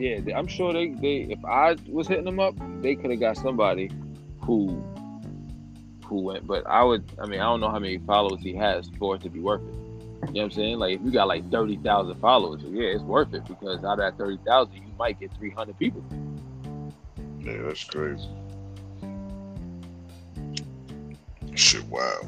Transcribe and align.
yeah, 0.00 0.36
I'm 0.36 0.46
sure 0.46 0.72
they, 0.72 0.88
they 0.88 1.26
if 1.30 1.44
I 1.44 1.76
was 1.88 2.08
hitting 2.08 2.24
them 2.24 2.40
up, 2.40 2.54
they 2.80 2.96
could 2.96 3.10
have 3.10 3.20
got 3.20 3.36
somebody 3.36 3.90
who 4.40 4.82
who 6.04 6.22
went. 6.22 6.46
But 6.46 6.66
I 6.66 6.82
would, 6.82 7.04
I 7.22 7.26
mean, 7.26 7.40
I 7.40 7.44
don't 7.44 7.60
know 7.60 7.70
how 7.70 7.78
many 7.78 7.98
followers 7.98 8.40
he 8.40 8.54
has 8.56 8.90
for 8.98 9.16
it 9.16 9.22
to 9.22 9.28
be 9.28 9.40
worth 9.40 9.60
it. 9.60 9.74
You 9.74 10.34
know 10.34 10.42
what 10.42 10.42
I'm 10.44 10.50
saying? 10.52 10.78
Like 10.78 10.98
if 10.98 11.04
you 11.04 11.10
got 11.10 11.28
like 11.28 11.50
thirty 11.50 11.76
thousand 11.76 12.18
followers, 12.20 12.62
yeah, 12.64 12.88
it's 12.88 13.02
worth 13.02 13.34
it 13.34 13.44
because 13.44 13.84
out 13.84 13.92
of 13.92 13.98
that 13.98 14.16
thirty 14.16 14.38
thousand, 14.46 14.74
you 14.74 14.92
might 14.98 15.20
get 15.20 15.32
three 15.36 15.50
hundred 15.50 15.78
people. 15.78 16.02
Yeah, 17.40 17.62
that's 17.62 17.84
crazy. 17.84 18.28
Shit, 21.54 21.84
wow. 21.84 22.20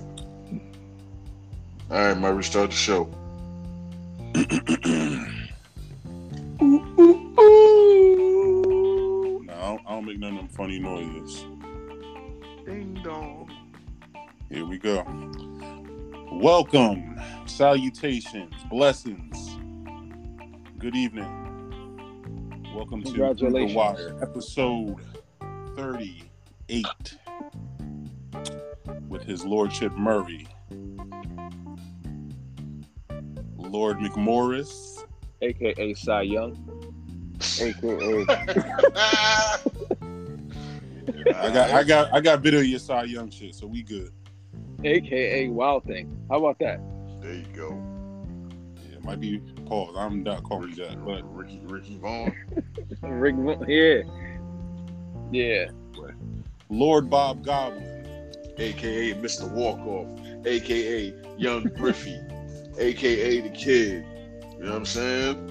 All 1.91 1.99
right, 1.99 2.17
Murray, 2.17 2.45
start 2.45 2.71
the 2.71 2.77
show. 2.77 3.09
don't, 10.03 10.09
make 10.11 10.19
none 10.19 10.33
of 10.33 10.39
them 10.39 10.49
funny 10.49 10.79
noises. 10.79 11.45
Ding 12.67 12.99
dong. 13.05 13.51
Here 14.51 14.65
we 14.65 14.79
go. 14.79 15.05
Welcome, 16.33 17.21
salutations, 17.47 18.55
blessings. 18.69 19.57
Good 20.79 20.97
evening. 20.97 21.29
Welcome 22.75 23.03
to 23.03 23.13
the 23.13 23.19
Congratulations. 23.19 23.75
Wire, 23.75 24.19
episode 24.23 24.97
38 25.77 27.19
with 29.09 29.23
His 29.23 29.45
Lordship 29.45 29.93
Murray, 29.93 30.49
Lord 33.57 33.99
McMorris, 33.99 35.05
AKA 35.43 35.95
Cy 35.95 36.23
Young. 36.23 36.69
AKA 37.61 38.25
I 41.29 41.51
got, 41.53 41.71
I 41.71 41.83
got, 41.85 42.15
I 42.15 42.21
got 42.21 42.41
video 42.41 42.61
of 42.61 42.67
your 42.67 42.79
Cy 42.79 43.05
Young 43.05 43.31
shit, 43.31 43.55
so 43.55 43.67
we 43.67 43.83
good. 43.83 44.13
AKA 44.85 45.49
Wild 45.49 45.85
Thing. 45.85 46.17
How 46.29 46.39
about 46.39 46.59
that? 46.59 46.81
There 47.21 47.35
you 47.35 47.45
go. 47.55 47.81
Yeah, 48.91 48.97
it 48.97 49.05
might 49.05 49.21
be 49.21 49.39
pause. 49.67 49.95
I'm 49.97 50.23
not 50.23 50.43
calling 50.43 50.71
you 50.71 50.77
that, 50.77 51.05
but 51.05 51.23
Ricky 51.35 51.61
Ricky 51.65 51.99
Vaughn. 51.99 52.35
Rick, 53.03 53.37
Mo- 53.37 53.65
yeah, 53.69 54.03
yeah. 55.31 55.71
Lord 56.69 57.09
Bob 57.11 57.45
Goblin. 57.45 58.05
aka 58.59 59.15
Mr. 59.15 59.49
Walkoff, 59.53 60.47
aka 60.47 61.15
Young 61.39 61.65
Griffey, 61.65 62.19
aka 62.79 63.41
the 63.41 63.51
kid. 63.51 64.05
You 64.59 64.65
know 64.65 64.71
what 64.71 64.77
I'm 64.79 64.87
saying? 64.87 65.49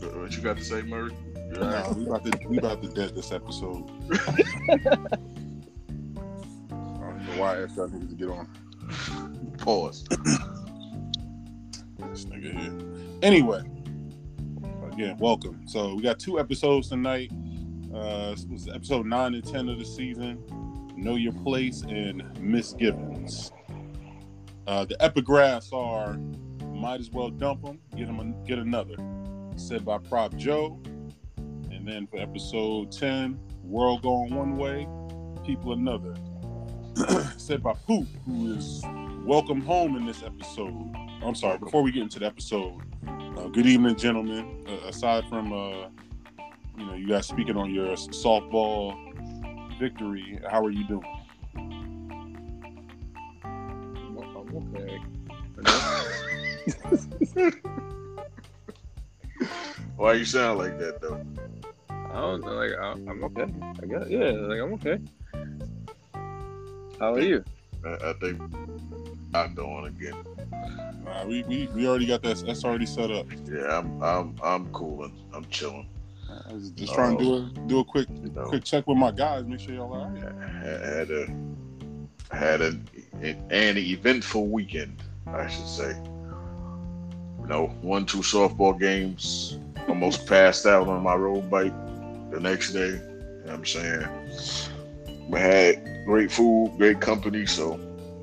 What 0.00 0.16
what 0.16 0.36
you 0.36 0.42
got 0.42 0.56
to 0.56 0.64
say, 0.64 0.82
Murray? 0.82 1.12
You? 1.52 1.58
Nah, 1.58 1.92
we 1.92 2.06
about 2.06 2.24
to 2.24 2.48
we 2.48 2.58
about 2.58 2.82
to 2.82 2.88
dead 2.88 3.14
this 3.14 3.30
episode. 3.30 3.90
I 4.10 4.76
don't 6.70 7.26
know 7.26 7.36
why 7.36 7.56
I 7.56 7.62
asked 7.62 7.76
y'all 7.76 7.88
niggas 7.88 8.08
to 8.08 8.14
get 8.14 8.30
on 8.30 8.48
Pause. 9.58 10.04
this 12.08 12.24
nigga 12.24 12.58
here. 12.58 12.72
Anyway, 13.22 13.62
again, 14.90 15.18
welcome. 15.18 15.60
So 15.66 15.94
we 15.94 16.02
got 16.02 16.18
two 16.18 16.40
episodes 16.40 16.88
tonight. 16.88 17.30
Uh, 17.94 18.30
this 18.30 18.46
was 18.46 18.68
episode 18.68 19.04
nine 19.04 19.34
and 19.34 19.44
ten 19.44 19.68
of 19.68 19.78
the 19.78 19.84
season. 19.84 20.42
Know 20.96 21.16
your 21.16 21.32
place 21.32 21.82
and 21.82 22.22
misgivings. 22.40 23.52
Uh, 24.66 24.86
the 24.86 24.96
epigraphs 25.00 25.70
are 25.72 26.16
might 26.74 27.00
as 27.00 27.10
well 27.10 27.28
dump 27.28 27.62
them, 27.62 27.78
get 27.94 28.06
them, 28.06 28.20
a, 28.20 28.46
get 28.46 28.58
another. 28.58 28.96
Said 29.56 29.84
by 29.84 29.98
Prop 29.98 30.34
Joe. 30.36 30.80
And 31.82 31.90
then 31.90 32.06
for 32.06 32.18
episode 32.18 32.92
10, 32.92 33.36
World 33.64 34.02
Going 34.02 34.32
One 34.32 34.56
Way, 34.56 34.86
People 35.44 35.72
Another. 35.72 36.14
Said 37.36 37.60
by 37.60 37.72
Poot, 37.72 38.06
who 38.24 38.54
is 38.54 38.84
welcome 39.24 39.60
home 39.60 39.96
in 39.96 40.06
this 40.06 40.22
episode. 40.22 40.94
I'm 41.24 41.34
sorry, 41.34 41.58
before 41.58 41.82
we 41.82 41.90
get 41.90 42.04
into 42.04 42.20
the 42.20 42.26
episode, 42.26 42.82
uh, 43.36 43.48
good 43.48 43.66
evening, 43.66 43.96
gentlemen. 43.96 44.64
Uh, 44.68 44.86
aside 44.86 45.24
from, 45.28 45.52
uh, 45.52 45.88
you 46.78 46.86
know, 46.86 46.94
you 46.94 47.08
guys 47.08 47.26
speaking 47.26 47.56
on 47.56 47.74
your 47.74 47.96
softball 47.96 48.96
victory, 49.80 50.38
how 50.48 50.64
are 50.64 50.70
you 50.70 50.86
doing? 50.86 51.02
Okay. 54.78 55.00
Why 59.96 60.12
you 60.12 60.24
sound 60.24 60.60
like 60.60 60.78
that 60.78 61.00
though? 61.00 61.20
I 62.12 62.20
don't 62.20 62.44
know. 62.44 62.52
Like 62.52 62.72
I, 62.72 62.92
I'm 62.92 63.24
okay. 63.24 63.46
I 63.82 63.86
guess. 63.86 64.08
Yeah. 64.08 64.30
Like 64.32 64.60
I'm 64.60 64.72
okay. 64.74 64.98
How 67.00 67.14
are 67.14 67.20
you? 67.20 67.42
I, 67.84 68.10
I 68.10 68.12
think 68.20 68.40
I'm 69.34 69.54
doing 69.54 69.86
again. 69.86 70.14
Nah, 71.04 71.24
we, 71.24 71.42
we, 71.44 71.66
we 71.74 71.88
already 71.88 72.06
got 72.06 72.22
that. 72.22 72.38
That's 72.46 72.64
already 72.64 72.86
set 72.86 73.10
up. 73.10 73.26
Yeah, 73.50 73.78
I'm 73.78 74.02
I'm 74.02 74.36
I'm 74.42 74.72
cooling. 74.72 75.16
I'm 75.32 75.44
chilling. 75.46 75.88
I 76.48 76.52
was 76.52 76.70
just 76.70 76.94
trying 76.94 77.18
to 77.18 77.24
do 77.24 77.34
a 77.34 77.66
do 77.66 77.78
a 77.80 77.84
quick 77.84 78.08
You 78.22 78.30
know, 78.30 78.44
quick 78.44 78.64
check 78.64 78.86
with 78.86 78.98
my 78.98 79.10
guys, 79.10 79.44
make 79.44 79.60
sure 79.60 79.74
y'all 79.74 79.92
all 79.92 80.08
right. 80.08 80.24
I 80.24 80.48
had 80.68 81.10
a 81.10 81.26
had 82.30 82.60
a, 82.60 82.78
an 83.20 83.76
eventful 83.76 84.46
weekend, 84.46 85.02
I 85.26 85.48
should 85.48 85.66
say. 85.66 85.94
You 87.40 87.46
know, 87.48 87.74
won 87.82 88.06
two 88.06 88.18
softball 88.18 88.78
games, 88.78 89.58
almost 89.88 90.26
passed 90.26 90.66
out 90.66 90.88
on 90.88 91.02
my 91.02 91.14
road 91.14 91.50
bike 91.50 91.74
the 92.32 92.40
next 92.40 92.72
day. 92.72 92.88
You 92.88 92.94
know 92.94 93.42
what 93.44 93.54
I'm 93.54 93.64
saying? 93.64 95.28
We 95.28 95.38
had 95.38 96.04
great 96.04 96.32
food, 96.32 96.74
great 96.78 97.00
company, 97.00 97.46
so 97.46 97.78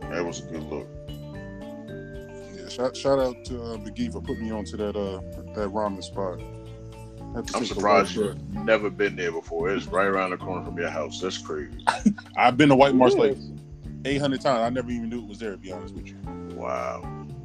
that 0.09 0.25
was 0.25 0.39
a 0.39 0.43
good 0.43 0.63
look. 0.63 0.87
Yeah, 2.57 2.69
shout, 2.69 2.97
shout 2.97 3.19
out 3.19 3.45
to 3.45 3.61
uh, 3.61 3.77
McGee 3.77 4.11
for 4.11 4.21
putting 4.21 4.45
me 4.45 4.51
onto 4.51 4.75
that 4.77 4.95
uh 4.95 5.21
that 5.53 5.69
ramen 5.69 6.03
spot. 6.03 6.39
I'm 7.35 7.65
surprised 7.65 8.15
you've 8.15 8.37
never 8.53 8.89
been 8.89 9.15
there 9.15 9.31
before. 9.31 9.69
It's 9.69 9.85
right 9.85 10.07
around 10.07 10.31
the 10.31 10.37
corner 10.37 10.65
from 10.65 10.77
your 10.77 10.89
house. 10.89 11.21
That's 11.21 11.37
crazy. 11.37 11.85
I've 12.37 12.57
been 12.57 12.69
to 12.69 12.75
White 12.75 12.95
Marsh 12.95 13.13
It 13.13 13.19
like 13.19 13.37
800 14.03 14.41
times. 14.41 14.61
I 14.61 14.69
never 14.69 14.89
even 14.89 15.09
knew 15.09 15.19
it 15.19 15.27
was 15.27 15.37
there. 15.37 15.51
To 15.51 15.57
be 15.57 15.71
honest 15.71 15.93
with 15.93 16.07
you. 16.07 16.15
Wow. 16.55 17.03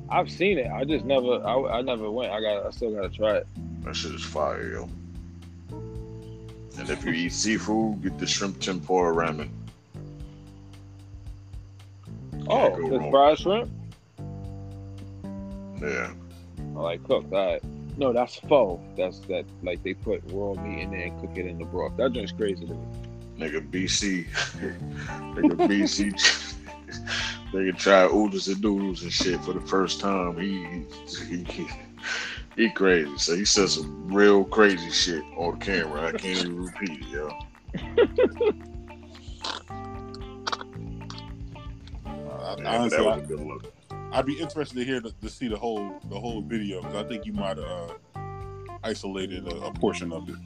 I've 0.08 0.30
seen 0.30 0.58
it. 0.58 0.70
I 0.70 0.84
just 0.84 1.04
never. 1.04 1.46
I, 1.46 1.78
I 1.78 1.82
never 1.82 2.10
went. 2.10 2.32
I 2.32 2.40
got. 2.40 2.66
I 2.66 2.70
still 2.70 2.94
gotta 2.94 3.10
try 3.10 3.36
it. 3.36 3.46
That 3.82 3.94
shit 3.94 4.14
is 4.14 4.24
fire, 4.24 4.72
yo. 4.72 4.88
And 6.78 6.90
if 6.90 7.04
you 7.04 7.12
eat 7.12 7.32
seafood, 7.32 8.02
get 8.02 8.18
the 8.18 8.26
shrimp 8.26 8.60
tempura 8.60 9.14
ramen. 9.14 9.50
Oh, 12.48 12.76
wrong. 12.76 13.10
fried 13.10 13.38
shrimp. 13.38 13.70
Yeah. 15.80 16.12
I 16.76 16.78
like 16.78 17.04
cooked. 17.04 17.32
All 17.32 17.52
right. 17.52 17.62
No, 17.96 18.12
that's 18.12 18.36
pho. 18.36 18.82
That's 18.96 19.20
that. 19.20 19.44
Like 19.62 19.82
they 19.82 19.94
put 19.94 20.22
raw 20.26 20.54
meat 20.54 20.82
in 20.82 20.90
there 20.90 21.06
and 21.06 21.20
cook 21.20 21.36
it 21.36 21.46
in 21.46 21.58
the 21.58 21.64
broth. 21.64 21.96
That 21.96 22.12
drink's 22.12 22.32
crazy 22.32 22.66
to 22.66 22.74
me. 22.74 22.86
Nigga 23.38 23.70
BC. 23.70 24.26
nigga 25.34 25.68
BC. 25.68 26.54
nigga 27.52 27.78
try 27.78 28.04
oodles 28.06 28.48
and 28.48 28.60
noodles 28.62 29.02
and 29.02 29.12
shit 29.12 29.40
for 29.42 29.52
the 29.52 29.60
first 29.60 30.00
time. 30.00 30.36
He, 30.38 30.84
he, 31.26 31.44
he, 31.44 31.68
he 32.56 32.70
crazy. 32.70 33.10
So 33.18 33.36
he 33.36 33.44
said 33.44 33.68
some 33.68 34.12
real 34.12 34.44
crazy 34.44 34.90
shit 34.90 35.22
on 35.36 35.58
camera. 35.60 36.08
I 36.08 36.12
can't 36.12 36.38
even 36.38 36.64
repeat 36.64 37.02
it, 37.02 37.08
yo. 37.08 37.28
Uh, 42.06 42.56
Yeah, 42.58 42.76
honestly, 42.78 42.98
that 42.98 43.06
I, 43.06 43.16
was 43.16 43.24
a 43.24 43.26
good 43.26 43.40
look. 43.40 43.72
I'd 44.12 44.26
be 44.26 44.38
interested 44.38 44.76
to 44.76 44.84
hear 44.84 45.00
the, 45.00 45.10
to 45.10 45.28
see 45.28 45.48
the 45.48 45.56
whole 45.56 45.98
the 46.08 46.18
whole 46.18 46.40
video 46.42 46.82
because 46.82 46.96
I 46.96 47.08
think 47.08 47.26
you 47.26 47.32
might 47.32 47.56
have 47.56 47.66
uh, 47.66 47.94
isolated 48.82 49.46
a, 49.48 49.66
a 49.66 49.72
portion 49.72 50.12
of 50.12 50.28
it. 50.28 50.36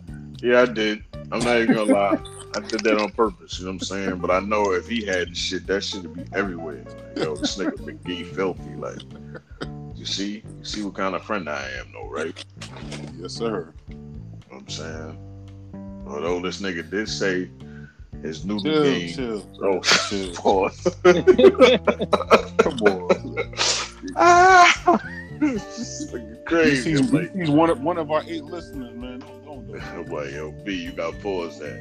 Yeah, 0.43 0.63
I 0.63 0.67
did. 0.67 1.03
I'm 1.33 1.41
not 1.41 1.59
even 1.59 1.75
gonna 1.75 1.93
lie. 1.93 2.19
I 2.57 2.61
did 2.61 2.81
that 2.85 2.99
on 2.99 3.11
purpose, 3.11 3.59
you 3.59 3.67
know 3.67 3.73
what 3.73 3.83
I'm 3.83 3.87
saying? 3.87 4.19
But 4.19 4.31
I 4.31 4.41
know 4.41 4.73
if 4.73 4.89
he 4.89 5.05
had 5.05 5.31
the 5.31 5.35
shit, 5.35 5.67
that 5.67 5.85
shit 5.85 6.03
would 6.03 6.15
be 6.15 6.25
everywhere. 6.33 6.83
Like, 6.87 7.19
yo, 7.25 7.37
this 7.37 7.59
nigga 7.59 7.77
McGee 7.77 8.27
filthy. 8.35 8.75
Like, 8.75 9.01
you 9.99 10.05
see, 10.07 10.43
you 10.59 10.65
see 10.65 10.83
what 10.83 10.95
kind 10.95 11.15
of 11.15 11.23
friend 11.25 11.49
I 11.49 11.69
am, 11.79 11.93
though, 11.93 12.09
right? 12.09 12.45
Yes, 13.21 13.33
sir. 13.35 13.73
You 13.89 13.95
know 13.97 14.01
what 14.49 14.61
I'm 14.63 14.69
saying? 14.69 16.05
Although 16.07 16.41
this 16.41 16.61
nigga 16.61 16.89
did 16.89 17.09
say 17.09 17.51
his 18.23 18.45
new 18.45 18.61
Chill, 18.61 18.83
game. 18.85 19.09
chill, 19.15 19.51
Oh, 19.63 19.81
chill. 19.81 20.35
pause. 20.37 20.97
Come 22.59 22.79
on. 22.83 23.55
ah, 24.17 25.01
crazy. 26.47 26.91
He's, 26.93 27.13
like, 27.13 27.35
he's 27.35 27.51
one 27.51 27.71
of 27.71 27.81
one 27.81 27.99
of 27.99 28.11
our 28.11 28.23
eight 28.27 28.45
listeners, 28.45 28.95
man. 28.97 29.19
Don't, 29.21 29.45
don't 29.45 29.67
do 29.67 29.73
that. 29.75 29.83
I'm 29.95 30.07
like, 30.07 30.31
yo, 30.33 30.53
B, 30.65 30.75
you 30.85 30.93
got 30.93 31.19
pause 31.21 31.59
that. 31.59 31.79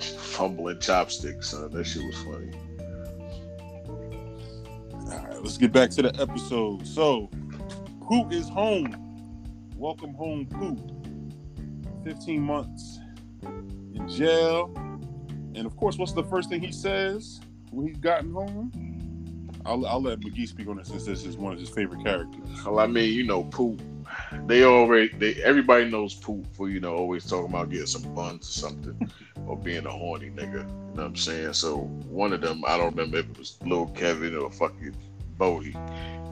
Fumbling 0.00 0.78
chopsticks, 0.80 1.50
son. 1.50 1.70
That 1.72 1.84
shit 1.84 2.02
was 2.02 2.16
funny. 2.22 2.50
All 5.10 5.18
right, 5.24 5.42
let's 5.42 5.56
get 5.56 5.72
back 5.72 5.88
to 5.90 6.02
the 6.02 6.20
episode. 6.20 6.86
So, 6.86 7.30
Poot 8.02 8.30
is 8.30 8.46
home. 8.48 8.94
Welcome 9.74 10.12
home, 10.12 10.46
Poot. 10.46 10.78
15 12.04 12.40
months 12.42 12.98
in 13.42 14.06
jail. 14.06 14.70
And 15.54 15.64
of 15.64 15.76
course, 15.76 15.96
what's 15.96 16.12
the 16.12 16.24
first 16.24 16.50
thing 16.50 16.60
he 16.60 16.72
says 16.72 17.40
when 17.70 17.86
he's 17.86 17.96
gotten 17.96 18.32
home? 18.32 19.50
I'll, 19.64 19.86
I'll 19.86 20.02
let 20.02 20.20
McGee 20.20 20.46
speak 20.46 20.68
on 20.68 20.78
it 20.78 20.86
since 20.86 21.06
this 21.06 21.24
is 21.24 21.38
one 21.38 21.54
of 21.54 21.58
his 21.58 21.70
favorite 21.70 22.04
characters. 22.04 22.46
Well, 22.66 22.78
I 22.78 22.86
mean, 22.86 23.14
you 23.14 23.24
know, 23.24 23.44
Poot. 23.44 23.80
They 24.46 24.64
already, 24.64 25.08
they 25.18 25.34
everybody 25.42 25.90
knows 25.90 26.14
Poot 26.14 26.46
for 26.52 26.68
you 26.68 26.80
know 26.80 26.94
always 26.94 27.26
talking 27.26 27.50
about 27.50 27.70
getting 27.70 27.86
some 27.86 28.14
buns 28.14 28.48
or 28.48 28.52
something, 28.52 29.10
or 29.46 29.56
being 29.56 29.86
a 29.86 29.90
horny 29.90 30.30
nigga. 30.30 30.52
You 30.52 30.94
know 30.94 30.94
what 30.94 31.04
I'm 31.04 31.16
saying? 31.16 31.52
So 31.54 31.78
one 32.08 32.32
of 32.32 32.40
them, 32.40 32.64
I 32.66 32.76
don't 32.76 32.94
remember 32.94 33.18
if 33.18 33.30
it 33.30 33.38
was 33.38 33.58
Lil 33.64 33.86
Kevin 33.88 34.36
or 34.36 34.50
fucking 34.50 34.94
Bodie. 35.36 35.76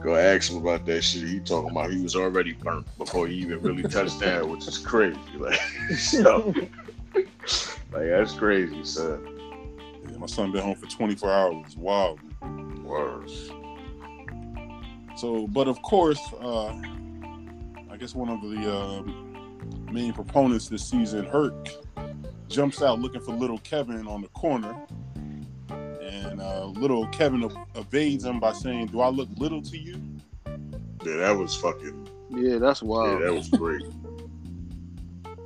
Go 0.01 0.15
ask 0.15 0.51
him 0.51 0.57
about 0.57 0.85
that 0.85 1.01
shit. 1.01 1.27
He 1.27 1.39
talking 1.39 1.71
about 1.71 1.91
he 1.91 2.01
was 2.01 2.15
already 2.15 2.53
burnt 2.53 2.85
before 2.97 3.27
he 3.27 3.35
even 3.35 3.61
really 3.61 3.83
touched 3.83 4.19
down, 4.19 4.49
which 4.49 4.67
is 4.67 4.77
crazy. 4.77 5.19
Like, 5.39 5.59
so, 5.97 6.53
like 7.91 8.09
that's 8.09 8.33
crazy, 8.33 8.83
son. 8.83 9.25
Yeah, 10.09 10.17
my 10.17 10.25
son 10.25 10.51
been 10.51 10.61
home 10.61 10.75
for 10.75 10.87
24 10.87 11.31
hours. 11.31 11.77
Wow. 11.77 12.17
Words. 12.83 13.51
So, 15.15 15.47
but 15.47 15.67
of 15.67 15.81
course, 15.81 16.19
uh, 16.39 16.73
I 17.97 17.99
guess 17.99 18.13
one 18.13 18.29
of 18.29 18.43
the 18.43 18.71
uh, 18.71 19.91
main 19.91 20.13
proponents 20.13 20.69
this 20.69 20.87
season, 20.87 21.25
Herc, 21.25 21.67
jumps 22.47 22.83
out 22.83 22.99
looking 22.99 23.21
for 23.21 23.33
little 23.33 23.57
Kevin 23.57 24.05
on 24.07 24.21
the 24.21 24.27
corner. 24.27 24.85
And 25.71 26.39
uh, 26.39 26.65
little 26.65 27.07
Kevin 27.07 27.45
ev- 27.45 27.57
evades 27.73 28.23
him 28.23 28.39
by 28.39 28.53
saying, 28.53 28.87
Do 28.87 29.01
I 29.01 29.09
look 29.09 29.29
little 29.37 29.63
to 29.63 29.77
you? 29.79 29.99
Yeah, 31.03 31.15
that 31.17 31.35
was 31.35 31.55
fucking. 31.55 32.07
Yeah, 32.29 32.59
that's 32.59 32.83
wild. 32.83 33.07
Yeah, 33.07 33.13
wild. 33.15 33.23
that 33.23 33.33
was 33.33 33.49
great. 33.49 33.81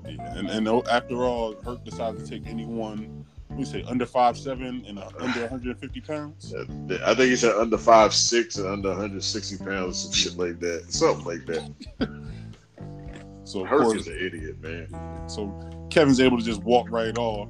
Yeah, 0.06 0.38
and, 0.38 0.50
and 0.50 0.68
uh, 0.68 0.82
after 0.92 1.24
all, 1.24 1.56
Herc 1.64 1.86
decides 1.86 2.22
to 2.22 2.30
take 2.30 2.46
anyone, 2.48 3.26
we 3.52 3.64
say, 3.64 3.82
under 3.84 4.06
five 4.06 4.38
seven 4.38 4.84
and 4.86 5.00
uh, 5.00 5.08
under 5.20 5.40
150 5.40 6.02
pounds. 6.02 6.54
Yeah, 6.54 6.98
I 7.06 7.16
think 7.16 7.30
he 7.30 7.38
said 7.38 7.56
under 7.56 7.78
five 7.78 8.14
six 8.14 8.58
and 8.58 8.68
under 8.68 8.90
160 8.90 9.64
pounds, 9.64 10.04
some 10.04 10.12
shit 10.12 10.38
like 10.38 10.60
that, 10.60 10.92
something 10.92 11.24
like 11.24 11.46
that. 11.46 12.12
So, 13.52 13.64
of 13.64 13.68
Hercs 13.68 13.84
course, 13.84 14.00
is 14.02 14.08
an 14.08 14.18
idiot, 14.18 14.62
man. 14.62 14.88
So 15.28 15.54
Kevin's 15.90 16.22
able 16.22 16.38
to 16.38 16.44
just 16.44 16.64
walk 16.64 16.90
right 16.90 17.18
off, 17.18 17.50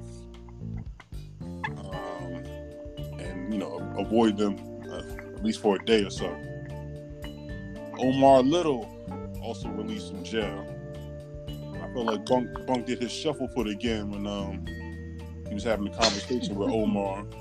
um, 1.67 2.43
and 3.19 3.53
you 3.53 3.59
know 3.59 3.77
avoid 3.99 4.35
them 4.35 4.55
uh, 4.91 5.35
at 5.35 5.45
least 5.45 5.61
for 5.61 5.75
a 5.75 5.85
day 5.85 6.03
or 6.03 6.09
so. 6.09 6.25
Omar 7.99 8.41
Little 8.41 8.89
also 9.43 9.69
released 9.69 10.09
from 10.09 10.23
jail. 10.23 10.65
I 11.47 11.93
feel 11.93 12.05
like 12.05 12.25
Bunk 12.25 12.49
Bunk 12.65 12.87
did 12.87 12.97
his 12.97 13.11
shuffle 13.11 13.47
foot 13.49 13.67
again 13.67 14.09
when 14.09 14.25
um 14.25 14.65
he 15.47 15.53
was 15.53 15.63
having 15.63 15.85
a 15.87 15.95
conversation 15.95 16.55
with 16.55 16.71
Omar. 16.71 17.27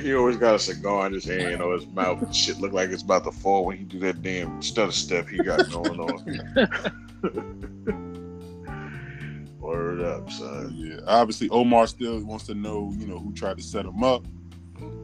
He 0.00 0.14
always 0.14 0.36
got 0.36 0.56
a 0.56 0.58
cigar 0.58 1.06
in 1.06 1.12
his 1.12 1.24
hand 1.24 1.62
or 1.62 1.72
his 1.74 1.86
mouth. 1.86 2.20
and 2.20 2.34
Shit 2.34 2.58
look 2.58 2.72
like 2.72 2.90
it's 2.90 3.04
about 3.04 3.22
to 3.22 3.30
fall 3.30 3.64
when 3.64 3.76
he 3.78 3.84
do 3.84 4.00
that 4.00 4.20
damn 4.20 4.60
stutter 4.60 4.90
step 4.90 5.28
he 5.28 5.38
got 5.38 5.70
going 5.70 6.00
on. 6.00 6.96
Word 9.58 10.00
up, 10.00 10.30
son. 10.30 10.72
Yeah, 10.76 10.98
obviously 11.06 11.48
Omar 11.50 11.86
still 11.86 12.22
wants 12.24 12.46
to 12.46 12.54
know, 12.54 12.92
you 12.96 13.06
know, 13.06 13.18
who 13.18 13.32
tried 13.32 13.56
to 13.56 13.62
set 13.62 13.84
him 13.84 14.04
up, 14.04 14.24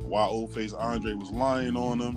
why 0.03 0.25
old 0.25 0.55
face 0.55 0.73
Andre 0.73 1.15
was 1.15 1.31
lying 1.31 1.77
on 1.77 2.01
him. 2.01 2.17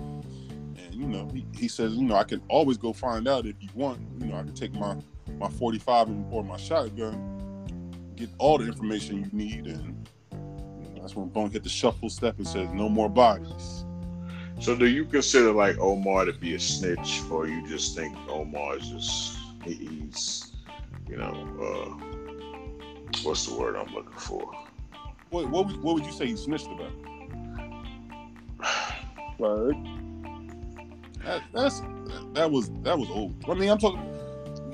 And 0.78 0.94
you 0.94 1.08
know, 1.08 1.28
he, 1.34 1.46
he 1.56 1.68
says, 1.68 1.94
you 1.94 2.04
know, 2.04 2.16
I 2.16 2.24
can 2.24 2.42
always 2.50 2.78
go 2.78 2.94
find 2.94 3.28
out 3.28 3.46
if 3.46 3.56
you 3.60 3.70
want. 3.74 4.00
You 4.20 4.28
know, 4.28 4.36
I 4.36 4.44
can 4.44 4.54
take 4.54 4.74
my 4.74 4.98
my 5.40 5.50
45 5.50 6.08
and 6.08 6.26
or 6.32 6.44
my 6.44 6.58
shotgun, 6.58 8.14
get 8.16 8.30
all 8.38 8.58
the 8.58 8.68
information 8.68 9.24
you 9.24 9.30
need, 9.32 9.66
and 9.66 10.08
you 10.32 10.96
know, 10.96 11.02
that's 11.02 11.16
when 11.16 11.30
Bone 11.30 11.52
hit 11.52 11.64
the 11.64 11.70
shuffle 11.70 12.10
step 12.10 12.38
and 12.38 12.48
says, 12.48 12.70
no 12.72 12.90
more 12.90 13.10
bodies. 13.10 13.86
So, 14.60 14.76
do 14.76 14.88
you 14.88 15.06
consider 15.06 15.52
like 15.52 15.78
Omar 15.80 16.26
to 16.26 16.34
be 16.34 16.56
a 16.56 16.60
snitch, 16.60 17.22
or 17.30 17.48
you 17.48 17.68
just 17.68 17.96
think 17.96 18.16
Omar 18.30 18.78
is 18.78 18.88
just 18.88 19.38
he's, 19.66 20.52
you 21.10 21.18
know, 21.18 21.34
uh, 21.62 22.06
what's 23.24 23.46
the 23.46 23.56
word 23.56 23.76
I'm 23.76 23.94
looking 23.94 24.14
for? 24.18 24.52
What 25.30 25.50
what 25.50 25.68
would, 25.68 25.78
what 25.82 25.96
would 25.96 26.06
you 26.06 26.12
say 26.12 26.28
he 26.28 26.36
snitched 26.36 26.68
about? 26.68 26.92
Word. 29.38 29.76
That, 31.24 31.42
that's 31.54 31.82
that 32.34 32.50
was 32.50 32.70
that 32.84 32.98
was 32.98 33.10
old. 33.10 33.36
I 33.50 33.54
mean, 33.54 33.70
I'm 33.70 33.78
talking. 33.78 34.02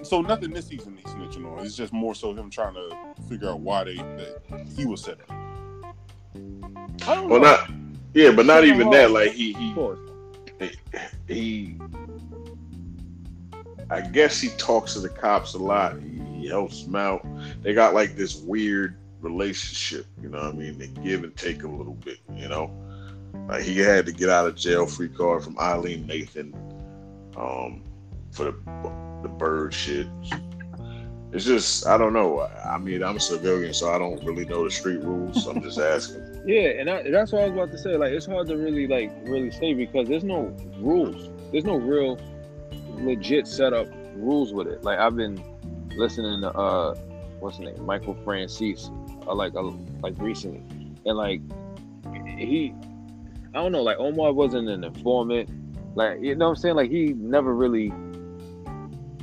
So 0.04 0.22
nothing 0.22 0.52
this 0.52 0.68
season 0.68 0.98
he's 0.98 1.14
snitching 1.14 1.46
on. 1.52 1.66
It's 1.66 1.76
just 1.76 1.94
more 1.94 2.16
so 2.16 2.34
him 2.34 2.50
trying 2.50 2.74
to 2.74 2.90
figure 3.30 3.50
out 3.50 3.60
why 3.60 3.84
they 3.86 3.96
that 3.96 4.42
he 4.76 4.86
was 4.86 5.04
set 5.04 5.20
up. 5.22 5.32
I 7.08 7.16
don't 7.16 7.30
Well, 7.30 7.40
know. 7.40 7.52
not 7.52 7.70
yeah, 8.14 8.32
but 8.32 8.46
not 8.46 8.66
even 8.66 8.90
that. 8.90 9.12
Like 9.12 9.32
he 9.32 9.54
he 9.54 9.70
Of 9.70 9.76
course. 9.76 10.00
he 11.28 11.76
I 13.92 14.02
guess 14.02 14.40
he 14.40 14.50
talks 14.58 14.94
to 14.94 15.02
the 15.02 15.10
cops 15.10 15.54
a 15.54 15.58
lot. 15.58 16.00
He, 16.02 16.40
he 16.40 16.48
helps 16.48 16.86
them 16.86 16.96
out. 16.96 17.26
They 17.62 17.74
got 17.74 17.94
like 17.94 18.16
this 18.16 18.38
weird 18.38 18.98
relationship, 19.20 20.06
you 20.22 20.30
know 20.30 20.40
I 20.40 20.52
mean? 20.54 20.78
They 20.78 20.88
give 20.88 21.24
and 21.24 21.36
take 21.36 21.64
a 21.64 21.68
little 21.68 21.96
bit, 21.96 22.20
you 22.34 22.48
know? 22.48 22.72
Like 23.48 23.64
he 23.64 23.78
had 23.80 24.06
to 24.06 24.12
get 24.12 24.30
out 24.30 24.48
of 24.48 24.56
jail 24.56 24.86
free 24.86 25.10
card 25.10 25.44
from 25.44 25.56
Ilene 25.56 26.06
Nathan 26.06 26.54
um 27.36 27.84
for 28.32 28.46
the 28.46 28.52
the 29.22 29.30
bird 29.30 29.74
shit. 29.74 30.08
It's 31.34 31.46
just 31.46 31.86
I 31.86 31.98
don't 31.98 32.14
know. 32.14 32.42
I 32.66 32.78
mean, 32.78 33.04
I'm 33.04 33.18
a 33.18 33.20
civilian, 33.20 33.74
so 33.74 33.94
I 33.94 33.98
don't 33.98 34.24
really 34.24 34.46
know 34.46 34.64
the 34.64 34.72
street 34.72 35.02
rules. 35.02 35.48
I'm 35.48 35.62
just 35.62 35.80
asking. 35.80 36.28
Yeah, 36.44 36.70
and 36.70 36.90
I, 36.90 37.08
that's 37.12 37.32
what 37.32 37.44
I 37.44 37.50
was 37.50 37.54
about 37.54 37.72
to 37.72 37.78
say. 37.78 37.96
Like, 37.98 38.14
it's 38.14 38.26
hard 38.26 38.48
to 38.48 38.58
really 38.58 38.88
like 38.88 39.12
really 39.26 39.52
say 39.52 39.76
because 39.76 40.08
there's 40.08 40.24
no 40.24 40.58
rules. 40.80 41.30
There's 41.52 41.66
no 41.66 41.76
real 41.76 42.20
legit 43.06 43.48
set 43.48 43.74
up 43.74 43.88
rules 44.16 44.54
with 44.54 44.68
it. 44.68 44.84
Like 44.84 45.00
I've 45.00 45.16
been 45.16 45.42
listening 45.96 46.42
to 46.42 46.52
uh, 46.52 46.96
what's 47.40 47.58
his 47.58 47.68
name, 47.68 47.86
Michael 47.86 48.16
Francis, 48.24 48.90
uh, 49.28 49.36
like 49.36 49.56
uh, 49.56 49.72
like 50.02 50.16
recently, 50.18 50.62
and 51.06 51.18
like 51.18 51.42
he, 52.26 52.74
I 53.54 53.62
don't 53.62 53.72
know, 53.72 53.84
like 53.84 53.98
Omar 53.98 54.34
wasn't 54.34 54.70
an 54.70 54.84
informant. 54.84 55.50
Like 55.96 56.22
you 56.22 56.36
know 56.36 56.46
what 56.46 56.52
I'm 56.52 56.58
saying? 56.58 56.76
Like 56.76 56.92
he 56.92 57.14
never 57.14 57.54
really, 57.54 57.92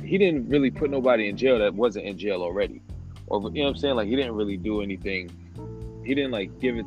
he 0.03 0.17
didn't 0.17 0.49
really 0.49 0.71
put 0.71 0.89
nobody 0.89 1.29
in 1.29 1.37
jail 1.37 1.59
that 1.59 1.73
wasn't 1.73 2.05
in 2.05 2.17
jail 2.17 2.41
already, 2.41 2.81
or 3.27 3.41
you 3.41 3.49
know 3.49 3.63
what 3.63 3.69
I'm 3.69 3.77
saying? 3.77 3.95
Like 3.95 4.07
he 4.07 4.15
didn't 4.15 4.33
really 4.33 4.57
do 4.57 4.81
anything. 4.81 5.31
He 6.05 6.15
didn't 6.15 6.31
like 6.31 6.59
give 6.59 6.77
it 6.77 6.85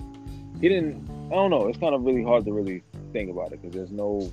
he 0.63 0.69
didn't 0.69 1.05
i 1.31 1.35
don't 1.35 1.51
know 1.51 1.67
it's 1.67 1.79
kind 1.79 1.95
of 1.95 2.05
really 2.05 2.23
hard 2.23 2.45
to 2.45 2.53
really 2.53 2.83
think 3.13 3.29
about 3.29 3.53
it 3.53 3.61
because 3.61 3.75
there's 3.75 3.91
no 3.91 4.31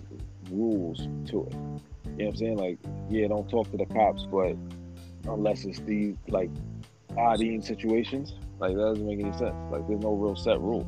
rules 0.51 1.07
to 1.25 1.43
it 1.45 1.55
you 2.19 2.25
know 2.25 2.31
what 2.31 2.33
i'm 2.33 2.37
saying 2.37 2.57
like 2.57 2.77
yeah 3.09 3.27
don't 3.27 3.49
talk 3.49 3.69
to 3.71 3.77
the 3.77 3.85
cops 3.87 4.25
but 4.25 4.55
unless 5.31 5.65
it's 5.65 5.79
these 5.79 6.15
like 6.27 6.49
odding 7.17 7.61
situations 7.61 8.33
like 8.59 8.75
that 8.75 8.81
doesn't 8.81 9.07
make 9.07 9.19
any 9.19 9.31
sense 9.33 9.55
like 9.71 9.87
there's 9.87 10.01
no 10.01 10.13
real 10.13 10.35
set 10.35 10.59
rule 10.59 10.85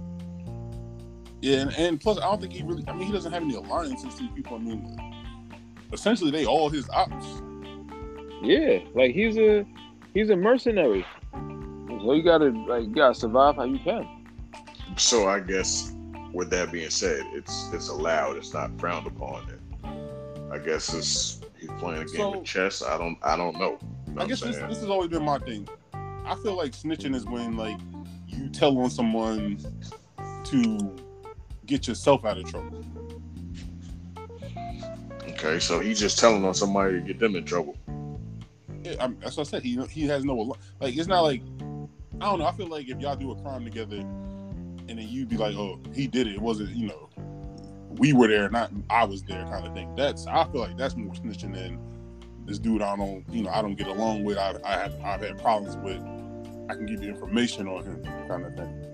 Yeah, 1.42 1.62
and, 1.62 1.74
and 1.76 2.02
plus 2.02 2.18
I 2.20 2.22
don't 2.22 2.40
think 2.42 2.54
he 2.54 2.62
really. 2.64 2.84
I 2.88 2.94
mean, 2.94 3.08
he 3.08 3.12
doesn't 3.14 3.32
have 3.32 3.42
any 3.42 3.56
alliances 3.56 4.14
to 4.16 4.22
these 4.24 4.32
people. 4.36 4.58
I 4.58 4.60
mean, 4.60 4.86
essentially 5.92 6.30
they 6.32 6.46
all 6.46 6.70
his 6.70 6.88
ops. 6.90 7.42
yeah 8.44 8.80
like 8.94 9.14
he's 9.16 9.38
a 9.38 9.66
he's 10.14 10.30
a 10.30 10.36
mercenary 10.36 11.06
so 11.34 12.14
you 12.14 12.24
gotta 12.24 12.50
like 12.68 12.84
you 12.84 12.94
gotta 12.94 13.16
survive 13.16 13.56
how 13.56 13.64
you 13.64 13.80
can 13.80 14.08
So 14.98 15.28
I 15.28 15.40
guess 15.40 15.94
with 16.34 16.50
that 16.52 16.72
being 16.72 16.90
said, 16.90 17.22
it's 17.34 17.70
it's 17.74 17.90
allowed. 17.90 18.38
It's 18.38 18.54
not 18.54 18.78
frowned 18.80 19.08
upon. 19.08 19.50
And 19.50 19.61
I 20.52 20.58
guess 20.60 20.94
it's 20.94 21.42
he's 21.60 21.70
playing 21.80 22.02
a 22.02 22.06
game 22.06 22.16
So- 22.18 22.34
of 22.36 22.44
chess. 22.44 22.82
I 22.84 22.98
don't 22.98 23.18
I 23.24 23.38
don't 23.38 23.58
know. 23.58 23.78
You 24.08 24.14
know 24.14 24.22
I 24.24 24.28
guess 24.28 24.42
this, 24.42 24.58
this 24.58 24.80
has 24.80 24.90
always 24.90 25.10
been 25.10 25.24
my 25.24 25.40
thing. 25.40 25.68
I 25.94 26.36
feel 26.44 26.56
like 26.56 26.74
snitching 26.74 27.16
is 27.16 27.26
when 27.26 27.56
like 27.58 27.80
you 28.28 28.50
tell 28.50 28.78
on 28.80 28.90
someone 28.90 29.58
to 30.46 30.96
get 31.66 31.88
yourself 31.88 32.26
out 32.26 32.38
of 32.38 32.46
trouble. 32.46 32.84
okay, 35.30 35.60
so 35.60 35.80
he's 35.80 36.00
just 36.00 36.20
telling 36.20 36.44
on 36.46 36.54
somebody 36.54 36.96
to 36.96 37.02
get 37.02 37.20
them 37.20 37.36
in 37.36 37.46
trouble. 37.46 37.76
Yeah, 38.84 38.96
I 39.00 39.08
that's 39.20 39.38
what 39.38 39.48
I 39.48 39.52
said. 39.52 39.64
He 39.64 39.80
he 39.90 40.08
has 40.08 40.24
no 40.26 40.36
like. 40.80 40.98
It's 40.98 41.08
not 41.08 41.22
like 41.22 41.42
I 42.20 42.26
don't 42.26 42.40
know. 42.40 42.46
I 42.46 42.52
feel 42.52 42.68
like 42.68 42.90
if 42.90 43.00
y'all 43.00 43.16
do 43.16 43.32
a 43.32 43.36
crime 43.42 43.64
together, 43.64 43.98
and 43.98 44.90
then 44.90 45.08
you'd 45.08 45.30
be 45.30 45.38
like, 45.38 45.56
"Oh, 45.56 45.80
he 45.94 46.08
did 46.08 46.28
it. 46.28 46.34
It 46.36 46.42
wasn't 46.42 46.76
you 46.76 46.88
know, 46.88 47.10
we 47.98 48.14
were 48.14 48.28
there, 48.28 48.50
not 48.50 48.72
I 48.90 49.06
was 49.06 49.24
there," 49.24 49.44
kind 49.46 49.66
of 49.66 49.74
thing. 49.74 49.94
That's 49.96 50.28
I 50.28 50.46
feel 50.52 50.62
like 50.62 50.78
that's 50.78 50.96
more 50.96 51.14
snitching 51.14 51.54
than 51.54 51.80
this 52.46 52.60
dude 52.60 52.82
I 52.82 52.96
don't 52.96 53.24
you 53.30 53.44
know 53.44 53.52
I 53.52 53.62
don't 53.62 53.76
get 53.76 53.88
along 53.88 54.24
with. 54.24 54.38
I 54.38 54.56
I 54.64 54.74
have 54.74 54.96
I've 55.04 55.22
had 55.22 55.38
problems 55.42 55.78
with. 55.78 56.02
I 56.70 56.76
can 56.76 56.86
give 56.86 57.04
you 57.04 57.10
information 57.10 57.68
on 57.68 57.84
him, 57.84 58.04
kind 58.28 58.46
of 58.46 58.56
thing. 58.56 58.88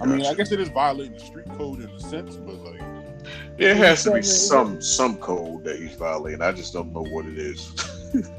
I 0.00 0.06
mean, 0.06 0.26
I 0.26 0.34
guess 0.34 0.50
it 0.50 0.58
is 0.58 0.68
violating 0.70 1.12
the 1.12 1.20
street 1.20 1.46
code 1.56 1.80
in 1.80 1.88
a 1.88 2.00
sense, 2.00 2.36
but 2.36 2.56
like 2.56 2.80
There 3.56 3.74
has 3.74 4.02
to 4.04 4.12
be 4.12 4.22
some 4.22 4.80
some 4.80 5.16
code 5.18 5.64
that 5.64 5.78
he's 5.78 5.94
violating. 5.94 6.42
I 6.42 6.52
just 6.52 6.72
don't 6.72 6.92
know 6.92 7.04
what 7.04 7.26
it 7.26 7.38
is. 7.38 7.72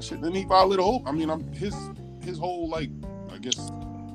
Shit, 0.00 0.22
then 0.22 0.34
he 0.34 0.44
violated 0.44 0.80
a 0.80 0.82
whole. 0.82 1.02
I 1.04 1.12
mean, 1.12 1.28
I'm 1.28 1.52
his 1.52 1.74
his 2.22 2.38
whole 2.38 2.68
like 2.68 2.90
I 3.30 3.38
guess 3.38 3.70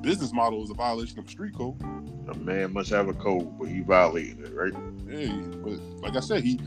business 0.06 0.32
model 0.32 0.62
is 0.62 0.70
a 0.70 0.74
violation 0.74 1.18
of 1.18 1.28
street 1.28 1.52
code. 1.52 1.82
a 2.28 2.34
man 2.34 2.72
must 2.72 2.90
have 2.90 3.08
a 3.08 3.14
code, 3.14 3.58
but 3.58 3.66
he 3.66 3.80
violated 3.80 4.38
it, 4.40 4.54
right? 4.54 4.72
Hey, 5.08 5.28
but 5.28 5.80
like 6.00 6.16
I 6.16 6.20
said, 6.20 6.44
he 6.44 6.60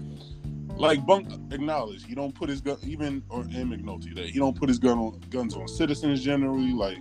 like 0.75 1.05
Bunk 1.05 1.31
acknowledged 1.53 2.05
he 2.05 2.15
don't 2.15 2.35
put 2.35 2.49
his 2.49 2.59
gun 2.59 2.75
even 2.83 3.23
or 3.29 3.43
and 3.43 3.71
McNulty 3.71 4.13
that 4.15 4.25
he 4.25 4.39
don't 4.39 4.57
put 4.57 4.67
his 4.67 4.77
gun 4.77 4.97
on 4.97 5.21
guns 5.29 5.55
on 5.55 5.69
citizens 5.69 6.21
generally. 6.21 6.73
Like 6.73 6.97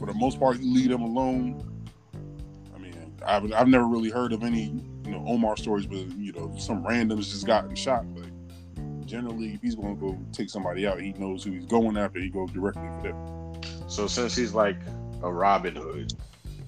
for 0.00 0.06
the 0.06 0.14
most 0.14 0.40
part, 0.40 0.56
he 0.56 0.64
leave 0.64 0.88
them 0.88 1.02
alone. 1.02 1.64
I 2.74 2.78
mean, 2.78 3.14
I've 3.24 3.52
I've 3.52 3.68
never 3.68 3.86
really 3.86 4.10
heard 4.10 4.32
of 4.32 4.42
any 4.42 4.82
you 5.04 5.12
know 5.12 5.24
Omar 5.28 5.56
stories, 5.56 5.86
but 5.86 5.98
you 5.98 6.32
know 6.32 6.52
some 6.58 6.82
randoms 6.82 7.30
just 7.30 7.46
gotten 7.46 7.76
shot. 7.76 8.04
Like 8.16 8.32
generally, 9.06 9.54
if 9.54 9.62
he's 9.62 9.76
gonna 9.76 9.94
go 9.94 10.18
take 10.32 10.50
somebody 10.50 10.88
out, 10.88 11.00
he 11.00 11.12
knows 11.12 11.44
who 11.44 11.52
he's 11.52 11.66
going 11.66 11.96
after. 11.96 12.18
He 12.18 12.30
goes 12.30 12.50
directly 12.50 12.88
for 12.96 13.02
them. 13.02 13.62
So 13.88 14.08
since 14.08 14.34
he's 14.34 14.54
like 14.54 14.76
a 15.22 15.32
Robin 15.32 15.74
Hood, 15.74 16.12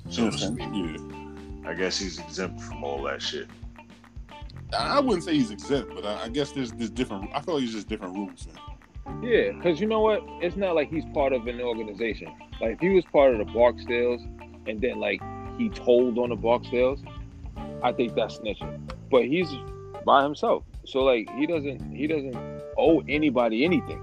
so 0.08 0.30
to 0.30 0.56
Yeah. 0.58 1.70
I 1.70 1.74
guess 1.74 1.98
he's 1.98 2.18
exempt 2.18 2.60
from 2.60 2.82
all 2.82 3.02
that 3.02 3.22
shit. 3.22 3.48
I 4.72 4.96
I 4.96 5.00
wouldn't 5.00 5.24
say 5.24 5.34
he's 5.34 5.50
exempt, 5.50 5.94
but 5.94 6.04
I, 6.04 6.24
I 6.24 6.28
guess 6.28 6.52
there's 6.52 6.72
there's 6.72 6.90
different. 6.90 7.30
I 7.34 7.40
feel 7.40 7.54
like 7.54 7.62
there's 7.62 7.74
just 7.74 7.88
different 7.88 8.14
rules. 8.14 8.46
Man. 8.46 9.22
Yeah, 9.22 9.52
because 9.52 9.80
you 9.80 9.86
know 9.86 10.00
what? 10.00 10.22
It's 10.40 10.56
not 10.56 10.74
like 10.74 10.90
he's 10.90 11.04
part 11.12 11.32
of 11.32 11.46
an 11.46 11.60
organization. 11.60 12.28
Like 12.60 12.72
if 12.72 12.80
he 12.80 12.90
was 12.90 13.04
part 13.06 13.32
of 13.32 13.38
the 13.38 13.52
Barksdales 13.52 14.22
and 14.66 14.80
then 14.80 15.00
like 15.00 15.20
he 15.58 15.68
told 15.68 16.18
on 16.18 16.30
the 16.30 16.36
Barksdales, 16.36 17.02
I 17.82 17.92
think 17.92 18.14
that's 18.14 18.38
snitching. 18.38 18.90
But 19.10 19.24
he's 19.24 19.48
by 20.04 20.22
himself. 20.22 20.64
So 20.86 21.00
like 21.00 21.28
he 21.36 21.46
doesn't 21.46 21.94
he 21.94 22.06
doesn't 22.06 22.36
owe 22.78 23.02
anybody 23.08 23.64
anything. 23.64 24.00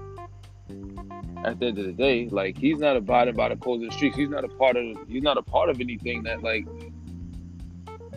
At 1.44 1.60
the 1.60 1.66
end 1.66 1.78
of 1.78 1.86
the 1.86 1.92
day, 1.92 2.28
like 2.30 2.58
he's 2.58 2.78
not 2.78 2.96
abiding 2.96 3.34
by 3.34 3.48
the 3.48 3.56
codes 3.56 3.84
of 3.84 3.90
the 3.90 3.94
streets. 3.94 4.16
He's 4.16 4.28
not 4.28 4.44
a 4.44 4.48
part 4.48 4.76
of 4.76 4.96
he's 5.08 5.22
not 5.22 5.38
a 5.38 5.42
part 5.42 5.68
of 5.68 5.80
anything 5.80 6.24
that 6.24 6.42
like 6.42 6.66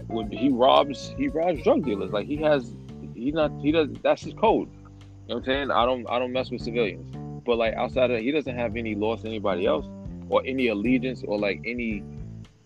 when 0.07 0.31
he 0.31 0.49
robs 0.49 1.13
he 1.17 1.27
robs 1.27 1.63
drug 1.63 1.85
dealers. 1.85 2.11
Like 2.11 2.25
he 2.25 2.37
has 2.37 2.73
he's 3.13 3.33
not 3.33 3.51
he 3.61 3.71
does 3.71 3.89
that's 4.01 4.23
his 4.23 4.33
code. 4.33 4.69
You 4.69 5.35
know 5.35 5.35
what 5.35 5.37
I'm 5.37 5.43
saying? 5.43 5.71
I 5.71 5.85
don't 5.85 6.09
I 6.09 6.19
don't 6.19 6.31
mess 6.31 6.49
with 6.49 6.61
civilians. 6.61 7.15
But 7.45 7.57
like 7.57 7.75
outside 7.75 8.11
of 8.11 8.17
that, 8.17 8.23
he 8.23 8.31
doesn't 8.31 8.55
have 8.55 8.75
any 8.75 8.95
loss 8.95 9.21
to 9.21 9.27
anybody 9.27 9.65
else 9.65 9.85
or 10.29 10.41
any 10.45 10.67
allegiance 10.67 11.23
or 11.25 11.37
like 11.37 11.61
any 11.65 12.03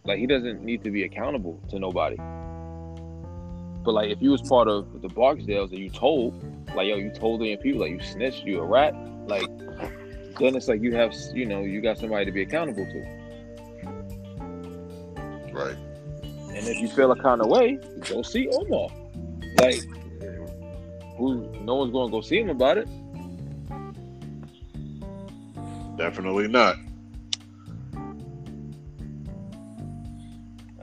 like 0.06 0.20
he 0.20 0.28
doesn't 0.28 0.64
need 0.64 0.84
to 0.84 0.92
be 0.92 1.04
accountable 1.04 1.60
to 1.70 1.80
nobody. 1.80 2.16
But 3.84 3.94
like 3.94 4.10
if 4.10 4.22
you 4.22 4.32
was 4.32 4.42
part 4.42 4.68
of 4.68 5.02
the 5.02 5.10
Barksdales 5.10 5.70
and 5.70 5.80
you 5.80 5.90
told, 5.90 6.34
like 6.76 6.88
yo, 6.88 6.96
you 6.96 7.12
told 7.12 7.42
them 7.42 7.58
people, 7.58 7.82
like 7.82 7.92
you 7.92 8.00
snitched, 8.00 8.44
you 8.46 8.62
a 8.62 8.66
rat, 8.66 8.96
like 9.28 9.48
then 10.39 10.56
it's 10.56 10.68
like 10.68 10.82
you 10.82 10.96
have 10.96 11.13
you 11.34 11.46
know, 11.46 11.62
you 11.62 11.82
got 11.82 11.98
somebody 11.98 12.25
to 12.25 12.32
be 12.32 12.42
accountable 12.42 12.86
to. 12.86 13.00
Right. 15.54 15.77
And 16.24 16.68
if 16.68 16.77
you 16.77 16.88
feel 16.88 17.12
a 17.12 17.22
kind 17.22 17.42
of 17.42 17.48
way, 17.48 17.80
go 18.10 18.22
see 18.22 18.48
Omar. 18.50 18.89
Like 19.60 19.82
who 21.18 21.50
no 21.62 21.75
one's 21.75 21.92
gonna 21.94 22.12
go 22.12 22.22
see 22.22 22.39
him 22.39 22.50
about 22.50 22.77
it. 22.77 22.88
Definitely 25.98 26.48
not. 26.50 26.75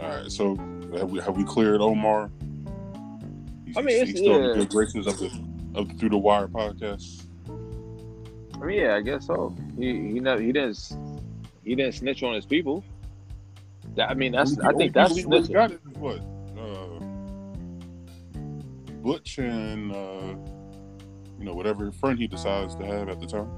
All 0.00 0.09
right, 0.09 0.30
so 0.30 0.56
have 0.97 1.11
we 1.11 1.21
have 1.21 1.37
we 1.37 1.44
cleared 1.44 1.80
Omar? 1.80 2.30
He's, 3.66 3.76
I 3.76 3.82
mean, 3.82 3.97
it's- 3.97 4.09
he's 4.09 4.18
still 4.18 4.40
yeah. 4.40 4.49
the 4.49 4.54
good 4.61 4.71
graces 4.71 5.06
of 5.06 5.18
the 5.18 5.30
of 5.75 5.88
the 5.88 5.94
Through 5.94 6.11
the 6.11 6.18
Wire 6.18 6.49
podcast. 6.49 7.26
I 8.62 8.64
mean, 8.64 8.81
yeah, 8.81 8.95
I 8.95 9.00
guess 9.00 9.26
so. 9.26 9.54
He 9.76 10.12
he 10.12 10.21
never 10.21 10.40
he 10.40 10.52
didn't 10.52 10.78
he 11.64 11.75
didn't 11.75 11.95
snitch 11.95 12.23
on 12.23 12.35
his 12.35 12.47
people. 12.47 12.85
That, 13.97 14.11
I 14.11 14.14
mean, 14.14 14.33
that's 14.33 14.57
The 14.57 14.66
I 14.66 14.73
think 14.73 14.92
that's 14.92 15.14
snitching. 15.14 15.52
got 15.52 15.73
it 15.73 15.81
what 15.97 16.19
uh, 16.57 17.00
Butch 19.02 19.38
and 19.38 19.92
uh, 19.92 20.37
you 21.38 21.45
know 21.45 21.54
whatever 21.54 21.90
friend 21.90 22.19
he 22.19 22.28
decides 22.28 22.76
to 22.76 22.87
have 22.87 23.09
at 23.09 23.21
the 23.21 23.26
time. 23.26 23.50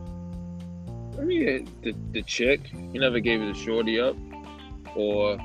I 1.19 1.23
mean, 1.23 1.69
the 1.83 1.95
the 2.13 2.23
chick 2.23 2.67
he 2.69 2.99
never 2.99 3.21
gave 3.21 3.43
it 3.43 3.51
a 3.51 3.55
shorty 3.55 4.01
up, 4.01 4.17
or 4.97 5.39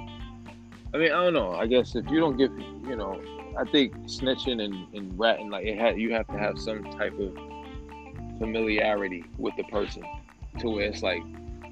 I 0.93 0.97
mean, 0.97 1.11
I 1.11 1.23
don't 1.23 1.33
know. 1.33 1.51
I 1.51 1.67
guess 1.67 1.95
if 1.95 2.09
you 2.09 2.19
don't 2.19 2.37
give, 2.37 2.51
you 2.87 2.95
know, 2.95 3.21
I 3.57 3.65
think 3.65 3.93
snitching 4.05 4.63
and, 4.63 4.87
and 4.95 5.19
ratting 5.19 5.49
like 5.49 5.65
it 5.65 5.77
had 5.77 5.97
you 5.97 6.13
have 6.13 6.27
to 6.27 6.37
have 6.37 6.57
some 6.57 6.83
type 6.85 7.19
of 7.19 7.37
familiarity 8.39 9.25
with 9.37 9.55
the 9.57 9.63
person 9.65 10.03
to 10.59 10.69
where 10.69 10.85
it's 10.85 11.03
like 11.03 11.21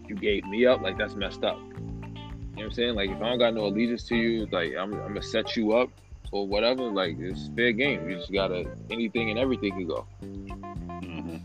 you 0.07 0.15
gave 0.15 0.45
me 0.45 0.65
up, 0.65 0.81
like 0.81 0.97
that's 0.97 1.15
messed 1.15 1.43
up. 1.43 1.57
You 1.57 1.73
know 1.73 2.19
what 2.55 2.63
I'm 2.65 2.71
saying? 2.71 2.95
Like 2.95 3.09
if 3.09 3.17
I 3.17 3.29
don't 3.29 3.39
got 3.39 3.53
no 3.53 3.65
allegiance 3.65 4.03
to 4.05 4.15
you, 4.15 4.47
like 4.51 4.73
I'm, 4.77 4.93
I'm 4.93 5.07
gonna 5.09 5.21
set 5.21 5.55
you 5.55 5.73
up 5.73 5.89
or 6.31 6.47
whatever. 6.47 6.83
Like 6.83 7.17
it's 7.19 7.49
fair 7.55 7.71
game. 7.71 8.09
You 8.09 8.17
just 8.17 8.31
gotta 8.31 8.65
anything 8.89 9.29
and 9.29 9.39
everything 9.39 9.71
can 9.71 9.87
go. 9.87 10.07
Mm-hmm. 10.23 11.37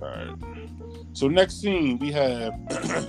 All 0.00 0.08
right. 0.08 0.36
So 1.12 1.28
next 1.28 1.60
scene 1.60 1.98
we 1.98 2.12
have 2.12 2.54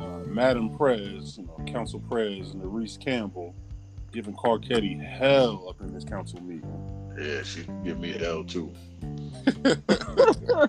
uh, 0.00 0.18
Madam 0.26 0.76
Prez, 0.76 1.38
you 1.38 1.44
know, 1.44 1.64
Council 1.66 2.00
Prez 2.00 2.52
and 2.52 2.74
Reese 2.74 2.96
Campbell 2.96 3.54
giving 4.14 4.34
Carcetti 4.34 4.98
hell 4.98 5.66
up 5.68 5.80
in 5.80 5.92
this 5.92 6.04
council 6.04 6.40
meeting. 6.40 7.03
Yeah, 7.18 7.42
she 7.42 7.64
give 7.84 7.98
me 7.98 8.18
L 8.24 8.44
too. 8.44 8.72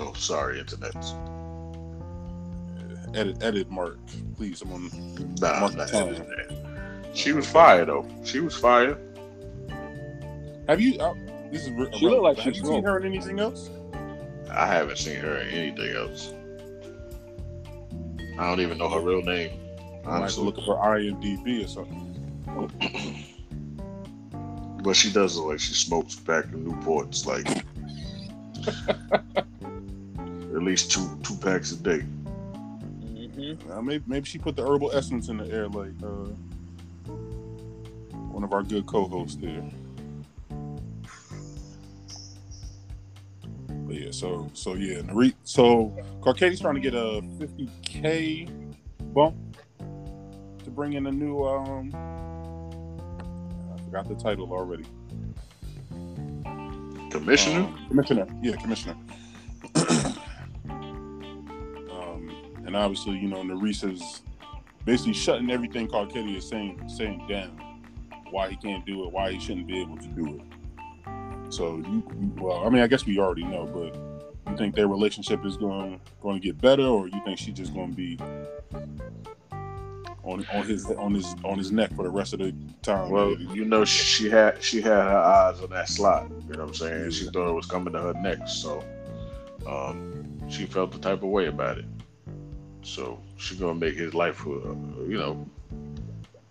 Oh, 0.00 0.12
sorry, 0.12 0.60
internet. 0.60 0.94
edit, 3.14 3.42
edit, 3.42 3.68
Mark, 3.70 3.98
please. 4.36 4.62
I'm 4.62 4.72
on. 4.72 4.90
Nah, 5.40 5.60
Mark 5.60 5.74
nah, 5.74 5.86
the 5.86 5.90
time. 5.90 6.08
internet. 6.14 7.16
She 7.16 7.32
was 7.32 7.48
fire 7.48 7.84
though. 7.84 8.06
She 8.22 8.38
was 8.38 8.54
fire. 8.54 8.96
Have 10.68 10.80
you? 10.80 11.00
Uh, 11.00 11.14
this 11.50 11.66
is. 11.66 11.72
She 11.98 12.06
look 12.06 12.22
like 12.22 12.38
Have 12.38 12.54
she 12.54 12.60
you 12.60 12.66
seen 12.66 12.84
her 12.84 12.98
in 12.98 13.06
anything 13.06 13.40
else? 13.40 13.70
I 14.50 14.66
haven't 14.66 14.98
seen 14.98 15.16
her 15.16 15.38
in 15.38 15.48
anything 15.48 15.96
else. 15.96 16.32
I 18.38 18.48
don't 18.48 18.60
even 18.60 18.78
know 18.78 18.88
her 18.88 19.00
real 19.00 19.22
name. 19.22 19.58
I 20.04 20.10
might 20.10 20.16
Honestly. 20.18 20.44
look 20.44 20.58
up 20.58 20.64
her 20.64 20.74
IMDb 20.74 21.64
or 21.64 21.68
something. 21.68 22.04
But 24.88 24.96
she 24.96 25.12
does 25.12 25.36
look 25.36 25.48
like 25.48 25.60
she 25.60 25.74
smokes 25.74 26.14
back 26.14 26.46
in 26.46 26.64
Newports 26.64 27.26
like 27.26 27.46
at 30.56 30.62
least 30.62 30.90
two 30.90 31.20
two 31.22 31.36
packs 31.36 31.72
a 31.72 31.76
day. 31.76 32.06
Mm-hmm. 33.04 33.70
Uh, 33.70 33.82
maybe 33.82 34.02
maybe 34.06 34.24
she 34.24 34.38
put 34.38 34.56
the 34.56 34.66
herbal 34.66 34.90
essence 34.94 35.28
in 35.28 35.36
the 35.36 35.52
air 35.52 35.68
like 35.68 35.92
uh, 36.02 36.30
one 38.32 38.42
of 38.42 38.54
our 38.54 38.62
good 38.62 38.86
co-hosts 38.86 39.36
there. 39.36 39.62
But 43.68 43.94
yeah, 43.94 44.10
so 44.10 44.50
so 44.54 44.72
yeah, 44.72 45.02
Nare- 45.02 45.34
so 45.44 45.94
Carcetti's 46.22 46.60
trying 46.60 46.76
to 46.76 46.80
get 46.80 46.94
a 46.94 47.20
50k 47.36 48.48
bump 49.12 49.36
to 50.64 50.70
bring 50.70 50.94
in 50.94 51.06
a 51.08 51.12
new 51.12 51.44
um 51.44 51.92
I 51.94 52.27
forgot 53.88 54.08
the 54.08 54.14
title 54.14 54.52
already. 54.52 54.84
Commissioner? 57.10 57.60
Um, 57.60 57.86
commissioner, 57.88 58.26
yeah, 58.42 58.54
commissioner. 58.56 58.96
um, 61.90 62.30
and 62.66 62.76
obviously, 62.76 63.16
you 63.16 63.28
know, 63.28 63.42
Nerese 63.42 63.90
is 63.90 64.22
basically 64.84 65.14
shutting 65.14 65.50
everything 65.50 65.88
Carcetti 65.88 66.36
is 66.36 66.46
saying 66.46 66.82
saying 66.86 67.26
down. 67.28 67.58
Why 68.30 68.50
he 68.50 68.56
can't 68.56 68.84
do 68.84 69.04
it, 69.06 69.12
why 69.12 69.32
he 69.32 69.40
shouldn't 69.40 69.66
be 69.66 69.80
able 69.80 69.96
to 69.96 70.08
do 70.08 70.38
it. 70.38 70.42
So 71.52 71.78
you, 71.78 72.02
you- 72.20 72.34
well, 72.38 72.66
I 72.66 72.68
mean, 72.68 72.82
I 72.82 72.86
guess 72.86 73.06
we 73.06 73.18
already 73.18 73.44
know, 73.44 73.64
but 73.64 74.50
you 74.50 74.56
think 74.58 74.74
their 74.74 74.88
relationship 74.88 75.46
is 75.46 75.56
going 75.56 75.98
going 76.20 76.38
to 76.38 76.46
get 76.46 76.60
better, 76.60 76.82
or 76.82 77.08
you 77.08 77.20
think 77.24 77.38
she's 77.38 77.54
just 77.54 77.72
going 77.72 77.90
to 77.90 77.96
be 77.96 78.18
on 80.24 80.46
on 80.52 80.66
his 80.66 80.90
on 80.90 81.14
his 81.14 81.34
on 81.44 81.58
his 81.58 81.72
neck 81.72 81.94
for 81.94 82.02
the 82.02 82.10
rest 82.10 82.32
of 82.32 82.40
the 82.40 82.54
time? 82.82 83.10
Well, 83.10 83.32
you 83.34 83.64
know 83.64 83.84
she 83.84 84.28
had 84.28 84.62
she 84.62 84.80
had 84.80 84.92
her 84.92 85.18
eyes 85.18 85.60
on 85.60 85.70
that 85.70 85.88
slot. 85.88 86.28
You 86.48 86.54
know 86.54 86.64
what 86.64 86.68
I'm 86.68 86.74
saying? 86.74 87.10
She 87.10 87.24
thought 87.26 87.48
it 87.48 87.54
was 87.54 87.66
coming 87.66 87.92
to 87.92 88.00
her 88.00 88.14
next, 88.14 88.62
so 88.62 88.84
um, 89.66 90.48
she 90.48 90.66
felt 90.66 90.92
the 90.92 90.98
type 90.98 91.22
of 91.22 91.28
way 91.28 91.46
about 91.46 91.78
it. 91.78 91.86
So 92.82 93.20
she's 93.36 93.58
gonna 93.58 93.74
make 93.74 93.94
his 93.96 94.14
life, 94.14 94.46
uh, 94.46 94.74
you 95.06 95.18
know, 95.18 95.48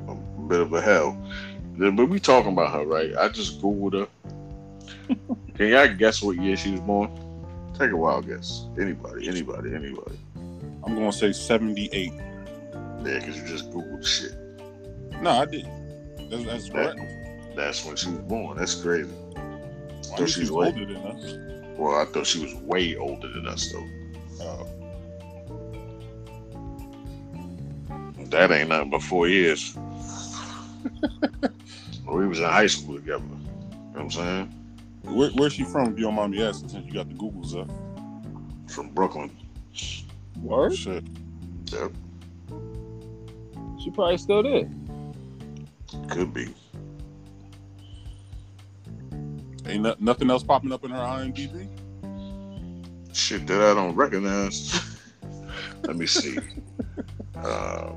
a 0.08 0.16
bit 0.48 0.60
of 0.60 0.74
a 0.74 0.82
hell. 0.82 1.18
Then, 1.78 1.96
But 1.96 2.10
we 2.10 2.20
talking 2.20 2.54
about 2.54 2.74
her, 2.74 2.86
right? 2.86 3.16
I 3.16 3.30
just 3.30 3.62
googled 3.62 3.94
her. 3.94 4.08
Can 5.56 5.68
y'all 5.70 5.88
guess 5.88 6.22
what 6.22 6.38
year 6.38 6.58
she 6.58 6.72
was 6.72 6.82
born? 6.82 7.12
Take 7.78 7.92
a 7.92 7.96
wild 7.96 8.28
guess. 8.28 8.66
Anybody, 8.80 9.28
anybody, 9.28 9.76
anybody. 9.76 10.18
I'm 10.84 10.96
going 10.96 11.12
to 11.12 11.18
say 11.18 11.32
78. 11.32 12.12
Yeah, 13.08 13.20
because 13.20 13.38
you 13.38 13.48
just 13.48 13.72
Googled 13.72 14.06
shit. 14.06 14.34
No, 15.22 15.30
I 15.32 15.46
didn't. 15.46 16.30
That's, 16.30 16.44
that's 16.44 16.70
That- 16.70 16.96
correct. 16.98 17.00
That's 17.56 17.86
when 17.86 17.96
she 17.96 18.10
was 18.10 18.20
born. 18.20 18.58
That's 18.58 18.76
crazy. 18.76 19.10
I 19.36 19.40
thought 20.04 20.20
knew 20.20 20.28
she 20.28 20.34
she 20.34 20.40
was 20.42 20.52
was 20.52 20.68
older 20.68 20.86
than 20.86 20.98
us. 20.98 21.78
Well, 21.78 21.96
I 21.96 22.06
thought 22.06 22.28
she 22.28 22.40
was 22.40 22.54
way 22.56 22.96
older 22.96 23.28
than 23.30 23.48
us 23.48 23.72
though. 23.72 23.88
Uh, 24.44 24.64
That 28.30 28.52
ain't 28.52 28.70
nothing 28.70 28.90
but 28.90 29.02
four 29.02 29.30
years. 29.30 29.76
we 32.06 32.28
was 32.28 32.40
in 32.40 32.46
high 32.46 32.68
school 32.68 32.96
together. 32.96 33.24
You 33.24 33.30
know 33.30 33.92
what 33.94 34.02
I'm 34.02 34.12
saying? 34.12 34.54
where, 35.04 35.30
where's 35.32 35.54
she 35.54 35.64
from? 35.64 35.94
If 35.94 35.98
you 35.98 36.04
don't 36.06 36.16
mind 36.16 36.34
me 36.34 36.44
asking, 36.44 36.70
since 36.70 36.86
you 36.86 36.94
got 36.94 37.08
the 37.08 37.16
Googles 37.16 37.56
up. 37.58 37.70
From 38.70 38.90
Brooklyn. 38.90 39.32
Word? 40.42 40.76
Shit. 40.76 41.06
Yep. 41.72 41.94
She 43.88 43.92
probably 43.92 44.18
still 44.18 44.44
there. 44.44 44.70
Could 46.10 46.34
be. 46.34 46.54
Ain't 49.66 49.82
no, 49.82 49.96
nothing 49.98 50.30
else 50.30 50.44
popping 50.44 50.74
up 50.74 50.84
in 50.84 50.92
her 50.92 50.98
IMDb. 50.98 51.70
Shit 53.16 53.48
that 53.48 53.62
I 53.62 53.74
don't 53.74 53.96
recognize. 53.96 54.98
Let 55.84 55.96
me 55.96 56.06
see. 56.06 56.38
Uh, 57.38 57.94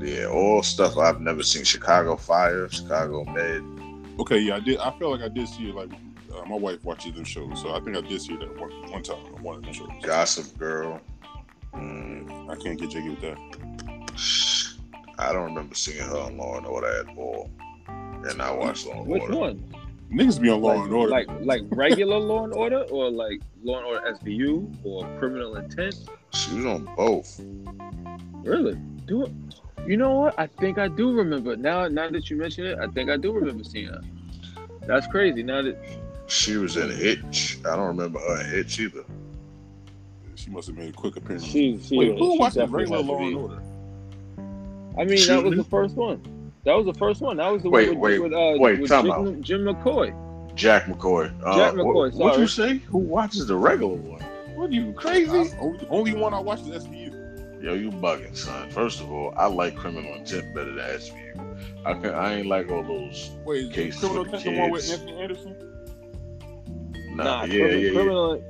yeah, 0.00 0.26
all 0.26 0.62
stuff 0.62 0.98
I've 0.98 1.22
never 1.22 1.42
seen. 1.42 1.64
Chicago 1.64 2.14
Fire, 2.14 2.68
Chicago 2.68 3.24
Med. 3.24 3.64
Okay, 4.20 4.38
yeah, 4.38 4.56
I 4.56 4.60
did. 4.60 4.78
I 4.78 4.90
feel 4.98 5.10
like 5.10 5.22
I 5.22 5.28
did 5.28 5.48
see 5.48 5.70
it. 5.70 5.74
Like 5.74 5.90
uh, 6.30 6.44
my 6.44 6.56
wife 6.56 6.84
watches 6.84 7.14
them 7.14 7.24
shows, 7.24 7.62
so 7.62 7.74
I 7.74 7.80
think 7.80 7.96
I 7.96 8.02
did 8.02 8.20
see 8.20 8.36
that 8.36 8.60
one, 8.60 8.70
one 8.92 9.02
time 9.02 9.16
on 9.34 9.42
one 9.42 9.56
of 9.56 9.62
them 9.62 9.72
shows. 9.72 9.88
Gossip 10.02 10.58
Girl. 10.58 11.00
Mm, 11.72 12.50
I 12.50 12.62
can't 12.62 12.78
get 12.78 12.90
jiggy 12.90 13.08
with 13.08 13.22
that. 13.22 14.55
Sh- 15.16 15.20
I 15.20 15.32
don't 15.32 15.44
remember 15.44 15.74
seeing 15.74 16.02
her 16.04 16.16
on 16.18 16.36
Law 16.36 16.56
and 16.58 16.66
Order 16.66 16.86
at 17.00 17.16
all. 17.16 17.50
And 17.88 18.40
I 18.42 18.50
watched 18.52 18.86
Law 18.86 19.00
and 19.00 19.06
Which 19.06 19.22
Order. 19.22 19.36
one? 19.36 19.74
Niggas 20.12 20.40
be 20.40 20.48
on 20.50 20.60
Law 20.60 20.74
like, 20.74 20.84
and 20.84 20.92
Order. 20.94 21.10
like 21.10 21.28
like 21.42 21.62
regular 21.70 22.18
Law 22.18 22.44
and 22.44 22.52
Order, 22.54 22.82
or 22.90 23.10
like 23.10 23.40
Law 23.64 23.78
and 23.78 23.86
Order 23.86 24.14
SVU, 24.14 24.72
or 24.84 25.04
Criminal 25.18 25.56
Intent? 25.56 25.96
She 26.32 26.54
was 26.54 26.66
on 26.66 26.84
both. 26.96 27.40
Really? 28.44 28.74
Do 29.06 29.24
it. 29.24 29.32
You 29.86 29.96
know 29.96 30.14
what? 30.20 30.38
I 30.38 30.46
think 30.46 30.78
I 30.78 30.88
do 30.88 31.12
remember. 31.12 31.56
Now, 31.56 31.86
now 31.88 32.08
that 32.10 32.28
you 32.30 32.36
mention 32.36 32.66
it, 32.66 32.78
I 32.78 32.86
think 32.88 33.10
I 33.10 33.16
do 33.16 33.32
remember 33.32 33.64
seeing 33.64 33.86
her. 33.88 34.00
That's 34.86 35.06
crazy. 35.08 35.42
Now 35.42 35.62
that 35.62 35.76
She 36.28 36.56
was 36.56 36.76
in 36.76 36.90
Hitch. 36.90 37.58
I 37.64 37.76
don't 37.76 37.86
remember 37.88 38.18
her 38.20 38.40
in 38.42 38.50
Hitch 38.50 38.78
either. 38.80 39.04
she 40.36 40.50
must 40.50 40.68
have 40.68 40.76
made 40.76 40.90
a 40.90 40.92
quick 40.92 41.16
appearance. 41.16 41.44
she, 41.44 41.78
she, 41.80 41.96
Wait, 41.98 42.18
who 42.18 42.32
she 42.32 42.38
watches 42.38 42.56
definitely 42.56 42.84
regular 42.84 43.02
Law 43.02 43.26
and 43.26 43.36
Order? 43.36 43.62
I 44.98 45.04
mean, 45.04 45.12
Excuse 45.12 45.26
that 45.28 45.44
was 45.44 45.56
the 45.56 45.64
first 45.64 45.94
one. 45.96 46.52
That 46.64 46.74
was 46.74 46.86
the 46.86 46.94
first 46.94 47.20
one. 47.20 47.36
That 47.36 47.52
was 47.52 47.62
the 47.62 47.70
Wait, 47.70 47.90
one 47.90 47.98
with, 48.00 48.12
wait, 48.12 48.22
with, 48.22 48.32
uh, 48.32 48.54
wait, 48.58 48.80
with 48.80 48.90
Jim, 48.90 49.10
out. 49.10 49.40
Jim 49.40 49.60
McCoy. 49.64 50.54
Jack 50.54 50.84
McCoy. 50.86 51.32
Uh, 51.44 51.56
Jack 51.56 51.74
McCoy, 51.74 52.12
What, 52.12 52.14
what'd 52.14 52.40
you 52.40 52.46
say? 52.48 52.78
Who 52.78 52.98
watches 52.98 53.46
the 53.46 53.56
regular 53.56 53.94
one? 53.94 54.20
What 54.56 54.70
are 54.70 54.72
you 54.72 54.92
crazy? 54.94 55.30
I- 55.52 55.86
only, 55.90 56.14
one 56.14 56.32
I 56.34 56.40
watched 56.40 56.66
is 56.66 56.84
SVU. 56.86 57.62
Yo, 57.62 57.74
you 57.74 57.90
bugging, 57.90 58.36
son. 58.36 58.70
First 58.70 59.00
of 59.00 59.10
all, 59.12 59.34
I 59.36 59.46
like 59.46 59.76
Criminal 59.76 60.14
Intent 60.14 60.54
better 60.54 60.72
than 60.72 60.84
SVU. 60.98 61.84
I 61.84 61.94
can, 61.94 62.14
I 62.14 62.34
ain't 62.36 62.46
like 62.48 62.70
all 62.70 62.82
those. 62.82 63.30
Wait, 63.44 63.66
is 63.66 63.72
Cases 63.74 64.00
Criminal 64.00 64.24
Intent 64.24 64.44
the 64.44 64.58
one 64.60 64.70
with. 64.70 64.90
Anthony 64.90 65.20
Anderson? 65.22 65.56
Nah, 67.14 67.24
Nah, 67.24 67.44
yeah, 67.44 67.48
criminal, 67.48 67.70
yeah, 67.80 67.86
yeah. 67.88 67.92
criminal. 67.92 68.44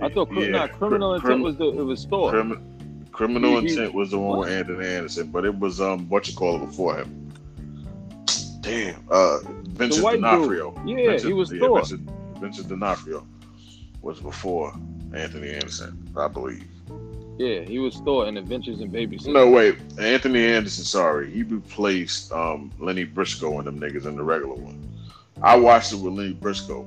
I 0.00 0.08
thought 0.08 0.32
Yeah, 0.32 0.46
nah, 0.48 0.66
criminal 0.68 1.20
crim- 1.20 1.32
intent 1.32 1.44
was 1.44 1.56
the 1.56 1.68
it 1.80 1.84
was 1.84 2.04
Thor. 2.06 2.30
Crim- 2.30 2.71
Criminal 3.22 3.60
He- 3.60 3.68
he- 3.68 3.72
Intent 3.74 3.94
was 3.94 4.10
the 4.10 4.18
one 4.18 4.40
with 4.40 4.48
Anthony 4.48 4.84
Anderson, 4.84 5.28
but 5.30 5.44
it 5.44 5.56
was 5.56 5.80
um 5.80 6.08
what 6.08 6.26
you 6.26 6.34
call 6.34 6.60
it 6.60 6.66
before 6.66 6.96
him. 6.96 7.32
Damn, 8.62 8.96
uh, 9.08 9.38
Vincent 9.68 10.04
dude. 10.04 10.20
D'Onofrio. 10.20 10.74
Yeah, 10.84 11.10
Vincent, 11.10 11.28
he 11.28 11.32
was 11.32 11.52
yeah, 11.52 11.60
Thor. 11.60 11.78
Vincent, 11.78 12.10
Vincent 12.40 12.68
D'Onofrio 12.68 13.24
was 14.00 14.18
before 14.18 14.74
Anthony 15.14 15.50
Anderson, 15.50 16.10
I 16.16 16.26
believe. 16.26 16.64
Yeah, 17.38 17.60
he 17.60 17.78
was 17.78 17.94
Thor 17.98 18.26
in 18.26 18.36
Adventures 18.36 18.80
in 18.80 18.90
Babysitting. 18.90 19.34
No, 19.34 19.48
wait, 19.48 19.78
Anthony 20.00 20.44
Anderson. 20.44 20.82
Sorry, 20.82 21.30
he 21.30 21.44
replaced 21.44 22.32
um 22.32 22.72
Lenny 22.80 23.04
Briscoe 23.04 23.58
and 23.58 23.68
them 23.68 23.78
niggas 23.78 24.04
in 24.04 24.16
the 24.16 24.24
regular 24.24 24.56
one. 24.56 24.82
I 25.42 25.54
watched 25.54 25.92
it 25.92 26.00
with 26.00 26.14
Lenny 26.14 26.32
Briscoe, 26.32 26.82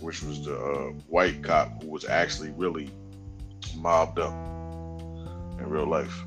which 0.00 0.22
was 0.22 0.46
the 0.46 0.56
uh, 0.58 0.92
white 1.08 1.42
cop 1.42 1.82
who 1.82 1.90
was 1.90 2.06
actually 2.06 2.52
really 2.52 2.88
mobbed 3.76 4.18
up 4.18 4.32
in 5.58 5.68
real 5.68 5.86
life. 5.86 6.24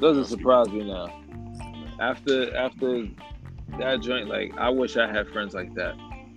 Doesn't 0.00 0.26
surprise 0.26 0.68
me 0.68 0.84
now. 0.84 1.08
After 2.00 2.54
after 2.56 3.06
that 3.78 4.00
joint, 4.00 4.28
like 4.28 4.56
I 4.58 4.68
wish 4.68 4.96
I 4.96 5.10
had 5.10 5.28
friends 5.28 5.54
like 5.54 5.74
that. 5.74 5.94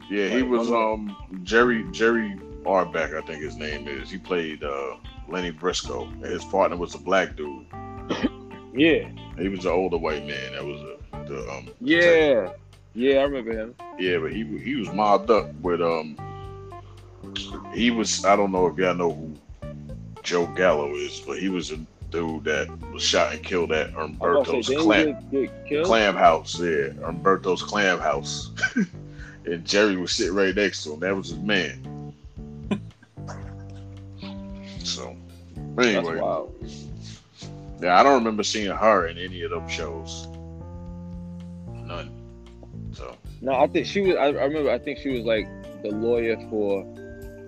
Yeah, 0.10 0.30
he 0.30 0.44
was 0.44 0.72
um 0.72 1.16
Jerry 1.44 1.84
Jerry 1.92 2.36
Orbach, 2.64 3.16
I 3.16 3.26
think 3.26 3.42
his 3.42 3.58
name 3.58 3.88
is. 3.88 4.10
He 4.10 4.18
played 4.18 4.64
uh 4.64 4.96
Lenny 5.28 5.52
Briscoe, 5.52 6.04
and 6.06 6.26
his 6.26 6.46
partner 6.46 6.78
was 6.78 6.96
a 6.96 7.00
black 7.00 7.36
dude. 7.36 7.66
Yeah, 8.74 9.10
He 9.40 9.48
was 9.50 9.66
an 9.66 9.72
older 9.72 9.98
white 9.98 10.28
man. 10.28 10.52
That 10.54 10.64
was 10.64 10.80
a, 10.80 11.26
the 11.28 11.50
um 11.50 11.68
yeah, 11.82 12.52
yeah. 12.94 13.16
I 13.16 13.24
remember 13.24 13.52
him. 13.52 13.74
yeah, 13.98 14.20
but 14.20 14.32
he 14.32 14.44
he 14.60 14.76
was 14.76 14.92
mobbed 14.94 15.32
up 15.32 15.52
with 15.62 15.82
um 15.82 16.16
he 17.74 17.90
was 17.90 18.24
I 18.24 18.36
don't 18.36 18.52
know 18.52 18.68
if 18.68 18.78
y'all 18.78 18.94
know 18.94 19.12
who 19.12 19.34
Joe 20.28 20.46
Gallo 20.46 20.94
is, 20.94 21.22
but 21.22 21.40
he 21.40 21.48
was 21.48 21.72
a 21.72 21.78
dude 22.12 22.44
that 22.44 22.68
was 22.92 23.02
shot 23.02 23.34
and 23.34 23.42
killed 23.42 23.72
at 23.72 23.96
I 23.96 24.04
was 24.04 24.16
about 24.16 24.46
to 24.46 24.52
Umberto's 24.58 24.68
say, 24.68 24.76
clam 24.76 25.30
get, 25.32 25.66
get 25.70 25.86
clam 25.86 26.16
house. 26.16 26.60
Yeah, 26.60 26.90
Umberto's 27.06 27.64
clam 27.64 27.98
house. 27.98 28.52
and 29.46 29.64
Jerry 29.64 29.96
was 29.96 30.12
sitting 30.12 30.36
right 30.36 30.54
next 30.54 30.84
to 30.84 30.94
him. 30.94 31.00
That 31.00 31.16
was 31.16 31.30
his 31.30 31.40
man. 31.40 32.14
so 34.84 35.16
anyway, 35.80 36.18
yeah, 37.82 37.98
I 37.98 38.04
don't 38.04 38.16
remember 38.16 38.44
seeing 38.44 38.70
her 38.70 39.08
in 39.08 39.18
any 39.18 39.44
of 39.44 39.52
them 39.52 39.70
shows. 39.70 40.28
None. 41.86 42.12
So 42.92 43.16
No, 43.40 43.54
I 43.54 43.68
think 43.68 43.88
she 43.88 44.02
was. 44.02 44.18
I, 44.18 44.26
I 44.26 44.44
remember. 44.44 44.72
I 44.72 44.78
think 44.78 45.00
she 45.00 45.08
was 45.08 45.22
like 45.22 45.48
the 45.84 45.92
lawyer 45.92 46.36
for. 46.50 46.82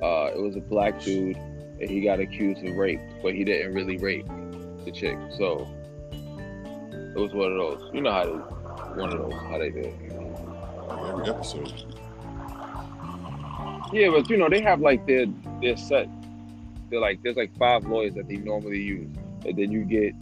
Uh, 0.01 0.31
it 0.33 0.41
was 0.41 0.55
a 0.55 0.61
black 0.61 1.01
dude, 1.01 1.35
and 1.81 1.89
he 1.89 2.01
got 2.01 2.19
accused 2.19 2.63
of 2.65 2.75
rape, 2.75 2.99
but 3.21 3.33
he 3.33 3.43
didn't 3.43 3.73
really 3.73 3.97
rape 3.97 4.27
the 4.85 4.91
chick. 4.91 5.17
So 5.37 5.67
it 6.11 7.19
was 7.19 7.33
one 7.33 7.51
of 7.51 7.57
those. 7.57 7.89
You 7.93 8.01
know 8.01 8.11
how 8.11 8.23
they, 8.25 8.99
one 9.01 9.13
of 9.13 9.19
those 9.19 9.33
how 9.33 9.57
they 9.57 9.69
did. 9.69 9.93
Every 10.89 11.29
episode. 11.29 11.73
Yeah, 13.91 14.09
but 14.09 14.29
you 14.29 14.37
know 14.37 14.49
they 14.49 14.61
have 14.61 14.81
like 14.81 15.05
their 15.07 15.25
their 15.61 15.77
set. 15.77 16.07
They're 16.89 16.99
like 16.99 17.21
there's 17.23 17.37
like 17.37 17.55
five 17.57 17.85
lawyers 17.85 18.13
that 18.15 18.27
they 18.27 18.37
normally 18.37 18.81
use, 18.81 19.09
and 19.45 19.57
then 19.57 19.71
you 19.71 19.83
get 19.83 20.13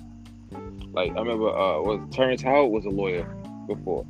like 0.94 1.12
I 1.12 1.20
remember 1.20 1.50
uh 1.50 1.82
was 1.82 2.00
Terrence 2.12 2.42
Howard 2.42 2.72
was 2.72 2.86
a 2.86 2.90
lawyer 2.90 3.24
before, 3.68 4.06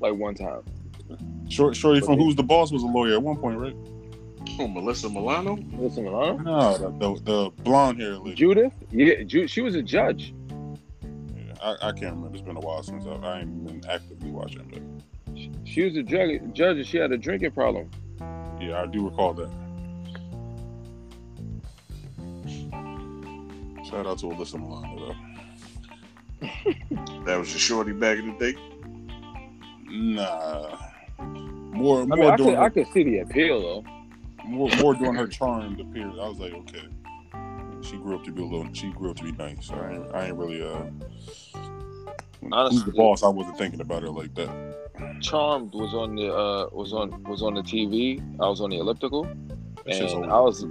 like 0.00 0.14
one 0.14 0.34
time. 0.34 0.62
Short, 1.48 1.76
Shorty 1.76 2.00
from 2.00 2.18
Who's 2.18 2.34
the 2.34 2.42
Boss 2.42 2.72
was 2.72 2.82
a 2.82 2.86
lawyer 2.86 3.14
at 3.14 3.22
one 3.22 3.36
point, 3.36 3.58
right? 3.58 3.76
Oh, 4.58 4.68
Melissa 4.68 5.08
Milano. 5.08 5.56
Melissa 5.56 6.00
Milano. 6.02 6.38
No, 6.38 6.76
the, 6.78 6.90
the, 6.98 7.20
the 7.22 7.50
blonde 7.62 8.00
hair 8.00 8.14
lady. 8.16 8.34
Judith, 8.34 8.72
yeah, 8.90 9.22
Ju- 9.22 9.48
she 9.48 9.60
was 9.60 9.74
a 9.74 9.82
judge. 9.82 10.34
Yeah, 11.36 11.54
I, 11.62 11.88
I 11.88 11.92
can't 11.92 12.14
remember. 12.16 12.36
It's 12.36 12.42
been 12.42 12.56
a 12.56 12.60
while 12.60 12.82
since 12.82 13.06
I've, 13.06 13.22
I 13.24 13.40
ain't 13.40 13.66
been 13.66 13.82
actively 13.90 14.30
watching, 14.30 14.68
but 14.72 15.36
She, 15.36 15.50
she 15.64 15.82
was 15.82 15.96
a 15.96 16.02
drug 16.02 16.54
judge, 16.54 16.76
and 16.78 16.86
she 16.86 16.98
had 16.98 17.12
a 17.12 17.18
drinking 17.18 17.52
problem. 17.52 17.90
yeah, 18.60 18.82
I 18.82 18.86
do 18.86 19.08
recall 19.08 19.34
that. 19.34 19.50
Shout 23.88 24.06
out 24.06 24.18
to 24.18 24.26
Alyssa 24.26 24.58
Milano, 24.58 25.14
though. 26.40 26.50
That 27.24 27.38
was 27.38 27.50
your 27.52 27.60
shorty 27.60 27.92
back 27.92 28.18
in 28.18 28.36
the 28.36 28.52
day. 28.52 28.58
Nah. 29.86 30.76
More, 31.18 32.02
I 32.02 32.04
more 32.06 32.16
mean, 32.16 32.24
I 32.30 32.36
doing 32.36 32.50
could, 32.50 32.58
I 32.58 32.68
could 32.70 32.86
see 32.92 33.02
the 33.04 33.18
appeal 33.20 33.60
though. 33.60 33.84
More, 34.44 34.68
more 34.80 34.94
doing 34.94 35.14
her 35.14 35.26
charmed 35.26 35.80
appearance. 35.80 36.18
I 36.20 36.28
was 36.28 36.38
like, 36.38 36.52
okay, 36.52 36.84
she 37.82 37.96
grew 37.96 38.16
up 38.16 38.24
to 38.24 38.32
be 38.32 38.42
a 38.42 38.44
little. 38.44 38.72
She 38.72 38.90
grew 38.90 39.10
up 39.10 39.16
to 39.16 39.24
be 39.24 39.32
nice. 39.32 39.70
I 39.70 39.92
ain't, 39.92 40.14
I 40.14 40.26
ain't 40.26 40.36
really. 40.36 40.62
Uh, 40.62 40.84
who's 42.40 42.52
Honestly- 42.52 42.92
the 42.92 42.96
boss? 42.96 43.22
I 43.22 43.28
wasn't 43.28 43.58
thinking 43.58 43.80
about 43.80 44.02
her 44.02 44.10
like 44.10 44.34
that. 44.34 44.74
Charmed 45.20 45.72
was 45.74 45.92
on 45.92 46.14
the 46.14 46.32
uh 46.32 46.68
was 46.72 46.92
on 46.92 47.22
was 47.24 47.42
on 47.42 47.54
the 47.54 47.62
TV. 47.62 48.20
I 48.40 48.48
was 48.48 48.60
on 48.60 48.70
the 48.70 48.78
elliptical, 48.78 49.26
and. 49.86 50.24
I 50.30 50.40
was 50.40 50.64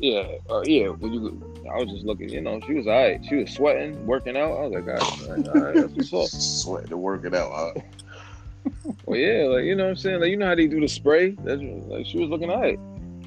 yeah 0.00 0.26
uh, 0.50 0.62
yeah. 0.64 0.88
When 0.88 1.12
you, 1.12 1.62
I 1.72 1.78
was 1.78 1.90
just 1.90 2.04
looking. 2.04 2.28
You 2.30 2.40
know, 2.40 2.60
she 2.66 2.74
was 2.74 2.86
alright. 2.86 3.24
She 3.28 3.36
was 3.36 3.50
sweating, 3.50 4.04
working 4.06 4.36
out. 4.36 4.52
I 4.52 4.66
was 4.66 4.72
like, 4.72 4.86
right, 4.86 5.48
all 5.48 5.62
right 5.62 5.74
that's 5.74 6.10
what's 6.10 6.34
up. 6.34 6.40
Sweating 6.40 6.90
to 6.90 6.96
work 6.96 7.24
it 7.24 7.34
out, 7.34 7.52
huh? 7.52 7.80
Well, 9.06 9.18
yeah, 9.18 9.44
like 9.44 9.64
you 9.64 9.76
know 9.76 9.84
what 9.84 9.90
I'm 9.90 9.96
saying. 9.96 10.20
Like 10.20 10.30
you 10.30 10.36
know 10.36 10.46
how 10.46 10.54
they 10.54 10.66
do 10.66 10.80
the 10.80 10.88
spray. 10.88 11.30
That's 11.30 11.62
like 11.62 12.06
she 12.06 12.18
was 12.18 12.28
looking 12.28 12.50
alright. 12.50 12.78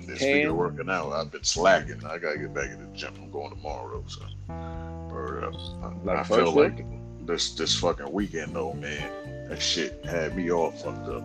This 0.07 0.19
Cam. 0.19 0.37
nigga 0.37 0.51
working 0.55 0.89
out. 0.89 1.11
I've 1.11 1.31
been 1.31 1.43
slacking. 1.43 2.03
I 2.05 2.17
gotta 2.17 2.37
get 2.37 2.53
back 2.53 2.69
in 2.71 2.79
the 2.79 2.97
gym. 2.97 3.13
I'm 3.21 3.29
going 3.29 3.49
tomorrow, 3.49 4.03
so. 4.07 4.21
Or 4.49 5.11
Word 5.11 5.43
up. 5.43 5.53
I, 5.83 5.93
Like 6.03 6.17
I 6.19 6.23
feel 6.23 6.55
week? 6.55 6.73
like 6.79 6.85
this 7.27 7.53
this 7.55 7.77
fucking 7.77 8.11
weekend 8.11 8.55
though, 8.55 8.73
man. 8.73 9.47
That 9.49 9.61
shit 9.61 10.03
had 10.05 10.35
me 10.35 10.49
all 10.51 10.71
fucked 10.71 11.07
up. 11.09 11.23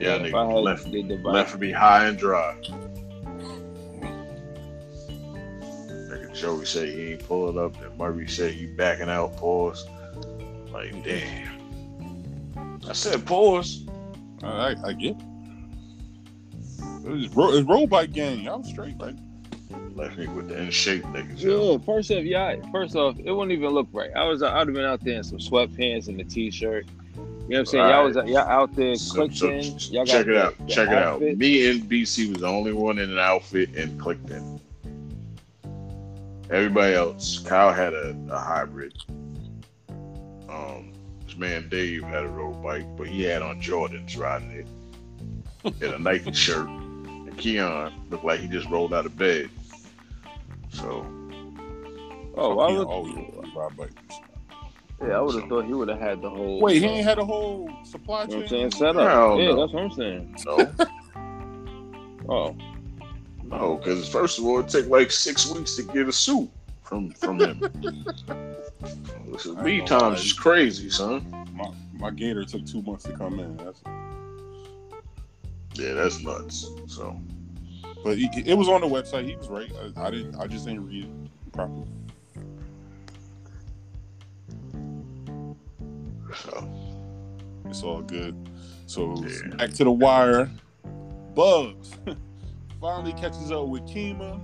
Yeah, 0.00 0.14
if 0.16 0.22
nigga, 0.22 0.34
I 0.34 0.52
left- 0.54 0.90
the 0.90 1.02
Left 1.24 1.58
me 1.58 1.70
high 1.72 2.06
and 2.06 2.16
dry. 2.18 2.56
Nigga 5.88 6.32
Joey 6.34 6.64
said 6.64 6.88
he 6.88 7.12
ain't 7.12 7.26
pulling 7.26 7.58
up, 7.58 7.80
and 7.82 7.96
Murray 7.98 8.28
said 8.28 8.52
he 8.52 8.66
backing 8.66 9.08
out. 9.08 9.36
Pause. 9.36 9.86
Like 10.70 10.92
damn. 11.04 11.60
I 12.88 12.92
said 12.92 13.24
pause. 13.26 13.86
I, 14.42 14.74
I 14.84 14.92
get. 14.92 15.16
It. 15.16 15.22
It's, 17.04 17.34
ro- 17.34 17.52
it's 17.52 17.68
road 17.68 17.90
bike 17.90 18.12
gang. 18.12 18.48
I 18.48 18.54
was 18.54 18.68
straight. 18.68 18.98
Like, 18.98 19.14
Left 19.94 20.16
me 20.18 20.26
with 20.28 20.48
the 20.48 20.58
in 20.60 20.70
shape 20.70 21.02
niggas. 21.04 21.40
yo. 21.40 21.72
Yo, 21.72 21.78
first 21.78 22.10
off, 22.10 22.24
yeah. 22.24 22.56
First 22.70 22.94
off, 22.96 23.16
it 23.18 23.30
wouldn't 23.32 23.52
even 23.52 23.70
look 23.70 23.88
right. 23.92 24.10
I 24.16 24.24
was, 24.24 24.42
I'd 24.42 24.66
have 24.66 24.74
been 24.74 24.84
out 24.84 25.02
there 25.04 25.16
in 25.16 25.24
some 25.24 25.38
sweatpants 25.38 26.08
and 26.08 26.20
a 26.20 26.24
t-shirt. 26.24 26.86
You 26.86 27.20
know 27.20 27.24
what 27.48 27.58
I'm 27.58 27.66
saying? 27.66 27.88
Y'all 27.88 28.04
was, 28.04 28.16
y'all 28.16 28.38
out 28.38 28.74
there 28.74 28.94
So- 28.94 29.14
clicked 29.14 29.36
so 29.36 29.50
in. 29.50 29.62
Y'all 29.90 30.04
got 30.06 30.12
check 30.12 30.26
it 30.28 30.36
out. 30.36 30.58
the 30.58 30.66
check 30.66 30.88
it 30.88 30.94
out. 30.98 31.20
Me 31.20 31.68
and 31.70 31.82
BC 31.82 32.30
was 32.30 32.38
the 32.40 32.46
only 32.46 32.72
one 32.72 32.98
in 32.98 33.10
an 33.10 33.18
outfit 33.18 33.74
and 33.76 33.98
clicked 34.00 34.30
in. 34.30 34.60
Everybody 36.50 36.94
else, 36.94 37.38
Kyle 37.40 37.72
had 37.72 37.94
a, 37.94 38.16
a 38.30 38.38
hybrid. 38.38 38.94
Um, 40.48 40.92
this 41.26 41.36
man 41.36 41.68
Dave 41.70 42.02
had 42.02 42.24
a 42.24 42.28
road 42.28 42.62
bike, 42.62 42.86
but 42.96 43.06
he 43.06 43.22
had 43.22 43.40
on 43.42 43.60
Jordans 43.60 44.18
riding 44.18 44.50
it, 44.50 44.66
and 45.64 45.94
a 45.94 45.98
Nike 45.98 46.32
shirt. 46.32 46.68
And 47.32 47.40
Keon 47.40 47.92
looked 48.10 48.24
like 48.24 48.40
he 48.40 48.48
just 48.48 48.68
rolled 48.68 48.92
out 48.92 49.06
of 49.06 49.16
bed. 49.16 49.48
So 50.68 51.06
Oh, 52.34 52.58
I 52.60 52.70
yeah, 52.72 52.78
would, 52.78 52.88
oh, 52.90 53.06
yeah, 53.06 53.50
ride 53.54 53.76
bikes. 53.76 53.94
yeah, 55.02 55.18
I 55.18 55.20
would 55.20 55.34
have 55.40 55.48
thought 55.48 55.64
he 55.66 55.72
would 55.74 55.88
have 55.88 55.98
had 55.98 56.22
the 56.22 56.30
whole. 56.30 56.60
Wait, 56.60 56.80
he 56.80 56.88
uh, 56.88 56.92
ain't 56.92 57.04
had 57.04 57.18
a 57.18 57.24
whole 57.24 57.70
supply 57.84 58.24
You 58.24 58.28
know 58.28 58.40
chain. 58.40 58.48
saying? 58.48 58.70
Set 58.72 58.96
up. 58.96 59.10
Hell 59.10 59.40
yeah, 59.40 59.48
no. 59.50 59.60
that's 59.60 59.72
what 59.72 59.82
I'm 59.84 59.90
saying. 59.92 60.36
no, 60.46 60.72
Oh, 62.28 62.56
no, 63.44 63.76
because 63.76 64.08
first 64.08 64.38
of 64.38 64.44
all, 64.46 64.60
it 64.60 64.68
took 64.68 64.88
like 64.88 65.10
six 65.10 65.50
weeks 65.50 65.74
to 65.76 65.82
get 65.82 66.08
a 66.08 66.12
suit 66.12 66.50
from 66.82 67.10
from 67.12 67.40
him. 67.40 67.62
Listen, 69.26 69.56
I 69.58 69.64
lead 69.64 69.86
times 69.86 70.24
is 70.24 70.32
crazy, 70.32 70.88
son. 70.90 71.26
My, 71.54 71.70
my 71.94 72.10
gator 72.10 72.44
took 72.44 72.64
two 72.66 72.80
months 72.82 73.04
to 73.04 73.12
come 73.12 73.40
in. 73.40 73.56
That's, 73.58 73.82
Yeah, 75.74 75.94
that's 75.94 76.20
nuts. 76.20 76.68
So 76.86 77.18
but 78.04 78.18
he, 78.18 78.28
it 78.44 78.54
was 78.54 78.68
on 78.68 78.80
the 78.80 78.86
website. 78.86 79.26
He 79.28 79.36
was 79.36 79.48
right. 79.48 79.70
I, 79.96 80.06
I 80.06 80.10
didn't. 80.10 80.36
I 80.36 80.46
just 80.46 80.66
didn't 80.66 80.86
read 80.86 81.04
it 81.04 81.52
properly. 81.52 81.86
so 86.34 86.68
It's 87.66 87.82
all 87.82 88.02
good. 88.02 88.34
So 88.86 89.14
Yeah. 89.24 89.56
back 89.56 89.70
to 89.74 89.84
the 89.84 89.92
wire. 89.92 90.50
Bubs 91.34 91.92
finally 92.80 93.12
catches 93.14 93.50
up 93.50 93.68
with 93.68 93.82
Kima. 93.82 94.40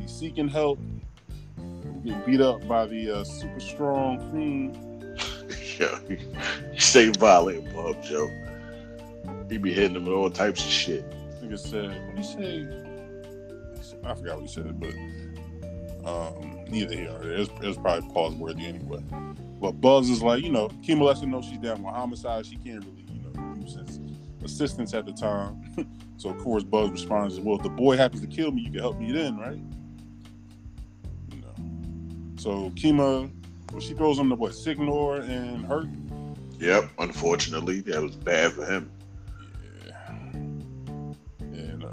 He's 0.00 0.10
seeking 0.12 0.48
help. 0.48 0.78
Getting 2.04 2.20
beat 2.26 2.40
up 2.40 2.66
by 2.66 2.86
the 2.86 3.10
uh, 3.20 3.24
super 3.24 3.60
strong 3.60 4.18
fiend. 4.32 4.76
yeah, 5.78 5.98
stay 6.76 7.08
violent, 7.10 7.72
Bob 7.72 8.02
Joe. 8.02 8.28
He 9.48 9.58
be 9.58 9.72
hitting 9.72 9.94
them 9.94 10.06
with 10.06 10.14
all 10.14 10.30
types 10.30 10.64
of 10.64 10.70
shit. 10.70 11.04
Nigga 11.42 11.58
said, 11.58 12.06
what 12.08 12.18
he 12.18 12.24
say? 12.24 12.66
I 14.04 14.14
forgot 14.14 14.40
what 14.40 14.46
he 14.46 14.48
said, 14.48 14.80
but 14.80 14.94
um, 16.08 16.64
neither 16.68 16.94
here. 16.94 17.10
nor 17.10 17.18
there. 17.20 17.32
It 17.32 17.38
was, 17.38 17.48
it 17.48 17.66
was 17.66 17.76
probably 17.76 18.08
pause 18.12 18.34
worthy 18.34 18.66
anyway. 18.66 19.02
But 19.60 19.80
Bubs 19.80 20.10
is 20.10 20.22
like, 20.22 20.42
you 20.42 20.52
know, 20.52 20.68
Kima 20.82 21.02
lets 21.02 21.20
her 21.20 21.26
know 21.26 21.42
she's 21.42 21.58
down 21.58 21.82
with 21.82 21.94
homicide. 21.94 22.46
She 22.46 22.56
can't 22.56 22.84
really, 22.84 23.04
you 23.08 23.20
know, 23.22 23.54
use 23.60 23.74
his 23.74 24.00
assistance 24.42 24.92
at 24.94 25.06
the 25.06 25.12
time. 25.12 25.62
so 26.16 26.30
of 26.30 26.38
course 26.38 26.62
Bubs 26.62 26.90
responds, 26.92 27.40
well, 27.40 27.56
if 27.56 27.62
the 27.62 27.70
boy 27.70 27.96
happens 27.96 28.20
to 28.20 28.26
kill 28.26 28.50
me, 28.50 28.62
you 28.62 28.70
can 28.70 28.80
help 28.80 28.98
me 28.98 29.12
then, 29.12 29.38
right? 29.38 29.60
You 31.30 31.40
know. 31.40 31.54
So 32.36 32.70
Kima, 32.70 33.30
well, 33.72 33.80
she 33.80 33.94
throws 33.94 34.18
him 34.18 34.28
to 34.28 34.34
what, 34.34 34.52
Sydnor 34.52 35.26
and 35.28 35.64
Herc? 35.64 35.86
Yep, 36.58 36.90
unfortunately, 36.98 37.80
that 37.80 38.02
was 38.02 38.16
bad 38.16 38.52
for 38.52 38.64
him. 38.64 38.90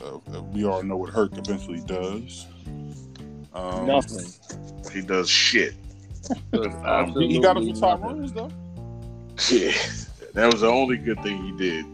Uh, 0.03 0.41
we 0.43 0.65
all 0.65 0.83
know 0.83 0.97
what 0.97 1.11
Herc 1.11 1.37
eventually 1.37 1.81
does. 1.81 2.47
Um, 3.53 3.85
nothing. 3.87 4.25
He 4.91 5.01
does 5.01 5.29
shit. 5.29 5.75
Um, 6.83 7.13
He, 7.19 7.33
he 7.33 7.39
got 7.39 7.57
him 7.57 7.73
for 7.73 7.79
Tyrone's 7.79 8.31
though. 8.33 8.51
Yeah, 9.49 9.73
that 10.33 10.51
was 10.51 10.61
the 10.61 10.67
only 10.67 10.97
good 10.97 11.21
thing 11.23 11.43
he 11.43 11.51
did. 11.51 11.85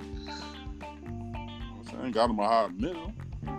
I 2.00 2.06
ain't 2.06 2.13
got 2.13 2.30
him 2.30 2.39
a 2.39 2.48
high 2.48 2.67
middle. 2.67 3.13
Uh, 3.48 3.52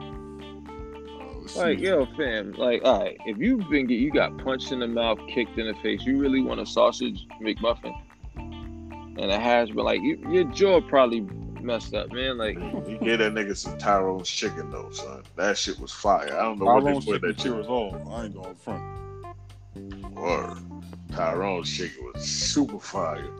Like, 1.56 1.78
see. 1.78 1.84
yo, 1.86 2.06
fam, 2.16 2.52
like, 2.52 2.82
all 2.84 3.00
right, 3.00 3.16
if 3.26 3.38
you've 3.38 3.68
been 3.70 3.86
get, 3.86 3.94
you 3.98 4.10
got 4.10 4.36
punched 4.38 4.70
in 4.70 4.80
the 4.80 4.86
mouth, 4.86 5.18
kicked 5.28 5.58
in 5.58 5.66
the 5.66 5.74
face, 5.82 6.02
you 6.04 6.18
really 6.18 6.42
want 6.42 6.60
a 6.60 6.66
sausage 6.66 7.26
McMuffin 7.42 7.94
and 8.36 9.30
a 9.30 9.38
hash, 9.40 9.70
but 9.74 9.84
like, 9.84 10.00
you, 10.02 10.22
your 10.30 10.44
jaw 10.44 10.80
probably 10.82 11.20
messed 11.68 11.94
up, 11.94 12.10
man. 12.12 12.38
Like, 12.38 12.56
He 12.88 12.96
gave 12.98 13.18
that 13.18 13.34
nigga 13.34 13.56
some 13.56 13.76
Tyrone's 13.78 14.28
chicken 14.28 14.70
though, 14.70 14.90
son. 14.90 15.22
That 15.36 15.56
shit 15.56 15.78
was 15.78 15.92
fire. 15.92 16.34
I 16.34 16.42
don't 16.42 16.58
know 16.58 16.64
what 16.64 16.84
they 16.84 16.92
put 16.94 17.04
chicken 17.04 17.20
that 17.28 17.36
chicken. 17.36 17.52
cures 17.52 17.66
all. 17.66 18.12
I 18.12 18.24
ain't 18.24 18.34
going 18.34 18.54
front. 18.56 18.82
Word. 20.14 20.58
Tyrone's 21.12 21.70
chicken 21.70 22.10
was 22.12 22.26
super 22.26 22.80
fire. 22.80 23.30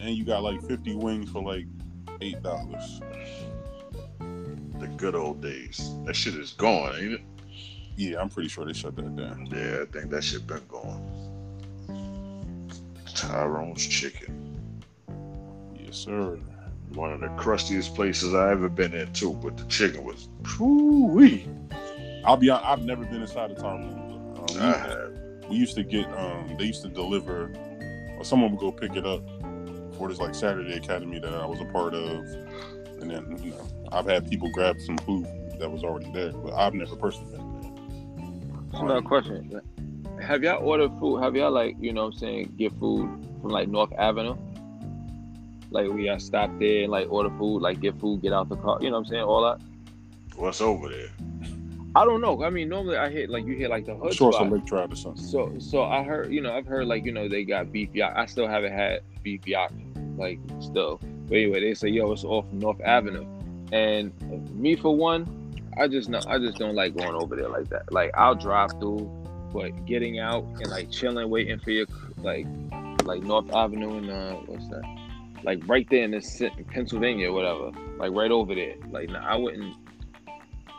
And 0.00 0.16
you 0.16 0.24
got 0.24 0.42
like 0.42 0.60
50 0.66 0.96
wings 0.96 1.30
for 1.30 1.42
like 1.42 1.66
eight 2.20 2.42
dollars. 2.42 3.00
The 4.18 4.88
good 4.96 5.14
old 5.14 5.40
days. 5.40 5.94
That 6.04 6.16
shit 6.16 6.34
is 6.34 6.52
gone, 6.52 6.94
ain't 6.96 7.12
it? 7.14 7.20
Yeah, 7.96 8.20
I'm 8.20 8.28
pretty 8.28 8.48
sure 8.48 8.64
they 8.64 8.72
shut 8.72 8.96
that 8.96 9.14
down. 9.16 9.46
Yeah, 9.52 9.82
I 9.82 9.84
think 9.92 10.10
that 10.10 10.24
shit 10.24 10.46
been 10.48 10.62
gone. 10.66 11.00
Tyrone's 13.14 13.86
chicken. 13.86 14.82
Yes, 15.78 15.98
sir. 15.98 16.38
One 16.94 17.12
of 17.12 17.20
the 17.20 17.28
crustiest 17.30 17.94
places 17.94 18.34
I 18.34 18.50
ever 18.50 18.68
been 18.68 18.92
in 18.94 19.12
too, 19.12 19.32
but 19.42 19.56
the 19.56 19.64
chicken 19.64 20.04
was 20.04 20.28
wee. 20.60 21.48
I'll 22.24 22.36
be 22.36 22.50
honest, 22.50 22.66
I've 22.68 22.82
never 22.84 23.04
been 23.04 23.22
inside 23.22 23.50
of 23.50 23.58
Tyrone's. 23.58 23.94
Um, 24.54 25.12
we- 25.42 25.48
we 25.48 25.56
used 25.56 25.74
to 25.74 25.82
get 25.82 26.06
um 26.16 26.54
they 26.58 26.64
used 26.64 26.82
to 26.82 26.88
deliver 26.88 27.50
or 28.16 28.24
someone 28.24 28.50
would 28.52 28.60
go 28.60 28.70
pick 28.72 28.94
it 28.96 29.04
up 29.06 29.22
for 29.96 30.08
this 30.08 30.18
like 30.18 30.34
Saturday 30.34 30.74
Academy 30.76 31.18
that 31.18 31.34
I 31.34 31.44
was 31.46 31.60
a 31.60 31.64
part 31.66 31.94
of. 31.94 32.24
And 33.00 33.10
then, 33.10 33.36
you 33.42 33.50
know, 33.50 33.66
I've 33.90 34.06
had 34.06 34.30
people 34.30 34.50
grab 34.52 34.80
some 34.80 34.96
food 34.98 35.26
that 35.58 35.70
was 35.70 35.82
already 35.82 36.10
there, 36.12 36.32
but 36.32 36.52
I've 36.54 36.74
never 36.74 36.94
personally 36.96 37.36
been 37.36 37.60
there. 38.72 38.80
another 38.82 39.02
question: 39.02 39.60
Have 40.20 40.42
y'all 40.44 40.64
ordered 40.64 40.92
food? 40.98 41.20
Have 41.22 41.34
y'all 41.36 41.50
like, 41.50 41.76
you 41.80 41.92
know, 41.92 42.04
what 42.04 42.14
I'm 42.14 42.18
saying, 42.18 42.54
get 42.56 42.72
food 42.78 43.08
from 43.40 43.50
like 43.50 43.68
North 43.68 43.92
Avenue? 43.98 44.36
Like, 45.72 45.90
we 45.90 46.06
y'all 46.06 46.18
stop 46.18 46.50
there 46.58 46.82
and 46.82 46.92
like 46.92 47.10
order 47.10 47.30
food, 47.38 47.62
like 47.62 47.80
get 47.80 47.98
food, 47.98 48.22
get 48.22 48.32
out 48.32 48.48
the 48.48 48.56
car. 48.56 48.78
You 48.80 48.90
know 48.90 48.98
what 48.98 49.06
I'm 49.06 49.10
saying? 49.10 49.22
All 49.22 49.42
that. 49.42 49.60
What's 50.36 50.60
over 50.60 50.88
there? 50.88 51.08
I 51.94 52.04
don't 52.06 52.22
know. 52.22 52.42
I 52.42 52.50
mean, 52.50 52.68
normally 52.68 52.96
I 52.96 53.10
hit 53.10 53.28
like 53.28 53.44
you 53.44 53.54
hit 53.54 53.68
like 53.68 53.84
the 53.84 53.94
hood 53.94 54.14
Shorts 54.14 54.36
spot. 54.36 54.46
of 54.46 54.52
Lake 54.52 54.66
Trout 54.66 54.92
or 54.92 54.96
something. 54.96 55.22
So 55.22 55.52
so 55.58 55.82
I 55.84 56.02
heard 56.02 56.32
you 56.32 56.40
know 56.40 56.54
I've 56.54 56.66
heard 56.66 56.86
like 56.86 57.04
you 57.04 57.12
know 57.12 57.28
they 57.28 57.44
got 57.44 57.70
beef 57.70 57.90
yak. 57.94 58.14
I 58.16 58.24
still 58.26 58.48
haven't 58.48 58.72
had 58.72 59.02
beef 59.22 59.46
yak 59.46 59.72
like 60.16 60.38
still. 60.60 61.00
But 61.28 61.36
anyway, 61.36 61.60
they 61.60 61.74
say 61.74 61.88
yo 61.88 62.10
it's 62.12 62.24
off 62.24 62.46
North 62.50 62.80
Avenue, 62.80 63.26
and 63.72 64.12
me 64.52 64.74
for 64.74 64.96
one, 64.96 65.54
I 65.78 65.86
just 65.86 66.08
know 66.08 66.20
I 66.26 66.38
just 66.38 66.58
don't 66.58 66.74
like 66.74 66.96
going 66.96 67.14
over 67.14 67.36
there 67.36 67.48
like 67.48 67.68
that. 67.68 67.92
Like 67.92 68.10
I'll 68.16 68.34
drive 68.34 68.70
through, 68.80 69.10
but 69.52 69.84
getting 69.84 70.18
out 70.18 70.44
and 70.44 70.68
like 70.68 70.90
chilling, 70.90 71.28
waiting 71.28 71.58
for 71.58 71.72
your 71.72 71.86
like 72.18 72.46
like 73.04 73.22
North 73.22 73.52
Avenue 73.54 73.98
and 73.98 74.10
uh 74.10 74.34
what's 74.46 74.66
that? 74.68 74.82
Like 75.44 75.60
right 75.66 75.86
there 75.90 76.04
in 76.04 76.10
this 76.12 76.40
Pennsylvania, 76.68 77.30
or 77.30 77.32
whatever. 77.34 77.70
Like 77.98 78.12
right 78.12 78.30
over 78.30 78.54
there. 78.54 78.74
Like 78.90 79.10
nah, 79.10 79.26
I 79.26 79.36
wouldn't 79.36 79.74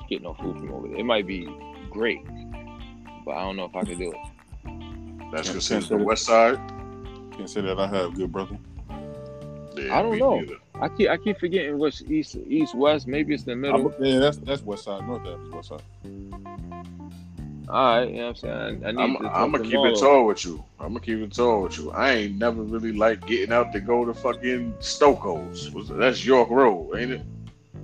get 0.09 0.21
no 0.21 0.33
food 0.35 0.57
from 0.57 0.71
over 0.73 0.87
there. 0.87 0.97
It 0.97 1.05
might 1.05 1.27
be 1.27 1.47
great, 1.89 2.25
but 3.25 3.31
I 3.31 3.41
don't 3.41 3.55
know 3.57 3.65
if 3.65 3.75
I 3.75 3.83
could 3.83 3.97
do 3.97 4.11
it. 4.13 5.31
That's 5.31 5.47
Yeah, 5.47 5.53
considered 5.53 5.89
the 5.89 5.97
west 5.97 6.25
side. 6.25 6.57
Can't 7.35 7.49
say 7.49 7.61
that 7.61 7.79
I 7.79 7.87
have 7.87 8.13
good 8.15 8.31
brother. 8.31 8.57
Yeah, 9.75 9.97
I 9.97 10.01
don't 10.03 10.19
know. 10.19 10.39
neither. 10.39 10.57
I 10.75 10.87
keep 10.89 11.09
I 11.09 11.17
keep 11.17 11.39
forgetting 11.39 11.77
which 11.79 12.01
east 12.03 12.35
east 12.47 12.75
west. 12.75 13.07
Maybe 13.07 13.33
it's 13.33 13.43
the 13.43 13.55
middle. 13.55 13.89
I- 13.99 14.03
yeah, 14.03 14.19
that's 14.19 14.37
that's 14.37 14.61
West 14.61 14.83
Side. 14.85 15.05
North 15.07 15.21
Ave 15.25 15.41
is 15.43 15.49
West 15.49 15.69
Side. 15.69 15.81
All 17.69 17.99
right, 17.99 18.09
you 18.09 18.15
know 18.17 18.27
what 18.27 18.29
I'm 18.29 18.35
saying. 18.35 18.85
I, 18.85 18.89
I 18.89 18.91
need 18.91 18.99
I'm, 19.01 19.17
to. 19.17 19.29
I'm 19.29 19.51
gonna 19.51 19.63
keep 19.63 19.73
it 19.75 19.99
tall 19.99 20.25
with 20.25 20.45
you. 20.45 20.63
I'm 20.79 20.89
gonna 20.89 20.99
keep 20.99 21.19
it 21.19 21.33
tall 21.33 21.63
with 21.63 21.77
you. 21.77 21.91
I 21.91 22.11
ain't 22.11 22.37
never 22.37 22.61
really 22.61 22.91
like 22.91 23.25
getting 23.25 23.53
out 23.53 23.71
to 23.73 23.79
go 23.79 24.05
to 24.05 24.13
fucking 24.13 24.75
Stoko's. 24.79 25.71
That's 25.89 26.25
York 26.25 26.49
Road, 26.49 26.95
ain't 26.97 27.11
it? 27.11 27.21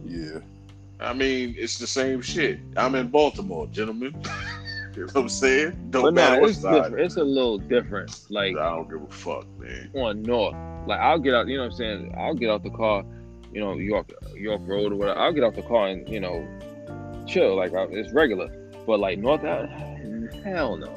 Yeah. 0.05 0.39
I 0.99 1.13
mean, 1.13 1.55
it's 1.57 1.77
the 1.77 1.87
same 1.87 2.21
shit. 2.21 2.59
I'm 2.75 2.95
in 2.95 3.07
Baltimore, 3.07 3.67
gentlemen. 3.67 4.21
You 4.95 5.05
know 5.05 5.11
what 5.13 5.21
I'm 5.21 5.29
saying? 5.29 5.87
Don't 5.91 6.01
But 6.01 6.13
matter 6.15 6.41
no, 6.41 6.47
it's 6.47 6.57
different. 6.57 6.99
It's 6.99 7.15
a 7.15 7.23
little 7.23 7.57
different. 7.57 8.25
Like 8.29 8.57
I 8.57 8.75
don't 8.75 8.89
give 8.89 9.01
a 9.01 9.07
fuck, 9.07 9.45
man. 9.57 9.91
on 9.95 10.23
north. 10.23 10.55
Like 10.87 10.99
I'll 10.99 11.19
get 11.19 11.35
out, 11.35 11.47
you 11.47 11.57
know 11.57 11.63
what 11.63 11.73
I'm 11.73 11.77
saying? 11.77 12.15
I'll 12.17 12.33
get 12.33 12.49
out 12.49 12.63
the 12.63 12.71
car, 12.71 13.05
you 13.53 13.61
know, 13.61 13.75
York 13.75 14.11
York 14.35 14.61
Road 14.65 14.91
or 14.91 14.95
whatever. 14.95 15.19
I'll 15.19 15.31
get 15.31 15.43
out 15.43 15.55
the 15.55 15.61
car 15.61 15.87
and, 15.87 16.09
you 16.09 16.19
know, 16.19 16.45
chill. 17.27 17.55
Like 17.55 17.73
I, 17.73 17.83
it's 17.91 18.11
regular. 18.11 18.49
But 18.89 19.01
like 19.01 19.19
North 19.19 19.43
Ave, 19.43 19.69
hell 20.43 20.75
no. 20.75 20.87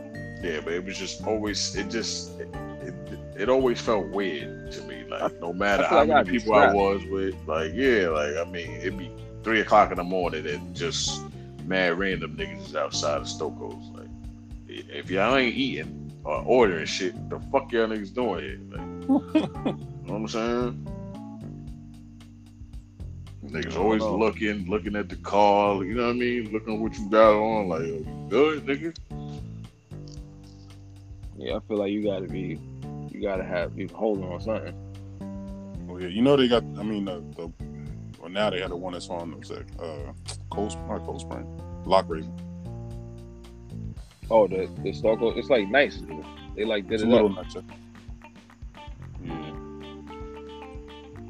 Yeah, 0.42 0.61
but 0.64 0.72
it 0.72 0.83
was 0.83 0.96
just 0.96 1.22
always. 1.26 1.76
It 1.76 1.90
just. 1.90 2.40
It, 2.40 2.48
it, 2.81 3.18
it 3.37 3.48
always 3.50 3.83
felt 3.83 4.09
weird 4.09 4.72
to 4.72 4.83
me. 4.85 5.05
Like 5.11 5.38
no 5.42 5.52
matter 5.52 5.85
I 5.85 5.87
how 5.88 5.96
like 5.98 6.09
many 6.09 6.20
I'd 6.20 6.26
people 6.26 6.55
I 6.55 6.72
was 6.72 7.05
with, 7.05 7.35
like 7.46 7.72
yeah, 7.74 8.09
like 8.09 8.35
I 8.38 8.50
mean, 8.50 8.70
it'd 8.76 8.96
be 8.96 9.12
three 9.44 9.61
o'clock 9.61 9.90
in 9.90 9.98
the 9.98 10.05
morning 10.05 10.46
and 10.46 10.74
just 10.74 11.20
mad 11.66 11.98
random 11.98 12.35
niggas 12.35 12.68
is 12.68 12.74
outside 12.74 13.18
of 13.20 13.28
Stoko's. 13.28 13.90
Like 13.90 14.09
if 14.68 15.11
y'all 15.11 15.37
ain't 15.37 15.55
eating 15.55 16.11
or 16.24 16.42
ordering 16.46 16.87
shit, 16.87 17.12
the 17.28 17.40
fuck 17.52 17.70
y'all 17.72 17.88
niggas 17.88 18.14
doing 18.14 18.42
here? 18.42 18.61
Like, 18.70 19.35
you 19.35 19.40
know 19.42 20.14
what 20.14 20.16
I'm 20.16 20.28
saying? 20.28 20.91
Niggas 23.52 23.76
always 23.76 24.00
know. 24.00 24.16
looking, 24.16 24.66
looking 24.68 24.96
at 24.96 25.08
the 25.08 25.16
car, 25.16 25.84
you 25.84 25.94
know 25.94 26.04
what 26.06 26.10
I 26.10 26.14
mean? 26.14 26.50
Looking 26.52 26.80
what 26.80 26.96
you 26.96 27.08
got 27.10 27.34
on, 27.34 27.68
like, 27.68 27.82
you 27.82 28.06
good, 28.30 28.64
nigga? 28.66 28.94
Yeah, 31.36 31.56
I 31.56 31.60
feel 31.68 31.76
like 31.78 31.90
you 31.92 32.02
gotta 32.04 32.26
be 32.26 32.58
you 33.10 33.20
gotta 33.20 33.42
have 33.44 33.74
be 33.76 33.88
holding 33.88 34.24
on 34.24 34.40
something. 34.40 34.74
Well, 35.86 36.00
yeah, 36.00 36.08
you 36.08 36.22
know 36.22 36.36
they 36.36 36.48
got. 36.48 36.62
I 36.78 36.82
mean, 36.82 37.04
the, 37.04 37.20
the 37.36 37.52
well 38.20 38.30
now 38.30 38.50
they 38.50 38.60
got 38.60 38.68
the 38.70 38.76
one 38.76 38.92
that's 38.92 39.08
on 39.08 39.36
was 39.38 39.48
that 39.48 39.64
uh, 39.80 40.12
Cold 40.50 40.76
not 40.88 41.04
Cold 41.04 41.20
Spring, 41.20 41.46
Loch 41.84 42.06
Raven. 42.08 42.32
Oh, 44.30 44.46
the 44.46 44.68
the 44.82 44.92
Stoko, 44.92 45.36
it's 45.36 45.50
like 45.50 45.68
nice. 45.68 46.00
They 46.54 46.64
like 46.64 46.84
did 46.86 46.94
It's 46.94 47.02
a 47.02 47.06
it 47.06 47.10
little 47.10 47.36
up. 47.38 47.44
nicer. 47.44 47.62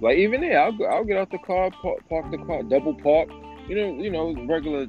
Like 0.03 0.19
even 0.19 0.41
there, 0.41 0.61
I'll 0.61 0.73
go, 0.73 0.85
I'll 0.85 1.05
get 1.05 1.17
out 1.17 1.31
the 1.31 1.39
car, 1.39 1.71
park, 1.71 2.09
park 2.09 2.29
the 2.33 2.39
car, 2.39 2.65
double 2.65 2.93
park. 2.93 3.29
You 3.69 3.77
know, 3.77 4.03
you 4.03 4.11
know, 4.11 4.35
regular 4.47 4.89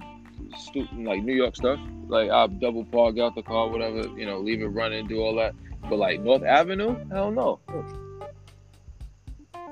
stu- 0.57 0.87
like 0.97 1.23
New 1.23 1.35
York 1.35 1.55
stuff. 1.55 1.79
Like 2.07 2.31
I'll 2.31 2.47
double 2.47 2.83
park, 2.83 3.13
get 3.13 3.25
out 3.25 3.35
the 3.35 3.43
car, 3.43 3.69
whatever. 3.69 4.01
You 4.17 4.25
know, 4.25 4.39
leave 4.39 4.63
it 4.63 4.67
running, 4.67 5.05
do 5.05 5.19
all 5.19 5.35
that. 5.35 5.53
But 5.87 5.97
like 5.99 6.19
North 6.19 6.41
Avenue, 6.41 6.97
hell 7.11 7.29
no. 7.29 7.59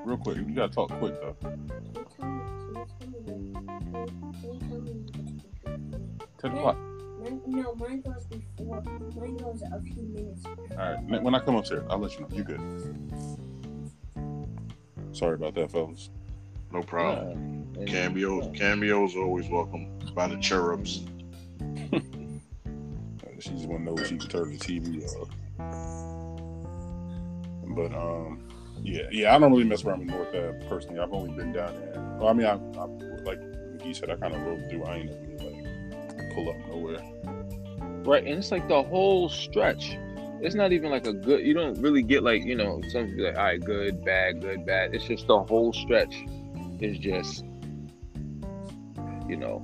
real 0.04 0.16
quick, 0.16 0.36
you 0.36 0.44
gotta 0.54 0.72
talk 0.72 0.90
quick 1.00 1.14
though. 1.20 1.36
Ten 6.38 6.52
o'clock. 6.52 6.76
Mine, 7.20 7.42
no, 7.46 7.74
mine 7.74 8.00
goes 8.00 8.26
before. 8.26 8.80
Mine 9.16 9.36
goes 9.38 9.62
a 9.62 9.80
few 9.80 10.02
minutes. 10.04 10.46
All 10.46 10.76
right, 10.76 11.22
when 11.22 11.34
I 11.34 11.40
come 11.40 11.56
upstairs, 11.56 11.82
I'll 11.90 11.98
let 11.98 12.14
you 12.14 12.20
know. 12.20 12.28
You 12.30 12.44
good? 12.44 13.41
Sorry 15.12 15.34
about 15.34 15.54
that, 15.54 15.70
fellas. 15.70 16.10
No 16.72 16.82
problem. 16.82 17.66
Yeah. 17.74 17.80
And- 17.80 17.88
Cameos, 17.88 18.56
cameos 18.56 19.16
always 19.16 19.48
welcome 19.48 19.98
by 20.14 20.28
the 20.28 20.36
cherubs. 20.36 21.04
She 23.42 23.50
just 23.50 23.66
want 23.66 23.84
to 23.84 23.90
know 23.90 23.98
if 23.98 24.06
she 24.06 24.16
can 24.18 24.28
turn 24.28 24.52
the 24.52 24.56
TV 24.56 25.04
off. 25.16 25.28
But 27.74 27.92
um, 27.92 28.48
yeah, 28.80 29.08
yeah, 29.10 29.34
I 29.34 29.38
don't 29.40 29.50
really 29.50 29.64
mess 29.64 29.84
around 29.84 29.98
with 29.98 30.10
North 30.10 30.28
Ave 30.28 30.64
personally. 30.68 31.00
I've 31.00 31.12
only 31.12 31.32
been 31.32 31.52
down 31.52 31.74
there. 31.74 32.16
Well, 32.20 32.28
I 32.28 32.34
mean, 32.34 32.46
I, 32.46 32.52
I 32.52 32.84
like 33.24 33.40
McGee 33.40 33.96
said, 33.96 34.10
I 34.10 34.16
kind 34.16 34.36
of 34.36 34.42
rode 34.42 34.70
through. 34.70 34.84
I 34.84 34.98
ain't 34.98 35.06
never 35.10 35.50
really 35.50 35.62
like 35.64 36.34
pull 36.36 36.50
up 36.50 36.56
nowhere. 36.68 37.00
Right, 38.04 38.24
and 38.24 38.38
it's 38.38 38.52
like 38.52 38.68
the 38.68 38.80
whole 38.84 39.28
stretch. 39.28 39.96
It's 40.42 40.56
not 40.56 40.72
even 40.72 40.90
like 40.90 41.06
a 41.06 41.12
good. 41.12 41.46
You 41.46 41.54
don't 41.54 41.80
really 41.80 42.02
get 42.02 42.24
like 42.24 42.42
you 42.42 42.56
know. 42.56 42.82
Some 42.88 43.06
people 43.06 43.26
like, 43.26 43.36
all 43.36 43.44
right, 43.44 43.64
good, 43.64 44.04
bad, 44.04 44.40
good, 44.40 44.66
bad. 44.66 44.92
It's 44.92 45.04
just 45.04 45.28
the 45.28 45.40
whole 45.40 45.72
stretch 45.72 46.16
is 46.80 46.98
just, 46.98 47.44
you 49.28 49.36
know, 49.36 49.62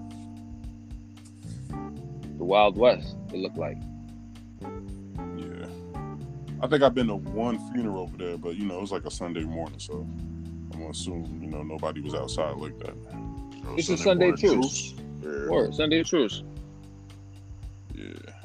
the 2.38 2.44
Wild 2.44 2.78
West. 2.78 3.16
It 3.32 3.38
looked 3.38 3.58
like. 3.58 3.76
Yeah, 5.36 5.66
I 6.62 6.68
think 6.68 6.84
I've 6.84 6.94
been 6.94 7.08
to 7.08 7.16
one 7.16 7.58
funeral 7.72 8.04
over 8.04 8.16
there, 8.16 8.38
but 8.38 8.56
you 8.56 8.64
know, 8.64 8.78
it 8.78 8.80
was 8.80 8.92
like 8.92 9.04
a 9.04 9.10
Sunday 9.10 9.42
morning, 9.42 9.80
so 9.80 9.94
I'm 9.94 10.70
gonna 10.70 10.90
assume 10.90 11.40
you 11.42 11.50
know 11.50 11.64
nobody 11.64 12.00
was 12.00 12.14
outside 12.14 12.56
like 12.56 12.78
that. 12.78 12.94
It's 13.76 13.88
a 13.88 13.96
Sunday 13.96 14.26
morning 14.26 14.62
truce. 14.62 14.94
Yeah. 15.22 15.48
Or 15.50 15.72
Sunday 15.72 16.04
truce. 16.04 16.44
Yeah. 17.96 18.37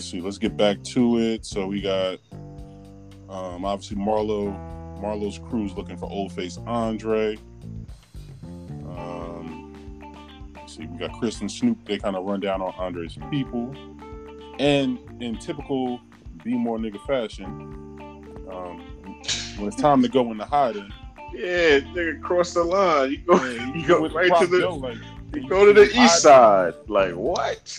Let's 0.00 0.10
see. 0.10 0.22
Let's 0.22 0.38
get 0.38 0.56
back 0.56 0.82
to 0.94 1.18
it. 1.18 1.44
So 1.44 1.66
we 1.66 1.82
got 1.82 2.18
um 3.28 3.66
obviously 3.66 3.98
Marlo 3.98 4.50
Marlo's 4.98 5.38
crew's 5.38 5.74
looking 5.74 5.98
for 5.98 6.10
old 6.10 6.32
face 6.32 6.58
Andre. 6.66 7.36
Um 8.96 9.74
let's 10.56 10.78
see, 10.78 10.86
we 10.86 10.96
got 10.96 11.12
Chris 11.18 11.42
and 11.42 11.52
Snoop, 11.52 11.84
they 11.84 11.98
kind 11.98 12.16
of 12.16 12.24
run 12.24 12.40
down 12.40 12.62
on 12.62 12.72
Andre's 12.78 13.18
people. 13.30 13.74
And 14.58 14.98
in 15.20 15.36
typical 15.36 16.00
be 16.44 16.54
more 16.54 16.78
nigga 16.78 17.06
fashion, 17.06 17.50
um 18.50 18.80
when 19.58 19.68
it's 19.68 19.76
time 19.76 20.00
to 20.00 20.08
go 20.08 20.30
into 20.32 20.46
hiding, 20.46 20.90
Yeah, 21.34 21.80
nigga, 21.80 22.22
cross 22.22 22.54
the 22.54 22.64
line. 22.64 23.10
You 23.10 23.18
go, 23.18 23.44
yeah, 23.44 23.74
you 23.76 23.86
go 23.86 24.00
with 24.00 24.12
right 24.12 24.32
to 24.40 24.46
the, 24.46 24.60
Joe, 24.60 24.76
like, 24.76 24.96
you 25.34 25.46
go 25.46 25.66
to 25.66 25.74
the 25.74 25.94
east 25.94 26.22
side. 26.22 26.72
Like 26.88 27.12
what? 27.12 27.78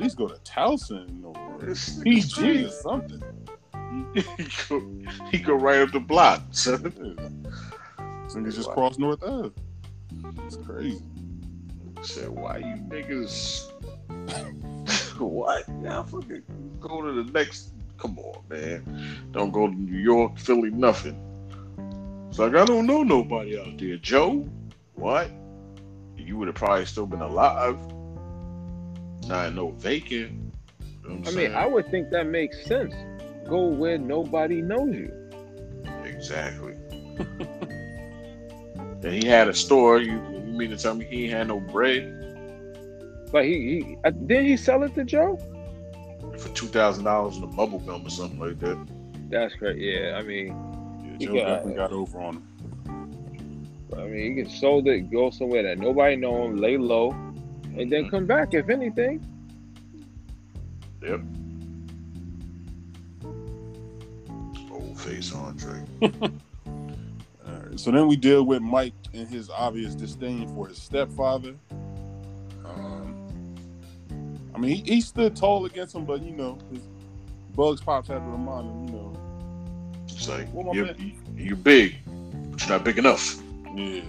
Least 0.00 0.16
go 0.16 0.28
to 0.28 0.34
Towson 0.36 1.24
or 1.24 1.58
PG 2.04 2.64
or 2.64 2.70
something. 2.70 3.22
he, 4.14 4.22
go, 4.68 4.92
he 5.30 5.38
go 5.38 5.54
right 5.54 5.80
up 5.80 5.92
the 5.92 6.00
block. 6.00 6.42
This 8.24 8.36
niggas 8.36 8.54
just 8.54 8.70
crossed 8.70 9.00
North 9.00 9.24
Ave. 9.24 9.50
It's 10.46 10.54
crazy. 10.56 11.02
Said, 12.00 12.28
why 12.28 12.58
you 12.58 12.76
niggas? 12.88 13.72
what? 15.18 15.68
Now 15.68 16.04
fucking 16.04 16.42
go 16.78 17.02
to 17.02 17.24
the 17.24 17.32
next. 17.32 17.72
Come 17.98 18.18
on, 18.20 18.42
man. 18.48 19.28
Don't 19.32 19.50
go 19.50 19.66
to 19.66 19.74
New 19.74 19.98
York, 19.98 20.38
Philly, 20.38 20.70
nothing. 20.70 21.20
It's 22.28 22.38
like 22.38 22.54
I 22.54 22.64
don't 22.64 22.86
know 22.86 23.02
nobody 23.02 23.58
out 23.58 23.76
there. 23.78 23.96
Joe, 23.96 24.48
what? 24.94 25.28
You 26.16 26.38
would 26.38 26.46
have 26.46 26.54
probably 26.54 26.86
still 26.86 27.06
been 27.06 27.22
alive. 27.22 27.76
Not 29.26 29.54
no 29.54 29.70
vacant. 29.70 30.52
You 31.04 31.10
know 31.10 31.22
I 31.26 31.30
mean. 31.32 31.54
I 31.54 31.66
would 31.66 31.90
think 31.90 32.10
that 32.10 32.26
makes 32.26 32.64
sense. 32.66 32.94
Go 33.48 33.66
where 33.68 33.98
nobody 33.98 34.60
knows 34.62 34.94
you. 34.94 35.12
Exactly. 36.04 36.74
and 39.02 39.04
he 39.12 39.26
had 39.26 39.48
a 39.48 39.54
store. 39.54 39.98
You, 40.00 40.12
you 40.12 40.52
mean 40.58 40.70
to 40.70 40.76
tell 40.76 40.94
me 40.94 41.04
he 41.06 41.24
ain't 41.24 41.32
had 41.32 41.48
no 41.48 41.60
bread 41.60 42.02
Like 43.32 43.44
he, 43.46 43.82
he 43.82 43.96
uh, 44.04 44.10
didn't 44.10 44.46
he 44.46 44.56
sell 44.56 44.82
it 44.82 44.94
to 44.94 45.04
Joe? 45.04 45.38
for 46.38 46.48
two 46.50 46.66
thousand 46.66 47.04
dollars 47.04 47.36
in 47.36 47.42
a 47.44 47.46
bubble 47.48 47.78
gum 47.80 48.06
or 48.06 48.10
something 48.10 48.38
like 48.38 48.58
that? 48.60 48.78
That's 49.30 49.54
great. 49.54 49.78
Yeah, 49.78 50.16
I 50.18 50.22
mean, 50.22 50.48
Yeah, 51.04 51.16
He 51.18 51.26
Joe 51.26 51.34
got- 51.34 51.46
definitely 51.46 51.74
got 51.74 51.92
over 51.92 52.20
on 52.20 52.34
him. 52.36 52.46
I 53.96 54.04
mean, 54.04 54.36
he 54.36 54.42
can 54.42 54.50
sold 54.50 54.86
it, 54.88 55.10
go 55.10 55.30
somewhere 55.30 55.62
that 55.64 55.78
nobody 55.78 56.16
know 56.16 56.44
him, 56.44 56.56
lay 56.58 56.76
low, 56.78 57.10
and 57.76 57.90
then 57.90 58.10
come 58.10 58.26
back 58.26 58.54
if 58.54 58.68
anything. 58.68 59.24
Yep. 61.02 61.20
Old 64.70 65.00
face 65.00 65.34
Andre. 65.34 65.80
All 66.02 66.10
right. 67.46 67.80
So 67.80 67.90
then 67.90 68.06
we 68.06 68.16
deal 68.16 68.44
with 68.44 68.62
Mike 68.62 68.92
and 69.14 69.26
his 69.28 69.50
obvious 69.50 69.94
disdain 69.94 70.48
for 70.54 70.68
his 70.68 70.80
stepfather. 70.80 71.54
Um, 72.64 73.56
I 74.54 74.58
mean, 74.58 74.76
he, 74.84 74.94
he 74.94 75.00
stood 75.00 75.34
tall 75.36 75.64
against 75.66 75.94
him, 75.94 76.04
but 76.04 76.22
you 76.22 76.32
know, 76.32 76.58
his 76.72 76.82
Bugs 77.54 77.80
Pops 77.80 78.08
had 78.08 78.18
to 78.18 78.20
remind 78.30 78.66
him, 78.70 78.84
you 78.94 79.00
know, 79.00 79.12
It's 80.08 80.28
like 80.28 80.48
What 80.52 80.74
you're, 80.74 80.90
you're 81.36 81.56
big, 81.56 81.96
but 82.50 82.60
you're 82.60 82.68
not 82.70 82.84
big 82.84 82.98
enough. 82.98 83.40
yeah. 83.74 84.02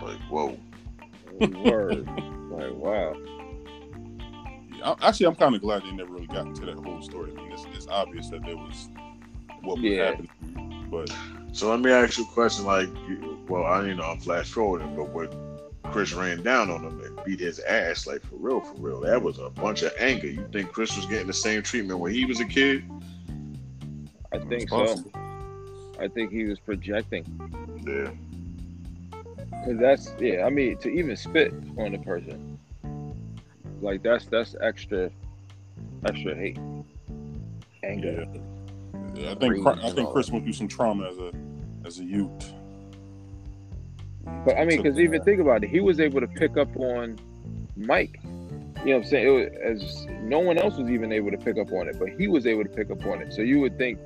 Like 0.00 0.18
whoa. 0.28 0.56
Word. 1.64 2.08
like 2.52 2.74
wow. 2.74 3.14
Yeah, 4.76 4.90
I- 5.00 5.08
Actually, 5.08 5.26
I'm 5.26 5.34
kind 5.36 5.54
of 5.54 5.60
glad 5.62 5.82
they 5.82 5.92
never 5.92 6.12
really 6.12 6.26
got 6.26 6.46
into 6.46 6.64
that 6.66 6.76
whole 6.76 7.02
story. 7.02 7.32
I 7.32 7.34
mean, 7.40 7.52
it's, 7.52 7.66
it's 7.74 7.86
obvious 7.88 8.28
that 8.30 8.42
there 8.44 8.56
was 8.56 8.88
what 9.62 9.76
was 9.78 9.84
Yeah. 9.84 10.06
happening, 10.16 10.88
but 10.90 11.12
So 11.52 11.70
let 11.70 11.80
me 11.80 11.90
ask 11.90 12.18
you 12.18 12.24
a 12.24 12.28
question. 12.28 12.64
Like, 12.64 12.88
well, 13.48 13.64
I 13.64 13.86
you 13.86 13.94
know 13.94 14.04
I'm 14.04 14.18
flash 14.20 14.50
forwarding, 14.50 14.94
but 14.96 15.10
when 15.10 15.28
Chris 15.92 16.12
ran 16.14 16.42
down 16.42 16.70
on 16.70 16.82
him 16.84 17.00
and 17.02 17.20
beat 17.24 17.40
his 17.40 17.58
ass, 17.60 18.06
like 18.06 18.22
for 18.22 18.36
real, 18.36 18.60
for 18.60 18.74
real, 18.80 19.00
that 19.00 19.20
was 19.22 19.38
a 19.38 19.50
bunch 19.50 19.82
of 19.82 19.92
anger. 19.98 20.26
You 20.28 20.48
think 20.52 20.72
Chris 20.72 20.96
was 20.96 21.04
getting 21.06 21.26
the 21.26 21.32
same 21.34 21.62
treatment 21.62 22.00
when 22.00 22.12
he 22.14 22.24
was 22.24 22.40
a 22.40 22.44
kid? 22.46 22.84
I 24.32 24.38
think 24.38 24.70
so. 24.70 24.96
I 26.00 26.08
think 26.08 26.32
he 26.32 26.44
was 26.44 26.58
projecting. 26.58 27.24
Yeah. 27.86 28.10
Cause 29.64 29.76
that's 29.78 30.12
yeah. 30.18 30.44
I 30.44 30.50
mean, 30.50 30.76
to 30.78 30.88
even 30.88 31.16
spit 31.16 31.52
on 31.78 31.92
the 31.92 31.98
person, 31.98 32.58
Like 33.80 34.02
that's 34.02 34.24
that's 34.26 34.56
extra, 34.60 35.10
extra 36.04 36.34
hate, 36.34 36.58
anger. 37.84 38.26
Yeah, 39.14 39.30
I 39.30 39.34
think 39.36 39.66
I 39.66 39.90
think 39.90 40.10
Chris 40.10 40.30
went 40.30 40.44
through 40.44 40.54
some 40.54 40.68
trauma 40.68 41.08
as 41.08 41.18
a 41.18 41.32
as 41.84 41.98
a 42.00 42.04
youth. 42.04 42.52
But 44.44 44.56
I 44.56 44.64
mean, 44.64 44.82
because 44.82 44.98
even 44.98 45.22
think 45.22 45.40
about 45.40 45.62
it, 45.62 45.70
he 45.70 45.80
was 45.80 46.00
able 46.00 46.20
to 46.20 46.28
pick 46.28 46.56
up 46.56 46.76
on 46.76 47.18
Mike. 47.76 48.18
You 48.22 48.30
know 48.30 48.96
what 48.96 49.04
I'm 49.04 49.04
saying? 49.04 49.26
It 49.26 49.30
was, 49.30 49.82
as 49.82 50.06
no 50.22 50.40
one 50.40 50.58
else 50.58 50.76
was 50.76 50.90
even 50.90 51.12
able 51.12 51.30
to 51.30 51.38
pick 51.38 51.56
up 51.56 51.72
on 51.72 51.88
it, 51.88 51.98
but 52.00 52.08
he 52.08 52.26
was 52.26 52.46
able 52.46 52.64
to 52.64 52.68
pick 52.68 52.90
up 52.90 53.06
on 53.06 53.22
it. 53.22 53.32
So 53.32 53.42
you 53.42 53.60
would 53.60 53.78
think 53.78 54.00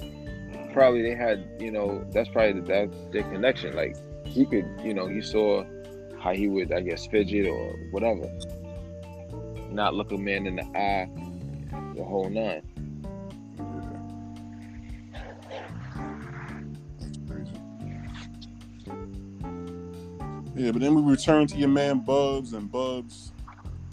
probably 0.75 1.01
they 1.01 1.15
had, 1.15 1.49
you 1.59 1.71
know, 1.71 2.07
that's 2.13 2.29
probably 2.29 2.61
the, 2.61 2.67
that 2.67 3.13
their 3.13 3.23
connection. 3.23 3.75
Like 3.75 3.97
he 4.37 4.45
could, 4.45 4.69
you 4.85 4.93
know, 4.93 5.09
you 5.09 5.23
saw 5.23 5.65
how 6.21 6.35
he 6.35 6.47
would, 6.47 6.71
I 6.71 6.81
guess, 6.81 7.07
fidget 7.07 7.49
or 7.49 7.71
whatever, 7.91 8.31
not 9.71 9.95
look 9.95 10.13
a 10.13 10.19
man 10.19 10.47
in 10.47 10.57
the 10.57 10.65
eye, 10.79 11.09
the 11.97 12.05
whole 12.05 12.29
nine. 12.29 12.63
Yeah, 20.55 20.71
but 20.73 20.83
then 20.83 20.95
we 20.95 21.03
return 21.03 21.47
to 21.47 21.57
your 21.57 21.69
man 21.69 22.01
Bubs, 22.01 22.53
and 22.53 22.71
Bubs, 22.71 23.33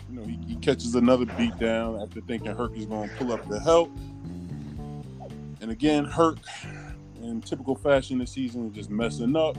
you 0.10 0.17
know, 0.19 0.25
he, 0.25 0.38
he 0.45 0.56
catches 0.58 0.93
another 0.95 1.25
beat 1.38 1.58
down 1.58 2.01
after 2.01 2.19
thinking 2.19 2.53
Herc 2.53 2.75
is 2.75 2.86
going 2.86 3.10
to 3.10 3.15
pull 3.15 3.32
up 3.32 3.47
the 3.47 3.62
help. 3.62 3.89
And 5.62 5.71
again, 5.71 6.03
Herc, 6.03 6.39
in 7.21 7.39
typical 7.39 7.75
fashion 7.75 8.17
this 8.17 8.32
season, 8.32 8.67
is 8.67 8.73
just 8.73 8.89
messing 8.89 9.38
up. 9.38 9.56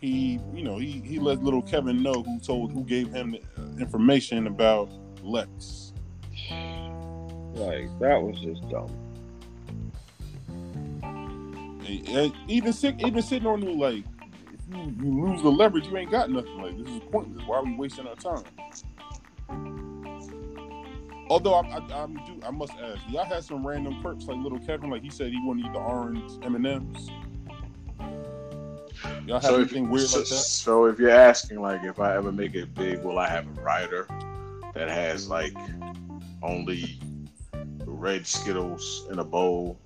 He, 0.00 0.38
you 0.54 0.62
know, 0.62 0.78
he 0.78 1.00
he 1.00 1.18
let 1.18 1.42
little 1.42 1.62
Kevin 1.62 2.02
know 2.02 2.22
who 2.22 2.38
told 2.38 2.72
who 2.72 2.84
gave 2.84 3.12
him 3.12 3.32
the 3.32 3.40
uh, 3.62 3.76
information 3.78 4.46
about 4.46 4.88
Lex. 5.22 5.92
Like 7.54 7.88
that 7.98 8.22
was 8.22 8.38
just 8.40 8.68
dumb. 8.68 8.94
And- 11.02 12.32
even 12.46 12.72
sit, 12.72 13.00
even 13.04 13.22
sitting 13.22 13.46
on 13.48 13.60
the 13.60 13.70
like, 13.72 14.04
if 14.52 14.60
you, 14.76 14.94
you 15.02 15.26
lose 15.26 15.42
the 15.42 15.50
leverage, 15.50 15.86
you 15.86 15.96
ain't 15.96 16.10
got 16.10 16.30
nothing. 16.30 16.62
Like 16.62 16.78
this 16.78 16.88
is 16.94 17.00
pointless. 17.10 17.44
Why 17.46 17.56
are 17.56 17.64
we 17.64 17.74
wasting 17.74 18.06
our 18.06 18.14
time? 18.14 18.44
Although 21.30 21.54
I, 21.54 21.66
I, 21.66 22.02
I'm 22.02 22.14
do, 22.24 22.40
I 22.46 22.50
must 22.50 22.72
ask, 22.74 23.00
y'all 23.08 23.24
had 23.24 23.42
some 23.44 23.66
random 23.66 24.00
perks 24.02 24.26
like 24.26 24.38
little 24.38 24.58
Kevin, 24.60 24.90
like 24.90 25.02
he 25.02 25.10
said 25.10 25.30
he 25.32 25.40
wouldn't 25.44 25.66
eat 25.66 25.72
the 25.72 25.78
orange 25.78 26.30
M 26.42 26.54
and 26.54 26.66
M's. 26.66 27.10
Y'all 29.28 29.40
have 29.40 29.50
So 29.50 29.56
anything 29.56 29.90
weird 29.90 30.08
so, 30.08 30.20
like 30.20 30.28
that? 30.28 30.34
so 30.36 30.86
if 30.86 30.98
you're 30.98 31.10
asking 31.10 31.60
like 31.60 31.84
if 31.84 32.00
I 32.00 32.16
ever 32.16 32.32
make 32.32 32.54
it 32.54 32.74
big, 32.74 33.02
will 33.02 33.18
I 33.18 33.28
have 33.28 33.46
a 33.46 33.60
rider 33.60 34.08
that 34.72 34.88
has 34.88 35.28
like 35.28 35.54
only 36.42 36.98
red 37.84 38.26
Skittles 38.26 39.06
in 39.10 39.18
a 39.18 39.24
bowl 39.24 39.78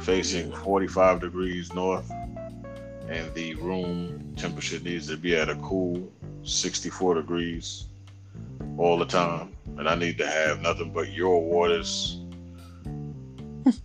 facing 0.00 0.50
45 0.50 1.20
degrees 1.20 1.72
north 1.74 2.10
and 3.08 3.32
the 3.34 3.54
room 3.54 4.34
temperature 4.36 4.80
needs 4.80 5.06
to 5.06 5.16
be 5.16 5.36
at 5.36 5.48
a 5.48 5.54
cool 5.56 6.12
64 6.42 7.14
degrees 7.14 7.86
all 8.78 8.98
the 8.98 9.06
time 9.06 9.52
and 9.78 9.88
I 9.88 9.94
need 9.94 10.18
to 10.18 10.26
have 10.26 10.60
nothing 10.60 10.92
but 10.92 11.12
your 11.12 11.40
waters 11.40 12.20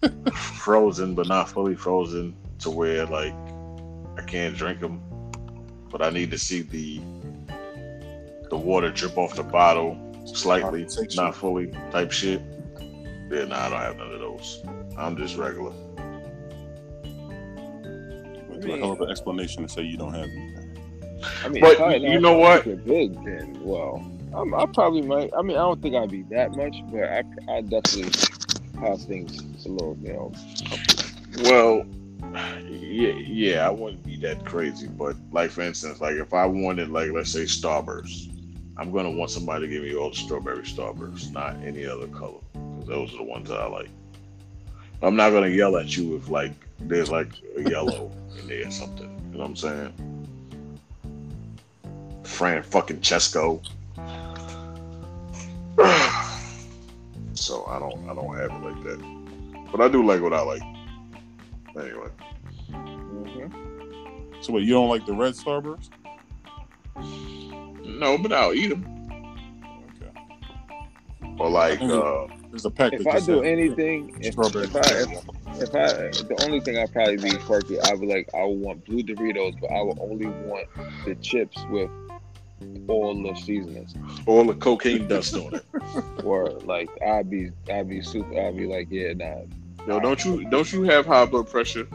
frozen 0.34 1.14
but 1.14 1.28
not 1.28 1.50
fully 1.50 1.76
frozen 1.76 2.36
to 2.60 2.72
where 2.72 3.06
like 3.06 3.36
I 4.18 4.22
can't 4.24 4.56
drink 4.56 4.80
them, 4.80 5.02
but 5.90 6.02
I 6.02 6.10
need 6.10 6.32
to 6.32 6.38
see 6.38 6.62
the 6.62 7.02
the 8.50 8.58
water 8.58 8.92
drip 8.92 9.18
off 9.18 9.36
the 9.36 9.44
bottle 9.44 9.98
slightly, 10.26 10.86
not 11.16 11.36
fully 11.36 11.68
type 11.92 12.12
shit. 12.12 12.42
Yeah, 13.32 13.46
nah, 13.46 13.68
I 13.68 13.70
don't 13.70 13.80
have 13.80 13.98
none 13.98 14.12
of 14.12 14.20
those. 14.20 14.62
I'm 14.98 15.16
just 15.16 15.38
regular. 15.38 15.72
Went 18.50 18.62
through 18.62 18.74
a 18.74 18.78
hell 18.78 18.92
of 18.92 19.02
an 19.02 19.10
explanation 19.10 19.64
to 19.64 19.70
say 19.70 19.84
you 19.84 19.98
don't 19.98 20.14
have 20.14 20.28
anything. 20.28 20.78
I 21.44 21.48
mean, 21.50 21.62
But 21.62 21.80
I- 21.80 21.96
you 21.96 22.20
know 22.20 22.38
what? 22.38 22.66
make 22.66 22.84
Big 22.86 23.14
then, 23.24 23.58
well, 23.62 24.06
I'm, 24.36 24.54
I 24.54 24.66
probably 24.66 25.02
might. 25.02 25.30
I 25.38 25.42
mean, 25.42 25.56
I 25.58 25.62
don't 25.62 25.82
think 25.82 25.96
I'd 25.96 26.10
be 26.12 26.24
that 26.24 26.56
much, 26.56 26.76
but 26.92 27.04
I, 27.04 27.24
I 27.50 27.62
definitely 27.62 28.12
have 28.82 29.02
things 29.02 29.66
a 29.66 29.70
little, 29.70 29.98
you 30.02 30.14
know. 30.14 30.32
Well, 31.44 31.86
yeah, 32.92 33.14
yeah, 33.14 33.68
I 33.68 33.70
wouldn't 33.70 34.04
be 34.06 34.18
that 34.18 34.46
crazy, 34.46 34.88
but 34.88 35.16
like 35.32 35.52
for 35.52 35.62
instance, 35.62 36.02
like 36.02 36.16
if 36.16 36.34
I 36.34 36.46
wanted, 36.46 36.90
like 36.90 37.12
let's 37.12 37.32
say 37.32 37.44
Starburst, 37.44 38.30
I'm 38.78 38.92
gonna 38.92 39.12
want 39.12 39.32
somebody 39.32 39.68
to 39.68 39.74
give 39.74 39.84
me 39.84 39.96
all 39.96 40.10
the 40.10 40.16
strawberry 40.16 40.64
Starburst, 40.64 41.32
not 41.32 41.56
any 41.64 41.86
other 41.86 42.08
color, 42.08 42.40
because 42.54 42.88
those 42.88 43.14
are 43.14 43.18
the 43.18 43.24
ones 43.24 43.48
that 43.50 43.60
I 43.60 43.68
like. 43.68 43.90
I'm 45.02 45.16
not 45.16 45.30
gonna 45.32 45.48
yell 45.48 45.78
at 45.78 45.96
you 45.96 46.18
if 46.18 46.28
like 46.30 46.52
there's 46.80 47.10
like 47.10 47.30
a 47.58 47.70
yellow 47.70 48.12
in 48.40 48.48
there 48.48 48.68
or 48.68 48.72
something. 48.72 49.10
You 49.32 49.38
know 49.38 49.46
what 49.46 49.46
I'm 49.46 49.56
saying? 49.56 49.94
Fran 52.24 52.64
fucking 52.64 53.00
Chesco. 53.00 53.64
so 57.34 57.66
I 57.68 57.80
don't 57.80 58.10
I 58.10 58.14
don't 58.14 58.38
have 58.38 58.52
it 58.52 58.62
like 58.64 58.84
that. 58.84 59.00
But 59.72 59.82
I 59.82 59.88
do 59.88 60.06
like 60.06 60.22
what 60.22 60.34
I 60.34 60.42
like. 60.42 60.62
Anyway. 61.78 62.10
So 64.42 64.54
wait, 64.54 64.64
you 64.64 64.74
don't 64.74 64.90
like 64.90 65.06
the 65.06 65.14
red 65.14 65.34
Starburst? 65.34 65.90
No, 67.86 68.18
but 68.18 68.34
I'll 68.34 68.54
eat 68.54 68.70
them. 68.70 68.86
Okay. 70.02 71.36
Or 71.38 71.50
like 71.50 71.82
uh 71.82 72.28
There's 72.50 72.66
a 72.66 72.72
pack 72.72 72.94
If 72.94 73.06
I 73.08 73.20
do 73.20 73.44
anything, 73.44 74.18
if, 74.20 74.36
if 74.38 74.76
I 74.76 74.80
if, 74.80 75.62
if 75.62 75.76
I 75.76 76.10
the 76.28 76.44
only 76.44 76.60
thing 76.60 76.78
I'd 76.78 76.92
probably 76.92 77.18
be 77.18 77.38
quirky, 77.38 77.80
I 77.80 77.94
would 77.94 78.10
like 78.10 78.30
I 78.34 78.44
would 78.44 78.60
want 78.60 78.86
blue 78.86 79.04
Doritos, 79.04 79.60
but 79.62 79.72
I 79.72 79.82
would 79.82 80.00
only 80.00 80.28
want 80.28 80.68
the 81.06 81.16
chips 81.16 81.58
with 81.70 81.90
all 82.88 83.14
the 83.22 83.36
seasonings. 83.36 83.96
all 84.26 84.44
the 84.46 84.56
cocaine 84.56 85.08
dust 85.08 85.36
on 85.36 85.56
it. 85.56 85.66
Or 86.24 86.50
like 86.66 86.90
I'd 87.06 87.30
be 87.30 87.52
I'd 87.72 87.90
be 87.90 88.02
super 88.02 88.40
I'd 88.40 88.58
be 88.58 88.66
like, 88.66 88.88
yeah, 88.90 89.14
nah. 89.14 89.42
Yo, 89.88 90.00
don't 90.00 90.24
you 90.26 90.50
don't 90.50 90.72
you 90.72 90.84
have 90.84 91.06
high 91.06 91.26
blood 91.26 91.50
pressure? 91.50 91.86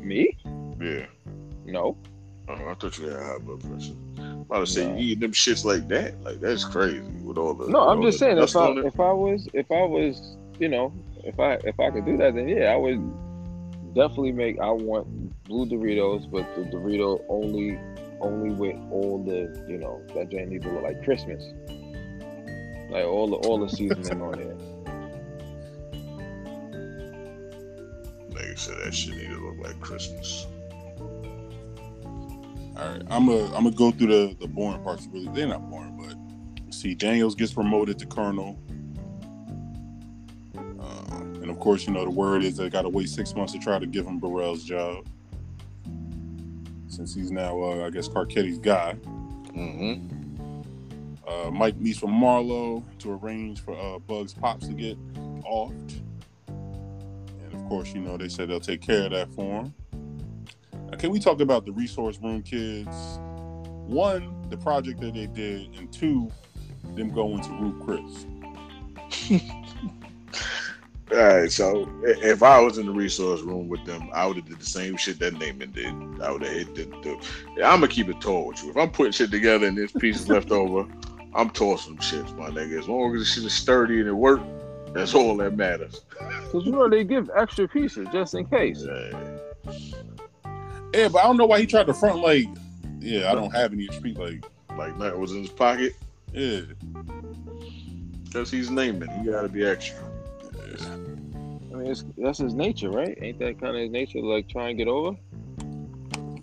Me? 0.00 0.36
Yeah. 0.80 1.06
No. 1.66 1.96
Oh, 2.48 2.54
I 2.54 2.74
thought 2.74 2.96
you 2.98 3.08
had 3.08 3.20
high 3.20 3.38
blood 3.38 3.60
pressure. 3.60 3.94
I'm 4.18 4.40
about 4.42 4.60
to 4.60 4.66
say 4.66 4.86
No. 4.86 4.96
you 4.96 5.04
eating 5.04 5.20
them 5.20 5.32
shits 5.32 5.64
like 5.64 5.88
that. 5.88 6.22
Like 6.22 6.40
that's 6.40 6.64
crazy 6.64 7.00
with 7.24 7.38
all 7.38 7.54
the 7.54 7.68
No, 7.68 7.88
I'm 7.88 8.02
just 8.02 8.18
saying 8.18 8.38
if 8.38 8.54
I 8.54 8.70
if 8.70 9.00
I 9.00 9.12
was 9.12 9.48
if 9.52 9.70
I 9.70 9.82
was 9.82 10.36
you 10.58 10.68
know 10.68 10.92
if 11.24 11.38
I 11.40 11.54
if 11.64 11.78
I 11.80 11.90
could 11.90 12.04
do 12.06 12.16
that 12.18 12.34
then 12.34 12.48
yeah 12.48 12.72
I 12.72 12.76
would 12.76 13.00
definitely 13.94 14.32
make 14.32 14.60
I 14.60 14.70
want 14.70 15.06
blue 15.44 15.66
Doritos 15.66 16.30
but 16.30 16.46
the 16.54 16.62
Dorito 16.62 17.20
only 17.28 17.78
only 18.20 18.50
with 18.54 18.76
all 18.90 19.22
the 19.24 19.64
you 19.68 19.78
know 19.78 20.00
that 20.14 20.30
joint 20.30 20.50
need 20.50 20.62
to 20.62 20.70
look 20.70 20.84
like 20.84 21.04
Christmas 21.04 21.42
like 22.90 23.04
all 23.04 23.26
the 23.26 23.36
all 23.48 23.58
the 23.58 23.68
seasoning 23.68 24.22
on 24.22 24.38
it. 24.38 24.56
Nigga 28.30 28.58
said 28.58 28.78
that 28.84 28.94
shit 28.94 29.16
need 29.16 29.30
to 29.30 29.38
look 29.44 29.58
like 29.66 29.80
Christmas. 29.80 30.46
All 32.78 32.88
right, 32.88 33.02
I'm 33.08 33.26
gonna 33.26 33.44
I'm 33.54 33.64
gonna 33.64 33.70
go 33.70 33.90
through 33.90 34.08
the 34.08 34.36
the 34.38 34.46
boring 34.46 34.82
parts. 34.82 35.08
Really, 35.10 35.28
they're 35.32 35.46
not 35.46 35.70
boring, 35.70 35.96
but 35.96 36.74
see, 36.74 36.94
Daniels 36.94 37.34
gets 37.34 37.52
promoted 37.54 37.98
to 38.00 38.06
colonel, 38.06 38.58
uh, 40.54 41.16
and 41.16 41.48
of 41.48 41.58
course, 41.58 41.86
you 41.86 41.94
know 41.94 42.04
the 42.04 42.10
word 42.10 42.44
is 42.44 42.58
they 42.58 42.68
got 42.68 42.82
to 42.82 42.90
wait 42.90 43.08
six 43.08 43.34
months 43.34 43.54
to 43.54 43.58
try 43.58 43.78
to 43.78 43.86
give 43.86 44.04
him 44.06 44.18
Burrell's 44.18 44.62
job, 44.62 45.06
since 46.86 47.14
he's 47.14 47.30
now, 47.30 47.62
uh, 47.62 47.86
I 47.86 47.90
guess, 47.90 48.08
Carcetti's 48.08 48.58
guy. 48.58 48.94
Mm-hmm. 49.54 50.60
Uh, 51.26 51.50
Mike 51.50 51.76
meets 51.78 52.02
with 52.02 52.10
Marlo 52.10 52.84
to 52.98 53.12
arrange 53.12 53.60
for 53.60 53.74
uh, 53.74 53.98
Bugs 54.00 54.34
Pops 54.34 54.66
to 54.68 54.74
get 54.74 54.98
offed, 55.44 56.02
and 56.46 57.54
of 57.54 57.64
course, 57.70 57.94
you 57.94 58.02
know 58.02 58.18
they 58.18 58.28
said 58.28 58.50
they'll 58.50 58.60
take 58.60 58.82
care 58.82 59.04
of 59.04 59.12
that 59.12 59.32
for 59.32 59.62
him. 59.62 59.74
Now, 60.90 60.96
can 60.98 61.10
we 61.10 61.18
talk 61.18 61.40
about 61.40 61.66
the 61.66 61.72
resource 61.72 62.18
room 62.22 62.42
kids? 62.42 63.18
One, 63.86 64.48
the 64.50 64.56
project 64.56 65.00
that 65.00 65.14
they 65.14 65.26
did, 65.26 65.74
and 65.76 65.92
two, 65.92 66.30
them 66.94 67.10
going 67.10 67.42
to 67.42 67.50
Ruth's 67.50 67.84
Chris. 67.84 69.40
All 71.12 71.18
right, 71.18 71.52
so 71.52 71.88
if 72.02 72.42
I 72.42 72.58
was 72.60 72.78
in 72.78 72.86
the 72.86 72.92
resource 72.92 73.40
room 73.40 73.68
with 73.68 73.84
them, 73.84 74.10
I 74.12 74.26
would 74.26 74.36
have 74.36 74.46
did 74.46 74.58
the 74.58 74.66
same 74.66 74.96
shit 74.96 75.20
that 75.20 75.34
Namond 75.34 75.72
did. 75.72 75.94
I 76.20 76.32
would 76.32 76.42
have 76.42 76.52
hit 76.52 76.74
the, 76.74 76.84
the 76.84 77.64
I'm 77.64 77.80
gonna 77.80 77.88
keep 77.88 78.08
it 78.08 78.20
tall 78.20 78.48
with 78.48 78.62
you. 78.64 78.70
If 78.70 78.76
I'm 78.76 78.90
putting 78.90 79.12
shit 79.12 79.30
together 79.30 79.66
and 79.66 79.78
this 79.78 79.92
piece 79.92 80.20
is 80.20 80.28
left 80.28 80.50
over, 80.50 80.84
I'm 81.32 81.50
tossing 81.50 81.94
them 81.94 82.02
shits, 82.02 82.36
my 82.36 82.48
nigga. 82.50 82.78
As 82.80 82.88
long 82.88 83.14
as 83.14 83.20
the 83.20 83.24
shit 83.24 83.44
is 83.44 83.52
sturdy 83.52 84.00
and 84.00 84.08
it 84.08 84.14
work, 84.14 84.40
that's 84.94 85.14
all 85.14 85.36
that 85.36 85.56
matters. 85.56 86.00
Cause 86.50 86.64
you 86.64 86.72
know 86.72 86.88
they 86.88 87.04
give 87.04 87.30
extra 87.36 87.68
pieces 87.68 88.08
just 88.12 88.34
in 88.34 88.46
case. 88.46 88.84
Yeah. 88.84 89.36
Yeah, 90.96 91.08
but 91.08 91.18
I 91.18 91.24
don't 91.24 91.36
know 91.36 91.46
why 91.46 91.60
he 91.60 91.66
tried 91.66 91.86
to 91.86 91.94
front 91.94 92.20
like, 92.20 92.46
yeah, 93.00 93.30
I 93.30 93.34
don't 93.34 93.50
have 93.54 93.72
any 93.72 93.86
street 93.88 94.18
like, 94.18 94.44
Like 94.76 94.96
nothing 94.96 95.20
was 95.20 95.32
in 95.32 95.42
his 95.42 95.50
pocket. 95.50 95.94
yeah. 96.32 96.60
Because 98.24 98.50
he's 98.50 98.68
Namond. 98.70 99.02
It. 99.02 99.10
He 99.24 99.30
got 99.30 99.42
to 99.42 99.48
be 99.48 99.64
extra. 99.64 99.98
I 100.82 101.78
mean, 101.78 101.86
it's, 101.90 102.04
that's 102.18 102.38
his 102.38 102.54
nature, 102.54 102.90
right? 102.90 103.16
Ain't 103.20 103.38
that 103.38 103.60
kind 103.60 103.76
of 103.76 103.82
his 103.82 103.90
nature? 103.90 104.20
to, 104.20 104.26
Like 104.26 104.48
try 104.48 104.68
and 104.70 104.78
get 104.78 104.88
over. 104.88 105.16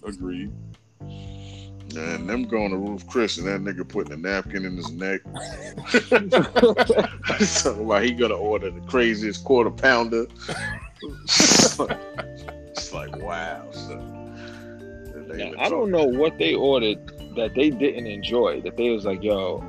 Agreed. 0.06 0.52
And 1.02 2.28
them 2.28 2.44
going 2.44 2.72
to 2.72 2.78
Ruth's 2.78 3.04
Chris 3.04 3.38
and 3.38 3.48
that 3.48 3.62
nigga 3.62 3.88
putting 3.88 4.14
a 4.14 4.18
napkin 4.18 4.66
in 4.66 4.76
his 4.78 4.92
neck. 4.92 5.22
so 7.46 7.82
like 7.84 8.04
he 8.04 8.12
gonna 8.12 8.34
order 8.34 8.72
the 8.72 8.82
craziest 8.88 9.44
quarter 9.44 9.70
pounder. 9.70 10.26
it's 11.24 11.80
like 12.94 13.16
wow. 13.18 13.70
So, 13.72 13.92
and 13.94 14.02
they 14.02 14.13
Now, 15.38 15.52
I 15.60 15.70
don't 15.70 15.92
know 15.92 16.06
what 16.06 16.38
they 16.38 16.54
ordered 16.54 17.00
that 17.36 17.54
they 17.56 17.70
didn't 17.70 18.08
enjoy. 18.08 18.62
That 18.62 18.78
they 18.78 18.90
was 18.90 19.06
like, 19.06 19.24
"Yo, 19.24 19.64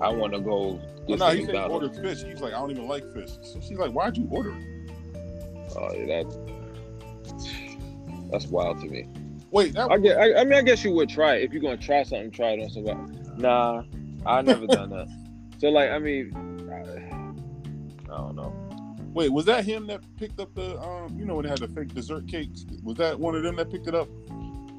I 0.00 0.08
want 0.10 0.32
to 0.34 0.40
go." 0.40 0.52
Oh, 0.52 0.80
Get 1.06 1.18
no, 1.20 1.30
he 1.30 1.44
said 1.44 1.54
he 1.54 1.60
ordered 1.60 1.94
fish. 1.94 2.24
He's 2.24 2.40
like, 2.40 2.52
I 2.52 2.58
don't 2.58 2.72
even 2.72 2.88
like 2.88 3.04
fish. 3.14 3.30
So 3.42 3.60
she's 3.60 3.78
like, 3.78 3.92
why'd 3.92 4.16
you 4.16 4.26
order 4.28 4.50
it? 4.50 4.90
Oh, 5.76 5.92
yeah, 5.94 6.24
that 6.24 6.26
that's 8.30 8.46
wild 8.46 8.80
to 8.80 8.88
me. 8.88 9.08
Wait, 9.52 9.74
that 9.74 9.90
I 9.90 9.98
get. 9.98 10.18
I, 10.18 10.40
I 10.40 10.44
mean, 10.44 10.54
I 10.54 10.62
guess 10.62 10.82
you 10.84 10.92
would 10.92 11.08
try 11.08 11.36
it 11.36 11.44
if 11.44 11.52
you're 11.52 11.62
gonna 11.62 11.76
try 11.76 12.02
something. 12.02 12.30
Try 12.30 12.52
it 12.52 12.62
on 12.62 12.70
somebody. 12.70 12.98
Nah, 13.36 13.84
I 14.26 14.42
never 14.42 14.66
done 14.78 14.90
that. 14.90 15.06
So 15.58 15.68
like, 15.68 15.90
I 15.90 15.98
mean, 15.98 16.32
I, 16.70 18.12
I 18.12 18.16
don't 18.16 18.34
know. 18.34 18.52
wait, 19.14 19.32
was 19.32 19.44
that 19.44 19.64
him 19.64 19.86
that 19.86 20.02
picked 20.16 20.40
up 20.40 20.54
the 20.54 20.78
um, 20.80 21.16
you 21.16 21.24
know, 21.24 21.36
when 21.36 21.44
they 21.44 21.50
had 21.50 21.58
the 21.58 21.68
fake 21.68 21.94
dessert 21.94 22.26
cakes? 22.26 22.66
Was 22.82 22.96
that 22.96 23.18
one 23.18 23.36
of 23.36 23.42
them 23.44 23.56
that 23.56 23.70
picked 23.70 23.86
it 23.86 23.94
up? 23.94 24.08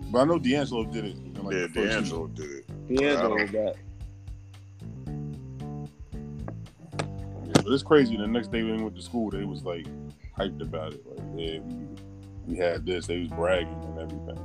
But 0.10 0.20
I 0.20 0.26
know 0.26 0.40
D'Angelo 0.40 0.86
did 0.86 1.06
it. 1.06 1.16
in, 1.16 1.34
like, 1.44 1.56
Yeah, 1.56 1.62
the 1.62 1.70
first 1.70 1.94
D'Angelo 1.94 2.28
did 2.28 2.50
it. 2.50 2.68
D'Angelo 2.88 3.38
I 3.38 3.42
was 3.42 3.52
that. 3.52 3.76
Yeah, 7.46 7.62
but 7.64 7.74
it's 7.74 7.84
crazy. 7.84 8.18
The 8.18 8.28
next 8.28 8.52
day 8.52 8.64
when 8.64 8.78
we 8.78 8.84
went 8.84 8.96
to 8.96 9.02
school, 9.02 9.30
they 9.30 9.44
was 9.44 9.64
like 9.64 9.86
hyped 10.38 10.62
about 10.62 10.94
it. 10.94 11.04
Like, 11.08 11.20
yeah, 11.36 11.60
we, 11.60 11.88
we 12.46 12.58
had 12.58 12.86
this. 12.86 13.08
They 13.08 13.20
was 13.20 13.30
bragging 13.30 13.74
and 13.84 14.00
everything. 14.00 14.40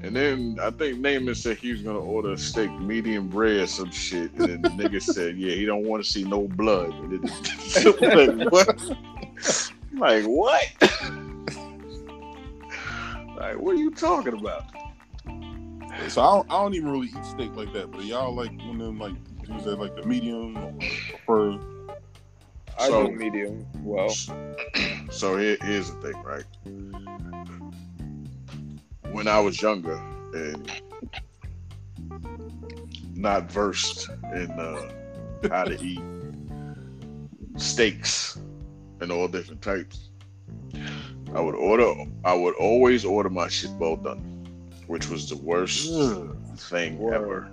And 0.00 0.14
then 0.14 0.58
I 0.62 0.70
think 0.70 0.98
Namond 0.98 1.36
said 1.36 1.56
he 1.56 1.72
was 1.72 1.82
gonna 1.82 1.98
order 1.98 2.32
a 2.32 2.38
steak 2.38 2.70
medium 2.80 3.30
rare 3.30 3.66
some 3.66 3.90
shit. 3.90 4.32
And 4.34 4.48
then 4.48 4.62
the 4.62 4.68
nigga 4.68 5.02
said, 5.02 5.36
Yeah, 5.36 5.54
he 5.54 5.64
don't 5.64 5.84
want 5.84 6.04
to 6.04 6.08
see 6.08 6.22
no 6.22 6.46
blood. 6.46 6.90
And 6.94 7.12
then, 7.12 8.38
like 8.38 8.52
what? 8.52 8.80
like 9.94 10.24
what? 10.24 10.66
like 13.38 13.56
what 13.58 13.74
are 13.76 13.78
you 13.78 13.90
talking 13.90 14.34
about? 14.34 14.64
So 16.08 16.22
I 16.22 16.34
don't, 16.36 16.50
I 16.50 16.62
don't 16.62 16.74
even 16.74 16.90
really 16.90 17.08
eat 17.08 17.24
steak 17.24 17.54
like 17.56 17.72
that. 17.72 17.90
But 17.90 18.04
y'all 18.04 18.34
like 18.34 18.50
one 18.60 18.80
of 18.80 18.86
them 18.86 18.98
like 18.98 19.14
was 19.48 19.64
that 19.64 19.78
like 19.78 19.96
the 19.96 20.04
medium 20.04 20.78
or 21.26 21.58
I 22.78 22.88
So- 22.88 23.06
do 23.08 23.12
medium 23.14 23.66
well. 23.82 24.10
So 25.10 25.36
here, 25.38 25.56
here's 25.62 25.90
the 25.90 26.00
thing, 26.00 26.22
right? 26.22 26.44
When 29.12 29.26
I 29.26 29.40
was 29.40 29.60
younger 29.60 29.96
and 30.34 30.70
not 33.14 33.50
versed 33.50 34.08
in 34.34 34.50
uh, 34.52 34.92
how 35.50 35.64
to 35.64 35.82
eat 35.82 36.00
steaks 37.56 38.38
and 39.00 39.10
all 39.10 39.26
different 39.26 39.62
types, 39.62 40.10
I 41.34 41.40
would 41.40 41.54
order. 41.54 41.92
I 42.24 42.34
would 42.34 42.54
always 42.54 43.04
order 43.04 43.28
my 43.28 43.48
shit 43.48 43.70
well 43.72 43.96
done, 43.96 44.46
which 44.86 45.08
was 45.08 45.28
the 45.28 45.36
worst 45.36 45.88
thing 46.68 46.98
Word. 46.98 47.14
ever. 47.14 47.50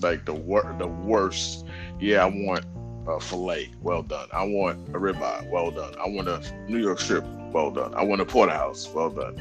Like 0.00 0.24
the 0.24 0.34
wor- 0.34 0.74
the 0.78 0.86
worst. 0.86 1.66
Yeah, 2.00 2.24
I 2.24 2.26
want 2.26 2.64
a 3.06 3.20
fillet, 3.20 3.70
well 3.82 4.02
done. 4.02 4.28
I 4.32 4.44
want 4.44 4.88
a 4.94 4.98
ribeye, 4.98 5.48
well 5.50 5.70
done. 5.70 5.94
I 6.02 6.08
want 6.08 6.28
a 6.28 6.40
New 6.68 6.78
York 6.78 7.00
strip, 7.00 7.24
well 7.52 7.70
done. 7.70 7.94
I 7.94 8.02
want 8.02 8.20
a 8.20 8.24
porterhouse, 8.24 8.88
well 8.88 9.10
done. 9.10 9.36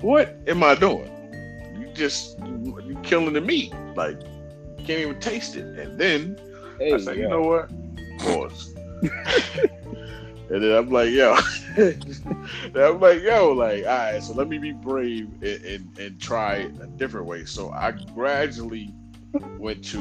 What 0.00 0.36
am 0.46 0.62
I 0.62 0.74
doing? 0.74 1.10
You 1.78 1.88
just 1.94 2.38
you, 2.40 2.78
you 2.84 2.94
killing 3.02 3.32
the 3.32 3.40
meat. 3.40 3.72
Like 3.94 4.20
you 4.78 4.84
can't 4.84 5.00
even 5.00 5.20
taste 5.20 5.56
it. 5.56 5.78
And 5.78 5.98
then 5.98 6.38
Hey, 6.78 6.92
I 6.92 6.98
said, 6.98 7.16
you 7.16 7.28
know 7.28 7.40
what? 7.42 7.70
Pause. 8.18 8.74
and 10.50 10.62
then 10.62 10.76
I'm 10.76 10.90
like, 10.90 11.10
yo. 11.10 11.36
I'm 11.76 13.00
like, 13.00 13.22
yo, 13.22 13.52
like, 13.52 13.84
all 13.84 13.90
right, 13.90 14.22
so 14.22 14.34
let 14.34 14.48
me 14.48 14.58
be 14.58 14.72
brave 14.72 15.30
and, 15.42 15.64
and, 15.64 15.98
and 15.98 16.20
try 16.20 16.56
a 16.80 16.86
different 16.98 17.26
way. 17.26 17.44
So 17.44 17.70
I 17.70 17.92
gradually 17.92 18.92
went 19.58 19.84
to 19.86 19.98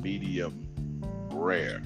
medium 0.00 0.66
rare. 1.30 1.82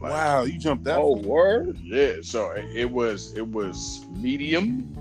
Like, 0.00 0.12
wow, 0.12 0.42
you 0.44 0.58
jumped 0.58 0.84
that. 0.84 0.98
Oh, 0.98 1.16
word. 1.16 1.78
Yeah, 1.82 2.16
so 2.22 2.50
it 2.50 2.90
was 2.90 3.34
it 3.34 3.46
was 3.46 4.04
medium, 4.10 4.92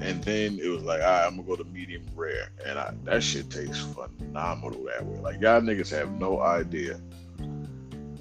and 0.00 0.22
then 0.22 0.58
it 0.60 0.68
was 0.68 0.82
like, 0.82 1.00
all 1.00 1.06
right, 1.06 1.26
I'm 1.26 1.36
gonna 1.36 1.48
go 1.48 1.56
to 1.56 1.64
medium 1.64 2.04
rare, 2.14 2.50
and 2.64 2.78
I, 2.78 2.92
that 3.04 3.22
shit 3.22 3.50
tastes 3.50 3.84
phenomenal 4.18 4.84
that 4.84 5.04
way. 5.04 5.18
Like 5.20 5.40
y'all 5.40 5.60
niggas 5.60 5.90
have 5.90 6.12
no 6.20 6.40
idea. 6.40 7.00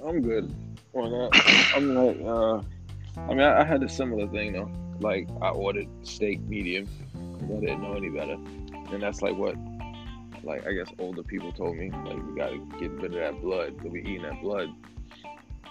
I'm 0.03 0.21
good 0.21 0.55
on 0.99 1.11
that. 1.11 1.73
I'm 1.75 1.95
like, 1.95 2.19
uh, 2.21 2.61
I 3.21 3.29
mean, 3.29 3.41
I, 3.41 3.61
I 3.61 3.63
had 3.63 3.83
a 3.83 3.89
similar 3.89 4.27
thing 4.27 4.53
though. 4.53 4.71
Like, 4.99 5.29
I 5.41 5.49
ordered 5.49 5.87
steak 6.03 6.41
medium 6.41 6.87
because 7.13 7.57
I 7.57 7.59
didn't 7.61 7.81
know 7.81 7.93
any 7.93 8.09
better, 8.09 8.37
and 8.93 9.01
that's 9.01 9.21
like 9.21 9.35
what, 9.35 9.55
like, 10.43 10.67
I 10.67 10.73
guess 10.73 10.87
older 10.99 11.23
people 11.23 11.51
told 11.53 11.77
me, 11.77 11.89
like, 11.89 12.17
we 12.17 12.35
gotta 12.35 12.57
get 12.79 12.91
rid 12.91 13.05
of 13.05 13.19
that 13.19 13.41
blood 13.41 13.77
because 13.77 13.91
we 13.91 14.01
eating 14.01 14.23
that 14.23 14.41
blood. 14.41 14.69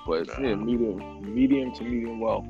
But 0.06 0.28
yeah, 0.40 0.54
medium, 0.54 1.34
medium 1.34 1.74
to 1.74 1.84
medium 1.84 2.20
well. 2.20 2.46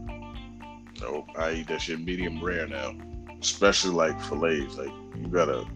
No, 1.00 1.26
I 1.36 1.52
eat 1.52 1.68
that 1.68 1.80
shit 1.80 2.00
medium 2.00 2.42
rare 2.42 2.68
now, 2.68 2.94
especially 3.40 3.92
like 3.92 4.20
fillets. 4.20 4.76
Like 4.76 4.92
you 5.16 5.26
gotta, 5.28 5.66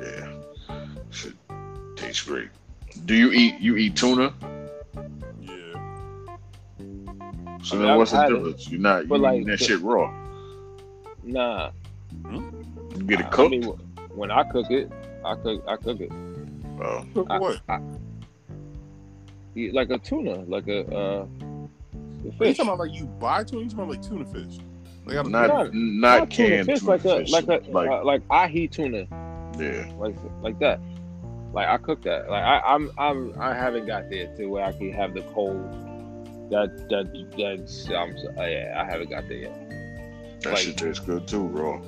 yeah, 0.00 0.32
should 1.10 1.36
taste 1.96 2.26
great. 2.26 2.50
Do 3.04 3.14
you 3.14 3.32
eat 3.32 3.58
you 3.60 3.76
eat 3.76 3.96
tuna? 3.96 4.32
So 7.68 7.76
I 7.76 7.78
mean, 7.78 7.82
then 7.82 7.90
I've 7.92 7.98
what's 7.98 8.10
the 8.12 8.16
had 8.16 8.30
it, 8.32 8.34
difference? 8.36 8.68
You're 8.70 8.80
not 8.80 9.06
you're 9.06 9.18
like, 9.18 9.34
eating 9.34 9.46
that 9.48 9.58
the- 9.58 9.64
shit 9.64 9.80
raw. 9.80 10.14
Nah, 11.24 11.70
You 12.24 13.02
get 13.06 13.20
it 13.20 13.26
I 13.26 13.28
cooked. 13.28 13.50
mean, 13.50 13.64
when 14.14 14.30
I 14.30 14.42
cook 14.44 14.70
it, 14.70 14.90
I 15.24 15.34
cook, 15.34 15.62
I 15.68 15.76
cook 15.76 16.00
it. 16.00 16.10
Oh, 16.80 17.04
Cook 17.12 17.26
I- 17.28 17.38
what? 17.38 17.60
I- 17.68 17.80
like 19.72 19.90
a 19.90 19.98
tuna, 19.98 20.36
like 20.46 20.68
a 20.68 20.80
uh, 20.86 21.26
the 22.22 22.44
Are 22.44 22.46
you 22.48 22.54
talking 22.54 22.62
about 22.62 22.78
like 22.78 22.94
you 22.94 23.04
buy 23.06 23.42
tuna? 23.44 23.62
You 23.64 23.68
talking 23.68 23.84
about 23.84 23.90
like 23.96 24.08
tuna 24.08 24.24
fish? 24.24 24.58
Like 25.04 25.16
out 25.16 25.26
of 25.26 25.32
not 25.32 25.48
Not- 25.48 25.74
not, 25.74 25.74
Not 25.74 26.30
tuna 26.30 26.48
canned 26.48 26.66
fish, 26.66 26.78
tuna 26.80 26.90
like 26.92 27.04
a 27.04 27.18
fish. 27.18 27.30
like 27.32 27.48
a 27.48 27.60
like 27.70 27.90
uh, 27.90 28.04
like 28.04 28.22
ahi 28.30 28.68
tuna, 28.68 29.06
yeah. 29.58 29.90
like 29.98 30.16
like 30.42 30.58
that. 30.60 30.80
Like 31.52 31.66
I 31.68 31.76
cook 31.78 32.02
that. 32.04 32.30
Like 32.30 32.44
I, 32.44 32.60
I'm 32.60 32.90
I'm 32.98 33.34
I 33.40 33.52
haven't 33.52 33.86
got 33.86 34.08
there 34.10 34.34
to 34.36 34.46
where 34.46 34.64
I 34.64 34.72
can 34.72 34.92
have 34.92 35.12
the 35.12 35.22
cold. 35.34 35.58
That 36.50 36.88
that 36.88 37.06
that's 37.36 37.88
I'm 37.90 38.16
so- 38.18 38.32
uh, 38.38 38.44
yeah 38.46 38.74
I 38.80 38.90
haven't 38.90 39.10
got 39.10 39.28
there 39.28 39.38
yet. 39.38 40.40
That 40.42 40.54
Like- 40.54 40.58
shit 40.62 40.76
tastes 40.76 41.04
good 41.04 41.26
too, 41.28 41.46
raw. 41.48 41.80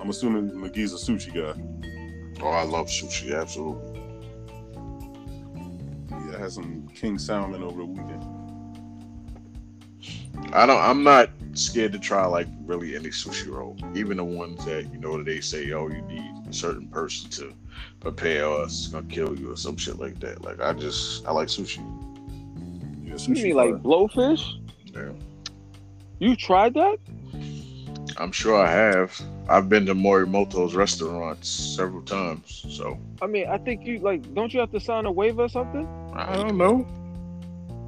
I'm 0.00 0.10
assuming 0.10 0.50
McGee's 0.50 0.92
a 0.92 0.96
sushi 1.12 1.32
guy. 1.34 1.60
Oh, 2.42 2.48
I 2.48 2.62
love 2.64 2.86
sushi, 2.88 3.34
absolutely. 3.38 4.00
Yeah, 6.10 6.36
I 6.36 6.38
had 6.38 6.52
some 6.52 6.88
king 6.94 7.18
salmon 7.18 7.62
over 7.62 7.78
the 7.78 7.86
weekend. 7.86 8.24
I 10.52 10.66
don't. 10.66 10.80
I'm 10.80 11.02
not 11.02 11.30
scared 11.54 11.92
to 11.92 11.98
try 11.98 12.24
like 12.26 12.46
really 12.66 12.94
any 12.94 13.08
sushi 13.08 13.48
roll, 13.48 13.76
even 13.94 14.18
the 14.18 14.24
ones 14.24 14.64
that 14.66 14.92
you 14.92 14.98
know 14.98 15.16
that 15.16 15.24
they 15.24 15.40
say, 15.40 15.72
oh, 15.72 15.88
you 15.88 16.02
need 16.02 16.30
a 16.48 16.52
certain 16.52 16.88
person 16.88 17.30
to 17.30 17.52
prepare, 18.00 18.46
or 18.46 18.64
it's 18.64 18.88
gonna 18.88 19.06
kill 19.08 19.38
you, 19.38 19.52
or 19.52 19.56
some 19.56 19.76
shit 19.76 19.98
like 19.98 20.18
that. 20.20 20.42
Like 20.42 20.60
I 20.60 20.72
just, 20.72 21.26
I 21.26 21.32
like 21.32 21.48
sushi. 21.48 21.78
Yeah, 23.04 23.10
You 23.10 23.14
sushi. 23.14 23.42
mean 23.44 23.56
like 23.56 23.74
blowfish? 23.82 24.42
Yeah. 24.94 25.12
You 26.18 26.34
tried 26.36 26.74
that? 26.74 26.98
I'm 28.18 28.32
sure 28.32 28.56
I 28.56 28.70
have. 28.70 29.20
I've 29.48 29.68
been 29.68 29.84
to 29.86 29.94
Morimoto's 29.94 30.74
restaurants 30.74 31.48
several 31.48 32.02
times, 32.02 32.64
so 32.70 32.98
I 33.22 33.26
mean, 33.26 33.46
I 33.48 33.58
think 33.58 33.86
you 33.86 33.98
like. 34.00 34.34
Don't 34.34 34.52
you 34.54 34.60
have 34.60 34.72
to 34.72 34.80
sign 34.80 35.06
a 35.06 35.12
waiver 35.12 35.42
or 35.44 35.48
something? 35.48 35.86
I 36.14 36.34
don't 36.36 36.56
know. 36.56 36.86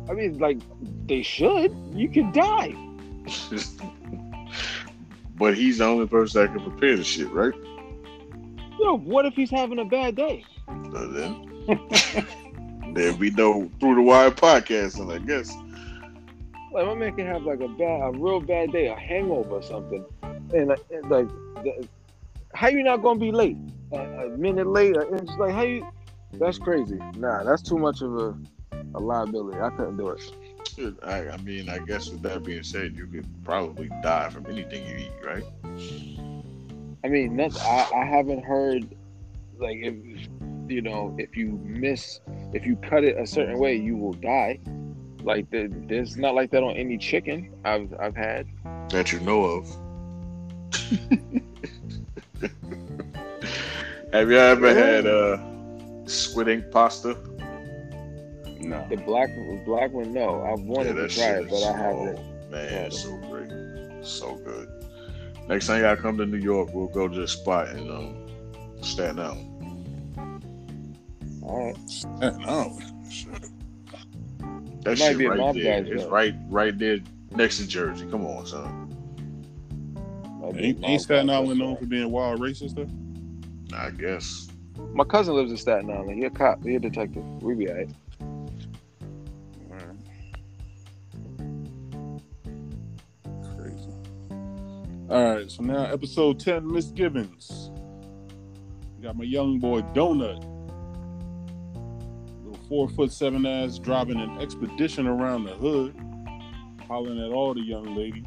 I 0.08 0.12
mean, 0.14 0.38
like 0.38 0.58
they 1.06 1.22
should. 1.22 1.74
You 1.94 2.08
could 2.08 2.32
die. 2.32 2.74
but 5.36 5.56
he's 5.56 5.78
the 5.78 5.84
only 5.84 6.06
person 6.06 6.42
that 6.42 6.52
can 6.52 6.62
prepare 6.70 6.96
the 6.96 7.04
shit, 7.04 7.30
right? 7.30 7.54
Yo, 8.78 8.96
what 8.98 9.26
if 9.26 9.34
he's 9.34 9.50
having 9.50 9.78
a 9.80 9.84
bad 9.84 10.14
day? 10.14 10.44
So 10.92 11.08
then, 11.08 11.64
then 12.94 13.18
we 13.18 13.30
know 13.30 13.70
through 13.80 13.96
the 13.96 14.02
wire 14.02 14.30
podcast, 14.30 15.00
and 15.00 15.10
I 15.10 15.18
guess 15.18 15.52
Like 16.72 16.86
my 16.86 16.94
man 16.94 17.16
can 17.16 17.26
have 17.26 17.42
like 17.42 17.60
a 17.60 17.68
bad, 17.68 18.00
a 18.02 18.10
real 18.12 18.40
bad 18.40 18.72
day, 18.72 18.86
a 18.86 18.94
hangover 18.94 19.50
or 19.50 19.62
something, 19.62 20.04
and, 20.22 20.70
uh, 20.70 20.76
and, 20.90 21.10
like, 21.10 21.28
the, 21.64 21.88
how 22.54 22.68
you 22.68 22.82
not 22.84 23.02
gonna 23.02 23.18
be 23.18 23.32
late? 23.32 23.56
A, 23.92 23.96
a 23.96 24.28
minute 24.36 24.66
late, 24.66 24.96
or 24.96 25.14
it's 25.16 25.32
like 25.38 25.52
how 25.52 25.62
you, 25.62 25.86
That's 26.34 26.58
crazy. 26.58 26.98
Nah, 27.16 27.42
that's 27.42 27.62
too 27.62 27.78
much 27.78 28.00
of 28.00 28.16
a, 28.16 28.38
a 28.94 29.00
liability. 29.00 29.58
I 29.58 29.70
couldn't 29.70 29.96
do 29.96 30.08
it. 30.10 30.22
I, 31.02 31.30
I 31.30 31.36
mean, 31.38 31.68
I 31.68 31.78
guess 31.78 32.10
with 32.10 32.22
that 32.22 32.44
being 32.44 32.62
said, 32.62 32.96
you 32.96 33.06
could 33.08 33.26
probably 33.44 33.88
die 34.02 34.28
from 34.30 34.46
anything 34.46 34.86
you 34.86 34.96
eat, 35.06 35.12
right? 35.24 35.44
I 37.04 37.08
mean, 37.08 37.36
that's, 37.36 37.58
I, 37.60 37.88
I 37.94 38.04
haven't 38.04 38.44
heard 38.44 38.88
like 39.58 39.78
if 39.78 39.94
you 40.68 40.82
know 40.82 41.14
if 41.18 41.36
you 41.36 41.60
miss 41.64 42.20
if 42.52 42.64
you 42.64 42.76
cut 42.76 43.02
it 43.04 43.16
a 43.18 43.26
certain 43.26 43.58
way 43.58 43.74
you 43.74 43.96
will 43.96 44.12
die. 44.14 44.60
Like 45.22 45.50
the, 45.50 45.68
there's 45.88 46.16
not 46.16 46.34
like 46.34 46.50
that 46.52 46.62
on 46.62 46.76
any 46.76 46.96
chicken 46.96 47.52
I've 47.64 47.92
I've 48.00 48.16
had. 48.16 48.46
That 48.90 49.12
you 49.12 49.20
know 49.20 49.44
of. 49.44 49.68
Have 54.12 54.30
you 54.30 54.38
ever 54.38 54.72
had 54.74 55.06
uh, 55.06 55.38
squid 56.06 56.48
ink 56.48 56.70
pasta? 56.70 57.16
No. 58.60 58.86
The 58.88 58.96
black 58.96 59.28
black 59.66 59.92
one, 59.92 60.12
no. 60.12 60.42
I've 60.44 60.60
wanted 60.60 60.94
to 60.94 61.08
try 61.08 61.38
it, 61.40 61.48
but 61.50 61.56
is- 61.56 61.64
I 61.66 61.76
haven't. 61.76 62.18
oh, 62.18 62.50
man, 62.50 62.84
it's 62.86 63.02
so 63.02 63.16
great, 63.30 64.04
so 64.04 64.36
good. 64.36 64.68
Next 65.48 65.66
time 65.66 65.82
y'all 65.82 65.96
come 65.96 66.18
to 66.18 66.26
New 66.26 66.36
York, 66.38 66.68
we'll 66.74 66.88
go 66.88 67.08
to 67.08 67.20
the 67.20 67.26
spot 67.26 67.70
in 67.70 67.90
um, 67.90 68.14
Staten 68.82 69.18
Island. 69.18 69.44
All 71.42 71.66
right. 71.66 72.38
No. 72.38 72.78
Shit. 73.10 73.28
That 74.82 74.84
Might 74.84 74.96
shit 74.96 75.18
be 75.18 75.24
a 75.24 75.30
right 75.30 75.38
mob 75.38 75.54
there. 75.56 75.82
guy's 75.82 75.90
It's 75.90 76.02
joint. 76.02 76.12
right, 76.12 76.34
right 76.50 76.78
there 76.78 76.98
next 77.34 77.58
to 77.58 77.66
Jersey. 77.66 78.06
Come 78.10 78.26
on, 78.26 78.46
son. 78.46 78.84
Ain't, 80.56 80.84
ain't 80.84 81.00
Staten 81.02 81.26
bad. 81.28 81.34
Island 81.36 81.58
known 81.60 81.76
for 81.78 81.86
being 81.86 82.10
wild 82.10 82.40
racist 82.40 82.74
though? 82.74 83.76
I 83.76 83.90
guess. 83.90 84.48
My 84.92 85.04
cousin 85.04 85.34
lives 85.34 85.50
in 85.50 85.56
Staten 85.56 85.90
Island. 85.90 86.18
He 86.18 86.24
a 86.24 86.30
cop. 86.30 86.62
He 86.62 86.74
a 86.74 86.78
detective. 86.80 87.22
We 87.42 87.54
be 87.54 87.68
alright. 87.68 87.90
All 95.10 95.36
right, 95.36 95.50
so 95.50 95.62
now 95.62 95.84
episode 95.84 96.38
10 96.38 96.70
Misgivings. 96.70 97.70
Got 99.00 99.16
my 99.16 99.24
young 99.24 99.58
boy 99.58 99.80
Donut. 99.80 100.44
Little 102.44 102.60
four 102.68 102.90
foot 102.90 103.10
seven 103.10 103.46
ass 103.46 103.78
driving 103.78 104.20
an 104.20 104.38
expedition 104.38 105.06
around 105.06 105.44
the 105.44 105.54
hood, 105.54 105.96
hollering 106.86 107.24
at 107.24 107.32
all 107.32 107.54
the 107.54 107.62
young 107.62 107.96
ladies. 107.96 108.26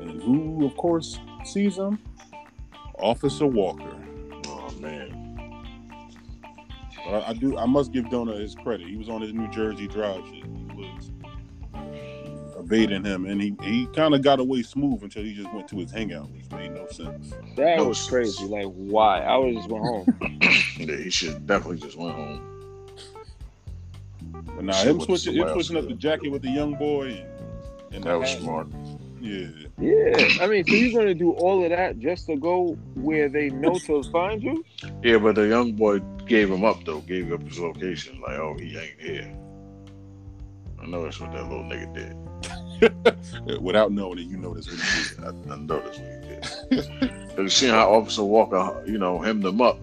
And 0.00 0.20
who, 0.20 0.66
of 0.66 0.76
course, 0.76 1.20
sees 1.44 1.78
him? 1.78 2.00
Officer 2.98 3.46
Walker. 3.46 3.96
Oh 4.48 4.70
man. 4.80 5.20
But 7.04 7.14
I, 7.14 7.28
I 7.28 7.32
do 7.32 7.56
I 7.56 7.66
must 7.66 7.92
give 7.92 8.06
Donut 8.06 8.40
his 8.40 8.56
credit. 8.56 8.88
He 8.88 8.96
was 8.96 9.08
on 9.08 9.20
his 9.20 9.32
New 9.32 9.48
Jersey 9.52 9.86
drive 9.86 10.24
shit. 10.26 10.46
He 10.46 10.74
was 10.74 11.12
evading 12.70 13.04
him 13.04 13.26
and 13.26 13.40
he, 13.42 13.54
he 13.62 13.86
kinda 13.92 14.18
got 14.18 14.38
away 14.40 14.62
smooth 14.62 15.02
until 15.02 15.24
he 15.24 15.34
just 15.34 15.52
went 15.52 15.66
to 15.68 15.76
his 15.76 15.90
hangout, 15.90 16.30
which 16.30 16.48
made 16.52 16.72
no 16.72 16.86
sense. 16.88 17.32
That 17.56 17.78
No 17.78 17.88
was 17.88 17.98
sense. 17.98 18.08
crazy. 18.10 18.44
Like, 18.44 18.66
why? 18.66 19.20
I 19.20 19.36
would 19.36 19.54
just 19.56 19.68
went 19.68 19.84
home. 19.84 20.38
Yeah, 20.78 20.96
he 20.96 21.10
should 21.10 21.46
definitely 21.46 21.76
just 21.78 21.98
went 21.98 22.14
home. 22.14 22.40
But 24.46 24.64
nah, 24.64 24.72
Shit 24.72 24.86
him 24.88 24.98
with 24.98 25.06
switching, 25.06 25.34
him 25.34 25.48
switching 25.52 25.76
up 25.76 25.88
the 25.88 25.94
jacket 25.94 26.30
with 26.30 26.40
the 26.42 26.48
young 26.50 26.74
boy 26.76 27.08
and, 27.08 27.94
and 27.94 28.04
That 28.04 28.18
was 28.18 28.30
hat. 28.30 28.40
smart. 28.40 28.66
Yeah, 29.20 29.48
Yeah, 29.78 30.28
I 30.40 30.46
mean, 30.46 30.64
so 30.64 30.74
you're 30.74 30.98
gonna 30.98 31.14
do 31.14 31.32
all 31.32 31.62
of 31.62 31.68
that 31.70 31.98
just 31.98 32.26
to 32.28 32.36
go 32.36 32.78
where 32.94 33.28
they 33.28 33.50
know 33.50 33.78
to 33.80 34.02
find 34.04 34.42
you? 34.42 34.64
Yeah, 35.02 35.18
but 35.18 35.34
the 35.34 35.46
young 35.46 35.72
boy 35.72 35.98
gave 36.26 36.50
him 36.50 36.64
up 36.64 36.82
though, 36.86 37.00
gave 37.00 37.30
up 37.30 37.42
his 37.42 37.58
location. 37.58 38.18
Like, 38.22 38.38
oh, 38.38 38.56
he 38.58 38.78
ain't 38.78 38.98
here. 38.98 39.36
I 40.82 40.86
know 40.86 41.02
that's 41.04 41.20
what 41.20 41.32
that 41.32 41.42
little 41.42 41.64
nigga 41.64 41.92
did. 41.94 42.16
without 43.60 43.92
knowing 43.92 44.18
it, 44.18 44.26
you 44.26 44.36
know 44.36 44.54
this. 44.54 44.66
What 44.66 44.80
he 44.80 45.14
did. 45.14 45.24
I, 45.24 45.54
I 45.54 45.58
know 45.58 45.80
that's 45.80 45.98
what 45.98 46.70
he 46.70 46.76
did. 46.76 47.10
Have 47.30 47.38
you 47.38 47.48
seen 47.48 47.70
how 47.70 47.92
Officer 47.92 48.24
Walker, 48.24 48.82
you 48.86 48.98
know, 48.98 49.18
hemmed 49.18 49.44
him 49.44 49.60
up? 49.60 49.78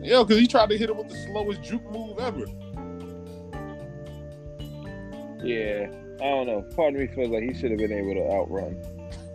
Yeah, 0.00 0.22
because 0.22 0.38
he 0.38 0.46
tried 0.46 0.68
to 0.70 0.78
hit 0.78 0.90
him 0.90 0.98
with 0.98 1.08
the 1.08 1.16
slowest 1.26 1.62
juke 1.62 1.84
move 1.90 2.18
ever. 2.18 2.46
Yeah, 5.44 5.88
I 6.20 6.30
don't 6.30 6.46
know. 6.46 6.62
Part 6.74 6.94
of 6.94 7.00
me 7.00 7.06
feels 7.08 7.30
like 7.30 7.42
he 7.42 7.54
should 7.54 7.70
have 7.70 7.78
been 7.78 7.92
able 7.92 8.14
to 8.14 8.32
outrun 8.32 8.76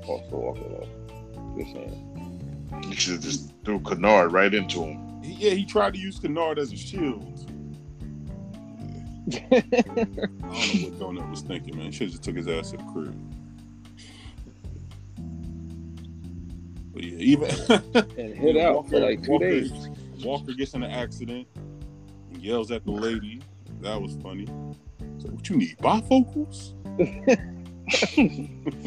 Officer 0.07 0.37
Walker 0.37 0.61
though. 0.61 0.87
Just 1.57 1.73
saying. 1.73 2.05
You 2.87 2.95
should 2.95 3.13
have 3.13 3.23
just 3.23 3.51
threw 3.63 3.79
Kennard 3.79 4.31
right 4.31 4.53
into 4.53 4.83
him. 4.83 5.21
Yeah, 5.23 5.51
he 5.51 5.65
tried 5.65 5.93
to 5.93 5.99
use 5.99 6.19
Kennard 6.19 6.57
as 6.57 6.71
a 6.71 6.77
shield. 6.77 7.48
I 9.33 9.61
don't 9.61 10.11
know 10.13 10.49
what 10.49 10.99
Donut 10.99 11.29
was 11.29 11.41
thinking, 11.41 11.77
man. 11.77 11.91
Should 11.91 12.07
have 12.07 12.11
just 12.11 12.23
took 12.23 12.35
his 12.35 12.47
ass 12.47 12.71
to 12.71 12.77
the 12.77 12.83
crib. 12.83 13.15
But 16.93 17.03
yeah, 17.03 17.17
even 17.17 17.49
and 18.17 18.35
hit 18.35 18.57
out 18.57 18.87
for 18.89 18.93
Walker- 18.95 18.99
like 18.99 19.23
two 19.23 19.31
Walker- 19.31 19.49
days. 19.49 19.89
Walker 20.23 20.53
gets 20.53 20.73
in 20.73 20.83
an 20.83 20.91
accident 20.91 21.47
and 22.31 22.41
yells 22.41 22.71
at 22.71 22.83
the 22.85 22.91
lady. 22.91 23.41
That 23.81 24.01
was 24.01 24.17
funny. 24.21 24.45
So 25.19 25.29
what 25.29 25.47
you 25.49 25.57
need? 25.57 25.77
Bifocals? 25.77 26.73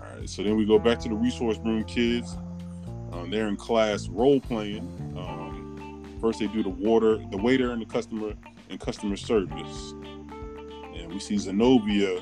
All 0.00 0.18
right, 0.18 0.28
so 0.28 0.42
then 0.42 0.56
we 0.56 0.64
go 0.66 0.78
back 0.78 0.98
to 1.00 1.08
the 1.08 1.14
resource 1.14 1.58
room 1.64 1.84
kids. 1.84 2.36
Um, 3.12 3.30
they're 3.30 3.48
in 3.48 3.56
class 3.56 4.08
role 4.08 4.40
playing. 4.40 4.80
Um, 5.16 5.45
first, 6.26 6.40
they 6.40 6.46
do 6.48 6.62
the 6.62 6.68
water, 6.68 7.18
the 7.30 7.36
waiter, 7.36 7.70
and 7.70 7.80
the 7.80 7.86
customer 7.86 8.32
and 8.68 8.80
customer 8.80 9.16
service. 9.16 9.92
And 10.94 11.12
we 11.12 11.20
see 11.20 11.38
Zenobia 11.38 12.20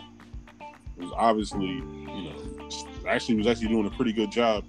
was 0.97 1.11
obviously, 1.17 1.67
you 1.69 2.31
know, 2.31 2.69
actually 3.09 3.37
was 3.37 3.47
actually 3.47 3.69
doing 3.69 3.87
a 3.87 3.91
pretty 3.91 4.13
good 4.13 4.31
job 4.31 4.65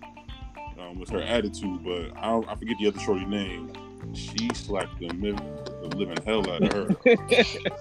um, 0.80 1.00
with 1.00 1.10
her 1.10 1.22
attitude. 1.22 1.84
But 1.84 2.16
I, 2.18 2.38
I 2.48 2.56
forget 2.56 2.78
the 2.80 2.88
other 2.88 3.00
shorty 3.00 3.26
name. 3.26 3.74
She 4.14 4.50
slapped 4.54 5.00
the, 5.00 5.14
mi- 5.14 5.32
the 5.32 5.96
living 5.98 6.18
hell 6.26 6.50
out 6.50 6.64
of 6.64 6.72
her. 7.06 7.16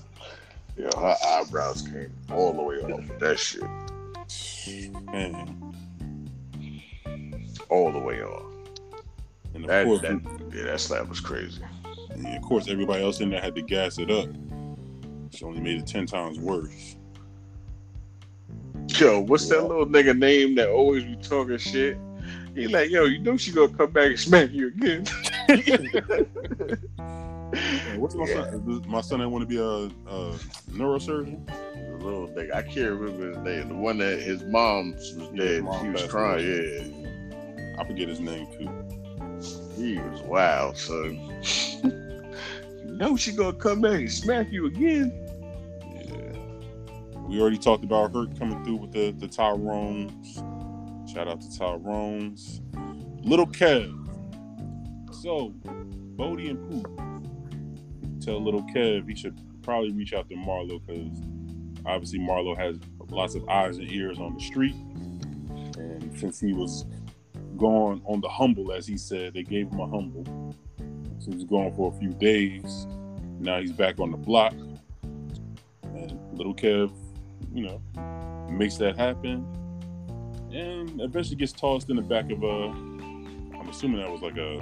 Yeah, 0.77 0.91
her 0.99 1.15
eyebrows 1.25 1.83
came 1.83 2.13
all 2.33 2.53
the 2.53 2.61
way 2.61 2.79
off 2.79 3.09
with 3.09 3.21
that 3.21 3.39
shit. 3.39 3.63
Man, 5.05 5.73
All 7.69 7.93
the 7.93 8.01
way 8.01 8.23
off. 8.25 8.54
And 9.55 9.65
of 9.65 9.69
That, 9.71 9.85
course, 9.87 10.01
that, 10.03 10.21
yeah, 10.55 10.65
that 10.65 10.81
slap 10.81 11.09
was 11.09 11.21
crazy. 11.21 11.63
and 12.11 12.27
of 12.37 12.43
course, 12.43 12.69
everybody 12.69 13.03
else 13.03 13.21
in 13.21 13.31
there 13.31 13.41
had 13.41 13.55
to 13.55 13.63
gas 13.63 13.99
it 13.99 14.11
up. 14.11 14.27
She 15.31 15.45
only 15.45 15.61
made 15.61 15.79
it 15.79 15.87
ten 15.87 16.07
times 16.07 16.39
worse. 16.39 16.97
Yo, 18.89 19.21
what's 19.21 19.49
that 19.49 19.63
little 19.63 19.87
nigga 19.87 20.17
name 20.17 20.55
that 20.57 20.69
always 20.69 21.05
be 21.05 21.17
talking 21.17 21.59
shit? 21.59 21.97
He 22.55 22.69
like, 22.69 22.91
yo, 22.91 23.05
you 23.05 23.19
know 23.19 23.37
she 23.37 23.51
gonna 23.53 23.69
come 23.73 23.91
back 23.91 24.11
and 24.11 24.19
smack 24.21 24.51
you 24.53 24.69
again. 24.69 25.07
Hey, 27.55 27.97
what's 27.99 28.15
my 28.17 28.27
Yeah. 28.27 28.45
son? 28.51 28.83
My 28.89 29.01
son 29.01 29.31
want 29.31 29.43
to 29.43 29.47
be 29.47 29.59
a, 29.59 29.63
a 29.63 30.39
neurosurgeon. 30.73 31.47
The 31.47 32.05
little 32.05 32.27
nigga, 32.29 32.53
I 32.55 32.63
can't 32.63 32.99
remember 32.99 33.29
his 33.29 33.37
name. 33.39 33.69
The 33.69 33.75
one 33.75 33.99
that 33.99 34.21
his 34.21 34.43
mom 34.45 34.93
was 34.93 35.13
Yeah, 35.33 35.45
dead. 35.45 35.65
mom 35.65 35.85
he 35.85 35.91
was 35.93 36.05
crying. 36.07 36.45
away. 36.45 37.05
Yeah, 37.75 37.81
I 37.81 37.85
forget 37.87 38.09
his 38.09 38.19
name 38.21 38.47
too. 38.59 38.84
He 39.77 39.99
was 39.99 40.23
wild, 40.23 40.77
son. 40.77 41.15
you 41.83 42.97
know 42.97 43.17
she 43.17 43.33
gonna 43.33 43.53
come 43.53 43.81
back 43.81 44.01
and 44.01 44.13
smack 44.13 44.51
you 44.51 44.67
again. 44.67 45.13
Yeah. 45.95 47.21
We 47.29 47.41
already 47.41 47.59
talked 47.59 47.85
about 47.85 48.13
her 48.15 48.27
coming 48.39 48.63
through 48.65 48.77
with 48.77 48.93
the 48.93 49.13
the 49.13 49.29
Tyrones. 49.29 50.37
Shout 51.13 51.29
out 51.29 51.41
to 51.41 51.59
Tyrones. 51.59 52.61
Little 53.23 53.47
Kev. 53.47 54.01
So, 55.23 55.55
Bodie 56.17 56.51
and 56.51 56.71
Poot 56.71 57.05
tell 58.25 58.43
little 58.43 58.63
Kev 58.63 59.09
he 59.09 59.15
should 59.15 59.39
probably 59.63 59.93
reach 59.93 60.13
out 60.13 60.29
to 60.29 60.35
Marlo 60.35 60.81
because 60.87 61.21
obviously 61.85 62.19
Marlo 62.19 62.57
has 62.57 62.79
lots 63.11 63.35
of 63.35 63.49
eyes 63.49 63.77
and 63.79 63.91
ears 63.91 64.19
on 64.19 64.35
the 64.35 64.41
street. 64.41 64.75
And 65.77 66.19
since 66.19 66.41
he 66.41 66.53
was 66.53 66.87
gone 67.57 68.03
on 68.05 68.21
the 68.21 68.29
humble, 68.29 68.73
as 68.73 68.87
he 68.87 68.97
said, 68.97 69.35
they 69.35 69.43
gave 69.43 69.71
him 69.71 69.81
a 69.81 69.87
humble. 69.87 70.25
So 71.19 71.31
he 71.31 71.37
was 71.37 71.45
gone 71.45 71.73
for 71.75 71.93
a 71.95 71.99
few 71.99 72.11
days. 72.11 72.87
Now 73.39 73.61
he's 73.61 73.73
back 73.73 73.99
on 74.01 74.11
the 74.11 74.17
block. 74.17 74.53
And 75.83 76.19
little 76.33 76.55
Kev, 76.55 76.93
you 77.53 77.67
know, 77.67 77.81
makes 78.51 78.77
that 78.77 78.97
happen. 78.97 79.47
And 80.53 81.01
eventually 81.01 81.37
gets 81.37 81.53
tossed 81.53 81.91
in 81.91 81.97
the 81.97 82.03
back 82.03 82.31
of 82.31 82.43
a 82.43 82.69
I'm 83.65 83.69
assuming 83.69 84.01
that 84.01 84.11
was 84.11 84.23
like 84.23 84.37
a 84.37 84.61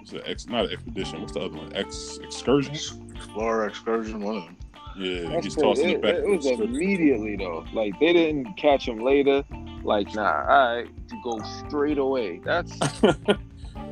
it's 0.00 0.12
an 0.12 0.20
ex 0.26 0.46
not 0.46 0.66
an 0.66 0.72
expedition. 0.72 1.20
What's 1.20 1.32
the 1.32 1.40
other 1.40 1.56
one? 1.56 1.74
Ex 1.74 2.18
excursion? 2.22 2.74
Explorer 3.14 3.66
excursion, 3.68 4.20
one 4.20 4.36
of 4.36 4.44
them. 4.44 4.56
Yeah, 4.96 5.04
he 5.06 5.20
That's 5.28 5.42
gets 5.46 5.54
crazy. 5.54 5.66
tossed 5.66 5.80
in 5.80 5.88
the 5.88 5.94
It, 5.94 6.02
back 6.02 6.14
it 6.16 6.24
of 6.24 6.30
was 6.36 6.46
an 6.46 6.62
immediately 6.62 7.36
though. 7.36 7.64
Like 7.72 7.98
they 8.00 8.12
didn't 8.12 8.54
catch 8.56 8.86
him 8.86 8.98
later. 9.00 9.42
Like 9.84 10.14
nah, 10.14 10.22
all 10.48 10.76
right, 10.76 11.08
to 11.08 11.16
go 11.22 11.40
straight 11.66 11.98
away. 11.98 12.40
That's 12.44 12.72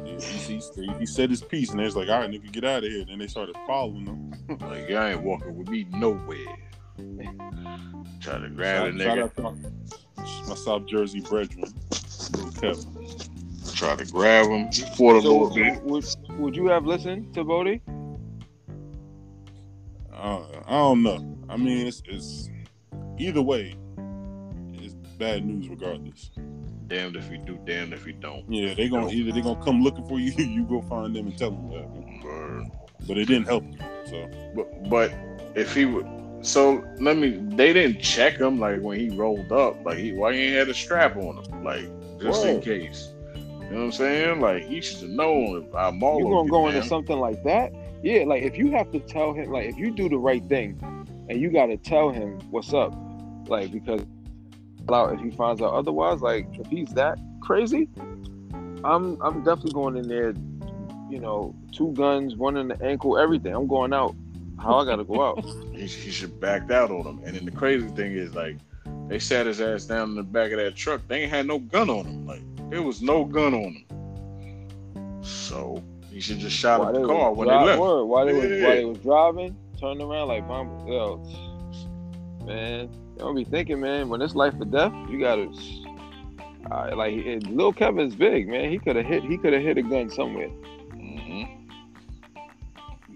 Yeah. 0.05 0.19
he, 0.47 0.61
he, 0.77 0.93
he 0.99 1.07
said 1.07 1.31
his 1.31 1.43
piece, 1.43 1.71
and 1.71 1.79
they 1.81 1.85
was 1.85 1.97
like, 1.97 2.09
"All 2.09 2.21
right, 2.21 2.31
nigga, 2.31 2.51
get 2.53 2.65
out 2.65 2.85
of 2.85 2.91
here." 2.91 3.05
And 3.09 3.21
they 3.21 3.27
started 3.29 3.57
following 3.67 4.07
him. 4.07 4.31
Like, 4.61 4.89
y'all 4.89 5.05
ain't 5.07 5.23
walking 5.23 5.57
with 5.57 5.69
me 5.69 5.87
nowhere. 5.91 6.37
Try 8.21 8.39
to 8.39 8.49
grab 8.51 8.95
a 8.95 8.99
Shout- 8.99 9.01
shout 9.01 9.17
nigga. 9.19 9.23
out 9.23 9.37
to 9.37 9.43
my, 9.43 10.49
my 10.49 10.55
South 10.55 10.87
Jersey 10.87 11.21
brethren, 11.21 11.73
Kevin. 12.61 13.07
Try 13.75 13.97
to 13.97 14.05
grab 14.13 14.47
him. 14.47 14.69
He 14.73 14.83
fought 14.97 15.17
a 15.17 15.23
So 15.23 15.39
little 15.39 15.55
bit. 15.55 15.83
would, 15.83 16.05
would 16.39 16.57
you 16.57 16.67
have 16.67 16.85
listened 16.87 17.33
to 17.35 17.43
Bodie? 17.45 17.81
Uh, 20.13 20.43
I 20.67 20.71
don't 20.73 21.03
know. 21.03 21.37
I 21.49 21.57
mean, 21.57 21.87
it's, 21.87 22.03
it's 22.07 22.49
either 23.19 23.43
way, 23.43 23.75
it's 23.75 23.82
bad 25.23 25.47
news 25.47 25.69
regardless. 25.69 26.31
Damned 26.89 27.17
if 27.17 27.31
we 27.31 27.39
do, 27.39 27.59
damned 27.65 27.93
if 27.93 28.05
we 28.05 28.13
don't. 28.13 28.45
Yeah, 28.49 28.75
they 28.75 28.89
gonna 28.89 29.09
either 29.09 29.33
they 29.33 29.41
gonna 29.41 29.63
come 29.63 29.83
looking 29.83 30.07
for 30.09 30.19
you, 30.19 30.33
you 30.45 30.65
go 30.65 30.83
find 30.83 31.15
them 31.15 31.29
and 31.29 31.39
tell 31.39 31.53
them 31.53 31.71
that. 31.71 32.25
Word. 32.25 32.65
But 33.07 33.19
it 33.19 33.27
didn't 33.27 33.47
help. 33.47 33.65
So 34.07 34.29
But 34.55 34.91
but 34.91 35.13
if 35.55 35.75
he 35.75 35.85
would, 35.85 36.07
so 36.43 36.85
let 36.99 37.17
me. 37.17 37.31
They 37.31 37.73
didn't 37.73 38.01
check 38.01 38.37
him 38.39 38.59
like 38.59 38.81
when 38.81 38.99
he 38.99 39.11
rolled 39.11 39.53
up. 39.53 39.85
Like 39.85 39.99
he, 39.99 40.13
why 40.13 40.35
he 40.35 40.41
ain't 40.41 40.57
had 40.57 40.69
a 40.69 40.75
strap 40.75 41.17
on 41.17 41.45
him? 41.45 41.65
Like 41.65 41.89
just 42.21 42.45
in 42.45 42.61
case. 42.61 43.11
You 43.35 43.79
know 43.79 43.79
what 43.79 43.85
I'm 43.85 43.93
saying? 43.93 44.41
Like 44.41 44.65
he 44.65 44.81
should 44.81 45.01
have 45.03 45.11
known. 45.11 45.65
If 45.65 45.75
I'm 45.75 46.03
all 46.03 46.19
you 46.19 46.25
gonna 46.25 46.51
go 46.51 46.69
into 46.69 46.83
something 46.83 47.19
like 47.19 47.43
that? 47.45 47.73
Yeah, 48.03 48.25
like 48.27 48.43
if 48.43 48.59
you 48.59 48.73
have 48.73 48.91
to 48.91 48.99
tell 48.99 49.33
him, 49.33 49.51
like 49.51 49.69
if 49.69 49.79
you 49.79 49.93
do 49.93 50.09
the 50.09 50.19
right 50.19 50.45
thing, 50.49 50.79
and 51.29 51.41
you 51.41 51.51
got 51.51 51.67
to 51.67 51.77
tell 51.77 52.11
him 52.11 52.41
what's 52.51 52.75
up, 52.75 52.93
like 53.47 53.71
because 53.71 54.03
out 54.91 55.13
if 55.15 55.21
he 55.21 55.31
finds 55.31 55.61
out 55.63 55.73
otherwise, 55.73 56.21
like 56.21 56.47
if 56.59 56.67
he's 56.69 56.91
that 56.95 57.19
crazy, 57.41 57.89
I'm 58.85 59.21
I'm 59.23 59.43
definitely 59.45 59.73
going 59.73 59.97
in 59.97 60.09
there. 60.09 60.35
You 61.11 61.21
know, 61.21 61.55
two 61.73 61.93
guns, 61.93 62.37
one 62.37 62.57
in 62.57 62.69
the 62.69 62.83
ankle, 62.83 63.19
everything. 63.19 63.55
I'm 63.55 63.67
going 63.69 63.93
out. 63.93 64.15
How 64.59 64.79
I 64.79 64.85
gotta 64.85 65.05
go 65.05 65.23
out? 65.23 65.45
He, 65.73 65.89
he 65.89 66.11
should 66.13 66.39
backed 66.39 66.71
out 66.71 66.91
on 66.93 67.05
him. 67.05 67.21
And 67.25 67.35
then 67.35 67.45
the 67.45 67.51
crazy 67.51 67.89
thing 67.89 68.13
is 68.13 68.35
like 68.35 68.57
they 69.09 69.19
sat 69.19 69.47
his 69.47 69.61
ass 69.61 69.85
down 69.85 70.11
in 70.11 70.15
the 70.15 70.23
back 70.23 70.53
of 70.53 70.59
that 70.59 70.77
truck. 70.77 71.01
They 71.09 71.23
ain't 71.23 71.33
had 71.33 71.47
no 71.47 71.59
gun 71.59 71.91
on 71.91 72.05
him. 72.07 72.25
Like 72.27 72.43
there 72.71 72.83
was 72.83 73.03
no 73.03 73.25
gun 73.25 73.53
on 73.55 73.85
him. 73.89 75.23
So 75.23 75.83
he 76.11 76.21
should 76.21 76.39
just 76.39 76.55
shot 76.57 76.87
at 76.87 76.95
the 76.95 77.07
car 77.07 77.33
when 77.33 77.49
they 77.49 77.55
left. 77.55 77.81
word, 77.81 78.05
while 78.05 78.27
they 78.27 78.33
was 78.33 78.45
Yeah. 78.45 78.65
while 78.67 78.77
they 78.77 78.85
was 78.85 78.99
driving, 78.99 79.57
turned 79.81 80.01
around 80.01 80.29
like, 80.29 80.47
"Mom, 80.47 80.87
yo, 80.87 81.17
man, 82.45 82.89
don't 83.19 83.35
be 83.35 83.45
thinking, 83.45 83.81
man. 83.81 84.09
When 84.09 84.21
it's 84.23 84.35
life 84.35 84.55
or 84.61 84.65
death, 84.65 84.93
you 85.09 85.19
gotta." 85.21 85.51
Uh, 86.71 86.95
like 86.97 87.13
and 87.27 87.45
Lil 87.49 87.73
Kevin's 87.73 88.15
big, 88.15 88.49
man. 88.49 88.71
He 88.71 88.79
could 88.79 88.97
have 88.97 89.05
hit. 89.07 89.25
He 89.25 89.37
could 89.37 89.53
have 89.53 89.63
hit 89.63 89.79
a 89.79 89.83
gun 89.83 90.09
somewhere. 90.11 90.49
hmm 90.49 91.43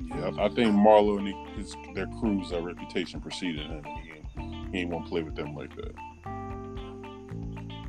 yeah, 0.08 0.30
I 0.38 0.48
think 0.48 0.74
Marlo 0.74 1.18
and 1.18 1.48
his 1.58 1.74
their 1.94 2.06
crews, 2.20 2.50
their 2.50 2.62
reputation 2.62 3.20
preceded 3.20 3.66
him. 3.66 3.84
He 3.84 4.12
ain't, 4.42 4.74
he 4.74 4.78
ain't 4.80 4.90
want 4.90 5.06
to 5.06 5.10
play 5.10 5.22
with 5.22 5.34
them 5.34 5.54
like 5.54 5.74
that. 5.76 5.94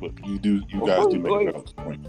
But 0.00 0.12
you 0.26 0.38
do, 0.38 0.62
you 0.68 0.86
guys 0.86 1.06
do 1.06 1.18
make 1.18 1.30
a 1.30 1.34
Like- 1.34 1.52
valid 1.52 1.76
point. 1.76 2.06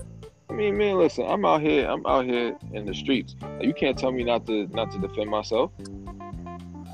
I 0.50 0.54
mean, 0.54 0.78
man, 0.78 0.98
listen. 0.98 1.26
I'm 1.28 1.46
out 1.46 1.62
here. 1.62 1.88
I'm 1.88 2.06
out 2.08 2.26
here 2.26 2.58
in 2.74 2.86
the 2.86 2.94
streets. 2.94 3.36
You 3.62 3.74
can't 3.74 3.98
tell 3.98 4.12
me 4.12 4.24
not 4.24 4.46
to 4.48 4.68
not 4.68 4.92
to 4.92 5.00
defend 5.00 5.30
myself. 5.30 5.72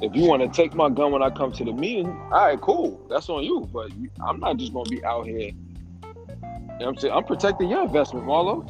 If 0.02 0.16
you 0.16 0.26
want 0.28 0.42
to 0.42 0.50
take 0.50 0.74
my 0.76 0.90
gun 0.90 1.12
when 1.12 1.24
I 1.24 1.30
come 1.30 1.52
to 1.54 1.64
the 1.64 1.72
meeting, 1.72 2.08
all 2.08 2.46
right, 2.46 2.60
cool. 2.60 3.06
That's 3.10 3.30
on 3.30 3.44
you. 3.44 3.62
But 3.72 3.92
I'm 4.26 4.40
not 4.40 4.58
just 4.58 4.74
gonna 4.74 4.90
be 4.90 5.04
out 5.06 5.26
here. 5.26 5.40
You 5.40 5.52
know 5.52 6.78
what 6.78 6.88
I'm 6.88 6.98
saying? 6.98 7.14
I'm 7.14 7.24
protecting 7.24 7.70
your 7.70 7.84
investment, 7.84 8.26
Marlo. 8.26 8.68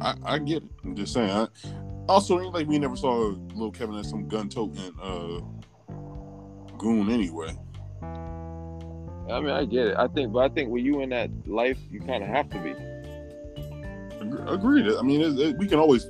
I, 0.00 0.14
I 0.24 0.38
get 0.38 0.62
it. 0.62 0.70
I'm 0.84 0.94
just 0.96 1.12
saying. 1.12 1.30
I, 1.30 1.46
also, 2.08 2.40
ain't 2.40 2.54
like 2.54 2.66
we 2.66 2.78
never 2.78 2.96
saw 2.96 3.34
little 3.54 3.70
Kevin 3.70 3.96
as 3.96 4.08
some 4.08 4.26
gun 4.28 4.48
toting 4.48 4.92
uh, 5.00 5.40
goon 6.78 7.10
anyway. 7.10 7.56
I 8.02 9.40
mean, 9.40 9.50
I 9.50 9.64
get 9.64 9.88
it. 9.88 9.96
I 9.96 10.08
think, 10.08 10.32
but 10.32 10.40
I 10.40 10.48
think 10.48 10.70
when 10.70 10.84
you 10.84 11.02
in 11.02 11.10
that 11.10 11.30
life, 11.46 11.78
you 11.90 12.00
kind 12.00 12.24
of 12.24 12.30
have 12.30 12.48
to 12.50 12.58
be. 12.58 12.74
Agreed. 14.48 14.86
I 14.96 15.02
mean, 15.02 15.20
it, 15.20 15.38
it- 15.38 15.56
we 15.58 15.66
can 15.66 15.78
always 15.78 16.06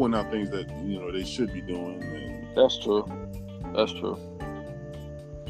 point 0.00 0.14
out 0.14 0.30
things 0.30 0.48
that 0.48 0.66
you 0.86 0.98
know 0.98 1.12
they 1.12 1.22
should 1.22 1.52
be 1.52 1.60
doing. 1.60 2.02
And, 2.02 2.56
That's 2.56 2.78
true. 2.78 3.04
That's 3.76 3.92
true. 3.92 4.16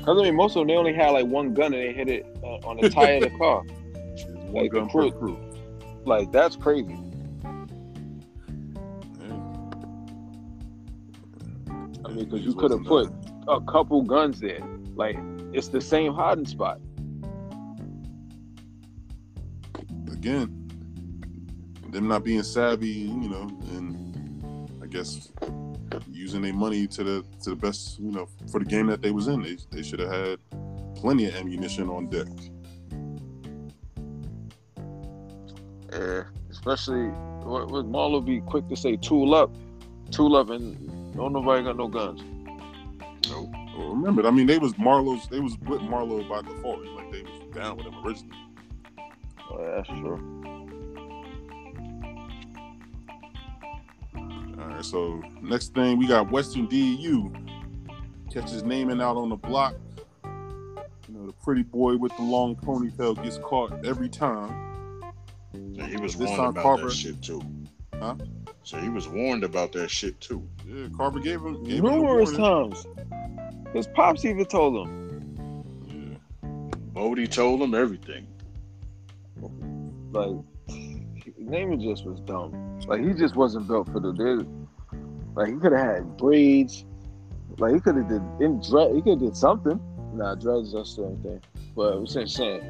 Cause 0.04 0.18
I 0.18 0.22
mean, 0.24 0.34
most 0.34 0.56
of 0.56 0.62
them 0.62 0.66
they 0.66 0.74
only 0.74 0.92
had 0.92 1.10
like 1.10 1.26
one 1.26 1.54
gun 1.54 1.72
and 1.72 1.74
they 1.74 1.92
hit 1.92 2.08
it 2.08 2.26
uh, 2.42 2.56
on 2.68 2.78
the 2.80 2.90
tire 2.90 3.18
of 3.18 3.22
the 3.22 3.30
car. 3.38 3.60
one 3.60 4.52
Like 4.52 4.72
the 4.72 4.86
crew. 4.86 5.12
crew. 5.12 5.38
Like 6.04 6.32
that's 6.32 6.56
crazy. 6.56 6.98
Yeah. 9.20 9.40
I 12.04 12.08
mean, 12.08 12.24
because 12.24 12.40
you 12.40 12.54
could 12.54 12.72
have 12.72 12.82
put 12.82 13.08
a 13.46 13.60
couple 13.60 14.02
guns 14.02 14.40
there. 14.40 14.66
Like 14.96 15.16
it's 15.52 15.68
the 15.68 15.80
same 15.80 16.12
hiding 16.12 16.46
spot. 16.46 16.80
again. 20.12 20.56
Them 21.90 22.08
not 22.08 22.24
being 22.24 22.42
savvy, 22.42 22.88
you 22.88 23.28
know, 23.28 23.48
and 23.74 24.09
guess 24.90 25.32
using 26.10 26.42
their 26.42 26.52
money 26.52 26.86
to 26.86 27.04
the 27.04 27.24
to 27.42 27.50
the 27.50 27.56
best, 27.56 27.98
you 27.98 28.10
know, 28.10 28.26
for 28.50 28.58
the 28.60 28.66
game 28.66 28.86
that 28.86 29.02
they 29.02 29.10
was 29.10 29.28
in. 29.28 29.42
They 29.42 29.56
they 29.70 29.82
should 29.82 30.00
have 30.00 30.10
had 30.10 30.38
plenty 30.96 31.26
of 31.26 31.34
ammunition 31.36 31.88
on 31.88 32.08
deck. 32.08 32.26
Yeah, 35.92 36.24
especially 36.50 37.08
would 37.44 37.86
Marlo 37.86 38.24
be 38.24 38.40
quick 38.40 38.68
to 38.68 38.76
say 38.76 38.96
tool 38.96 39.34
up, 39.34 39.50
tool 40.10 40.36
up, 40.36 40.50
and 40.50 41.14
don't 41.16 41.32
nobody 41.32 41.64
got 41.64 41.76
no 41.76 41.88
guns. 41.88 42.22
Well, 43.30 43.50
remember, 43.76 44.26
I 44.26 44.30
mean, 44.30 44.46
they 44.46 44.58
was 44.58 44.74
Marlo's. 44.74 45.28
They 45.28 45.40
was 45.40 45.56
with 45.58 45.80
Marlo 45.80 46.28
by 46.28 46.42
default. 46.42 46.84
Like 46.84 47.12
they 47.12 47.22
was 47.22 47.54
down 47.54 47.76
with 47.76 47.86
him 47.86 47.94
originally. 48.04 48.36
Oh, 49.50 49.60
yeah, 49.60 49.76
that's 49.76 49.88
true. 49.88 50.39
All 54.80 55.16
right. 55.16 55.22
So 55.22 55.22
next 55.42 55.74
thing 55.74 55.98
we 55.98 56.06
got 56.06 56.30
Western 56.30 56.66
DU 56.66 57.32
catches 58.32 58.62
Namond 58.62 59.02
out 59.02 59.16
on 59.16 59.28
the 59.28 59.36
block. 59.36 59.74
You 60.24 61.14
know, 61.14 61.26
the 61.26 61.32
pretty 61.44 61.62
boy 61.62 61.96
with 61.96 62.16
the 62.16 62.22
long 62.22 62.56
ponytail 62.56 63.22
gets 63.22 63.38
caught 63.38 63.84
every 63.84 64.08
time. 64.08 65.02
Yeah, 65.72 65.86
he 65.86 65.96
was 65.96 66.14
This 66.14 66.28
warned 66.28 66.36
time 66.38 66.48
about 66.50 66.62
Carver- 66.62 66.88
that 66.88 66.92
shit 66.94 67.20
too. 67.22 67.42
Huh? 67.94 68.14
So 68.62 68.78
he 68.78 68.88
was 68.88 69.08
warned 69.08 69.44
about 69.44 69.72
that 69.72 69.90
shit 69.90 70.18
too. 70.20 70.46
Yeah, 70.66 70.86
Carver 70.96 71.18
gave 71.20 71.40
him 71.40 71.62
gave 71.64 71.82
Numerous 71.82 72.36
warning. 72.38 72.70
times. 72.72 72.86
His 73.74 73.86
pops 73.88 74.24
even 74.24 74.44
told 74.46 74.86
him, 74.88 75.76
Yeah. 75.86 76.76
Bodie 76.92 77.26
told 77.26 77.60
him 77.60 77.74
everything. 77.74 78.26
like, 80.12 80.44
Namond 81.38 81.82
just 81.82 82.04
was 82.06 82.20
dumb. 82.20 82.78
Like 82.86 83.02
he 83.04 83.12
just 83.12 83.34
wasn't 83.36 83.66
built 83.68 83.90
for 83.92 84.00
the 84.00 84.12
dude. 84.12 84.48
Like 85.40 85.54
he 85.54 85.58
could 85.58 85.72
have 85.72 85.86
had 85.86 86.16
braids. 86.18 86.84
Like 87.56 87.72
he 87.72 87.80
could 87.80 87.96
have 87.96 88.08
did 88.08 88.20
in 88.40 88.60
dread. 88.60 88.94
He 88.94 89.00
could 89.00 89.12
have 89.12 89.20
did 89.20 89.34
something. 89.34 89.80
Nah, 90.12 90.34
dreads 90.34 90.74
that's 90.74 90.94
the 90.96 91.04
same 91.04 91.16
thing. 91.22 91.40
But 91.74 91.94
I'm 91.94 92.06
saying, 92.06 92.26
saying 92.26 92.60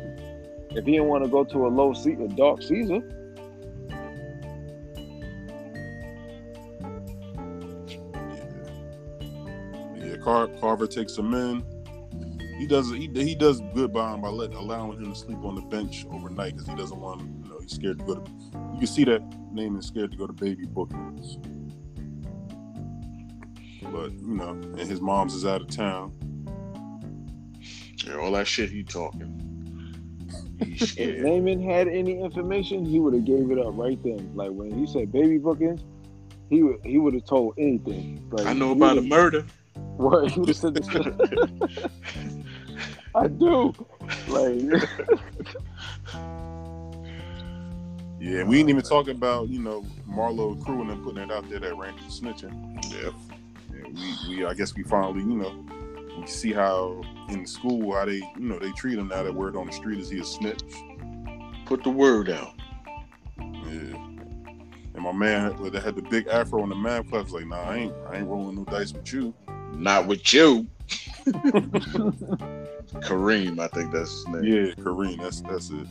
if 0.71 0.85
he 0.85 0.93
didn't 0.93 1.09
want 1.09 1.25
to 1.25 1.29
go 1.29 1.43
to 1.43 1.66
a 1.66 1.68
low 1.68 1.93
seat, 1.95 2.21
a 2.21 2.29
dark 2.29 2.62
Caesar, 2.62 3.03
Yeah, 9.97 10.05
yeah 10.05 10.16
Car- 10.18 10.47
Carver 10.61 10.87
takes 10.87 11.18
him 11.18 11.35
in. 11.35 11.64
He 12.57 12.68
does 12.68 12.89
he, 12.93 13.11
he 13.12 13.35
does 13.35 13.61
good 13.75 13.93
by 13.93 14.14
him 14.14 14.21
by 14.21 14.29
letting 14.29 14.57
allowing 14.57 14.99
him 14.99 15.12
to 15.12 15.18
sleep 15.18 15.43
on 15.43 15.57
the 15.57 15.62
bench 15.62 16.07
overnight 16.09 16.53
because 16.53 16.68
he 16.68 16.77
doesn't 16.77 17.01
want 17.01 17.23
you 17.23 17.51
know 17.51 17.59
he's 17.59 17.73
scared 17.73 17.99
to 17.99 18.05
go 18.05 18.14
to. 18.14 18.31
You 18.75 18.79
can 18.79 18.87
see 18.87 19.03
that 19.07 19.29
Namond's 19.53 19.89
scared 19.89 20.12
to 20.12 20.16
go 20.16 20.29
to 20.29 20.33
baby 20.33 20.66
bookings. 20.66 21.39
But 23.93 24.12
you 24.12 24.34
know, 24.34 24.51
and 24.51 24.80
his 24.80 25.01
mom's 25.01 25.34
is 25.34 25.45
out 25.45 25.62
of 25.62 25.68
town. 25.68 26.12
Yeah, 28.05 28.16
all 28.16 28.32
that 28.32 28.47
shit 28.47 28.70
he 28.70 28.82
talking. 28.82 29.36
If 30.61 30.91
scared. 30.91 31.24
Namond 31.24 31.64
had 31.64 31.88
any 31.88 32.20
information, 32.20 32.84
he 32.84 33.01
would 33.01 33.14
have 33.14 33.24
gave 33.24 33.51
it 33.51 33.59
up 33.59 33.72
right 33.78 33.99
then. 34.03 34.30
Like 34.34 34.51
when 34.51 34.70
he 34.70 34.86
said 34.86 35.11
baby 35.11 35.38
bookings, 35.38 35.80
he 36.51 36.62
would 36.62 36.84
he 36.84 36.99
would 36.99 37.14
have 37.14 37.24
told 37.24 37.55
anything. 37.57 38.28
Like, 38.30 38.47
I 38.47 38.53
know 38.53 38.72
about 38.72 38.99
a 38.99 39.03
murder. 39.03 39.45
What 39.97 40.30
he 40.30 40.41
would 40.41 40.49
have 40.49 40.57
said 40.57 40.74
this. 40.74 40.88
I 43.14 43.26
do. 43.26 43.74
Like 44.28 44.61
Yeah, 48.18 48.45
we 48.45 48.61
ain't 48.61 48.68
even 48.68 48.82
talking 48.82 49.14
about 49.16 49.49
you 49.49 49.61
know 49.61 49.84
Marlo 50.09 50.62
Crew 50.62 50.80
and 50.82 50.91
them 50.91 51.03
putting 51.05 51.22
it 51.22 51.30
out 51.30 51.49
there 51.51 51.61
that 51.61 51.76
Randy 51.76 52.03
was 52.05 52.20
snitching. 52.20 52.53
Yeah. 52.93 53.11
Yeah, 53.85 54.26
we, 54.28 54.37
we 54.37 54.45
I 54.45 54.55
guess 54.55 54.74
we 54.74 54.83
finally 54.83 55.20
you 55.20 55.37
know 55.37 55.64
we 56.18 56.26
see 56.26 56.53
how 56.53 57.03
in 57.28 57.47
school 57.47 57.95
how 57.95 58.05
they 58.05 58.16
you 58.16 58.33
know 58.41 58.59
they 58.59 58.72
treat 58.72 58.99
him 58.99 59.09
now 59.09 59.22
that 59.22 59.35
word 59.35 59.57
on 59.57 59.66
the 59.66 59.72
street 59.72 59.99
is 59.99 60.11
he 60.11 60.20
a 60.20 60.24
snitch. 60.24 60.62
Put 61.66 61.85
the 61.85 61.91
word 61.91 62.31
out. 62.31 62.55
Yeah. 63.39 63.97
And 64.95 65.05
my 65.05 65.12
man 65.12 65.57
that 65.62 65.83
had 65.83 65.97
the 65.97 66.03
big 66.03 66.26
afro 66.26 66.62
on 66.62 66.68
the 66.68 66.74
man 66.74 67.05
club 67.05 67.24
was 67.24 67.33
like, 67.33 67.47
nah, 67.47 67.61
I 67.61 67.76
ain't 67.76 67.95
I 68.09 68.16
ain't 68.16 68.26
rolling 68.26 68.57
no 68.57 68.64
dice 68.64 68.93
with 68.93 69.12
you. 69.12 69.33
Not 69.72 70.07
with 70.07 70.33
you. 70.33 70.66
Kareem, 73.01 73.59
I 73.61 73.68
think 73.68 73.93
that's 73.93 74.11
his 74.11 74.28
name. 74.28 74.43
Yeah, 74.43 74.72
Kareem, 74.74 75.18
that's 75.18 75.41
that's 75.43 75.70
it. 75.70 75.87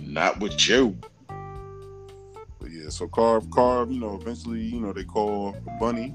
Not 0.00 0.40
with 0.40 0.68
you. 0.68 0.96
But 1.28 2.70
yeah, 2.70 2.90
so 2.90 3.08
Carve, 3.08 3.50
Carve, 3.50 3.90
you 3.90 3.98
know, 3.98 4.18
eventually, 4.20 4.60
you 4.60 4.80
know, 4.80 4.92
they 4.92 5.04
call 5.04 5.56
Bunny. 5.80 6.14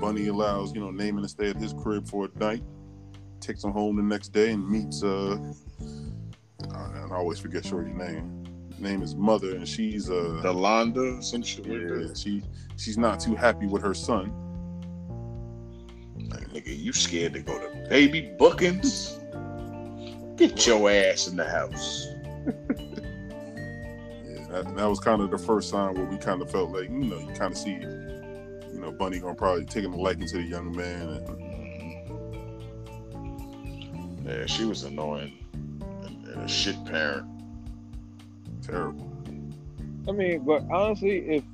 Bunny 0.00 0.28
allows, 0.28 0.74
you 0.74 0.80
know, 0.80 0.88
Namond 0.88 1.22
to 1.22 1.28
stay 1.28 1.50
at 1.50 1.56
his 1.56 1.72
crib 1.72 2.06
for 2.06 2.26
a 2.26 2.38
night. 2.38 2.62
Takes 3.40 3.64
him 3.64 3.72
home 3.72 3.96
the 3.96 4.02
next 4.02 4.28
day 4.28 4.50
and 4.50 4.68
meets 4.68 5.02
uh 5.02 5.38
I, 6.74 7.06
I 7.10 7.14
always 7.14 7.38
forget 7.38 7.64
Shorty's 7.64 7.94
name. 7.94 8.44
Name 8.78 9.02
is 9.02 9.14
mother, 9.14 9.56
and 9.56 9.66
she's 9.66 10.10
uh 10.10 10.40
De'Londa, 10.42 11.22
some 11.22 11.42
shit 11.42 11.66
yeah, 11.66 12.14
she 12.14 12.42
she's 12.76 12.98
not 12.98 13.20
too 13.20 13.34
happy 13.34 13.66
with 13.66 13.82
her 13.82 13.94
son. 13.94 14.32
Like, 16.30 16.48
nigga, 16.48 16.78
you 16.78 16.92
scared 16.92 17.32
to 17.34 17.40
go 17.40 17.58
to 17.58 17.88
baby 17.88 18.32
bookings? 18.38 19.18
Get 20.36 20.66
your 20.66 20.90
ass 20.90 21.28
in 21.28 21.36
the 21.36 21.48
house. 21.48 22.06
Yeah, 24.24 24.62
that, 24.62 24.76
that 24.76 24.86
was 24.86 25.00
kind 25.00 25.20
of 25.20 25.30
the 25.30 25.38
first 25.38 25.68
sign 25.68 25.94
where 25.94 26.04
we 26.04 26.16
kind 26.16 26.40
of 26.40 26.50
felt 26.50 26.70
like, 26.70 26.88
you 26.88 27.04
know, 27.04 27.18
you 27.18 27.26
kind 27.34 27.52
of 27.52 27.58
see, 27.58 27.74
know, 28.90 28.96
Bunny 28.96 29.18
gonna 29.18 29.34
probably 29.34 29.64
taking 29.64 29.92
a 29.92 29.96
liking 29.96 30.26
to 30.26 30.36
the 30.38 30.42
young 30.42 30.76
man. 30.76 31.08
And, 31.08 31.48
Yeah, 34.26 34.46
she 34.46 34.64
was 34.66 34.82
annoying 34.84 35.38
and, 36.04 36.26
and 36.28 36.42
a 36.42 36.48
shit 36.48 36.76
parent. 36.84 37.26
terrible. 38.62 39.10
I 40.06 40.12
mean, 40.12 40.44
but 40.44 40.64
honestly, 40.70 41.18
if 41.18 41.44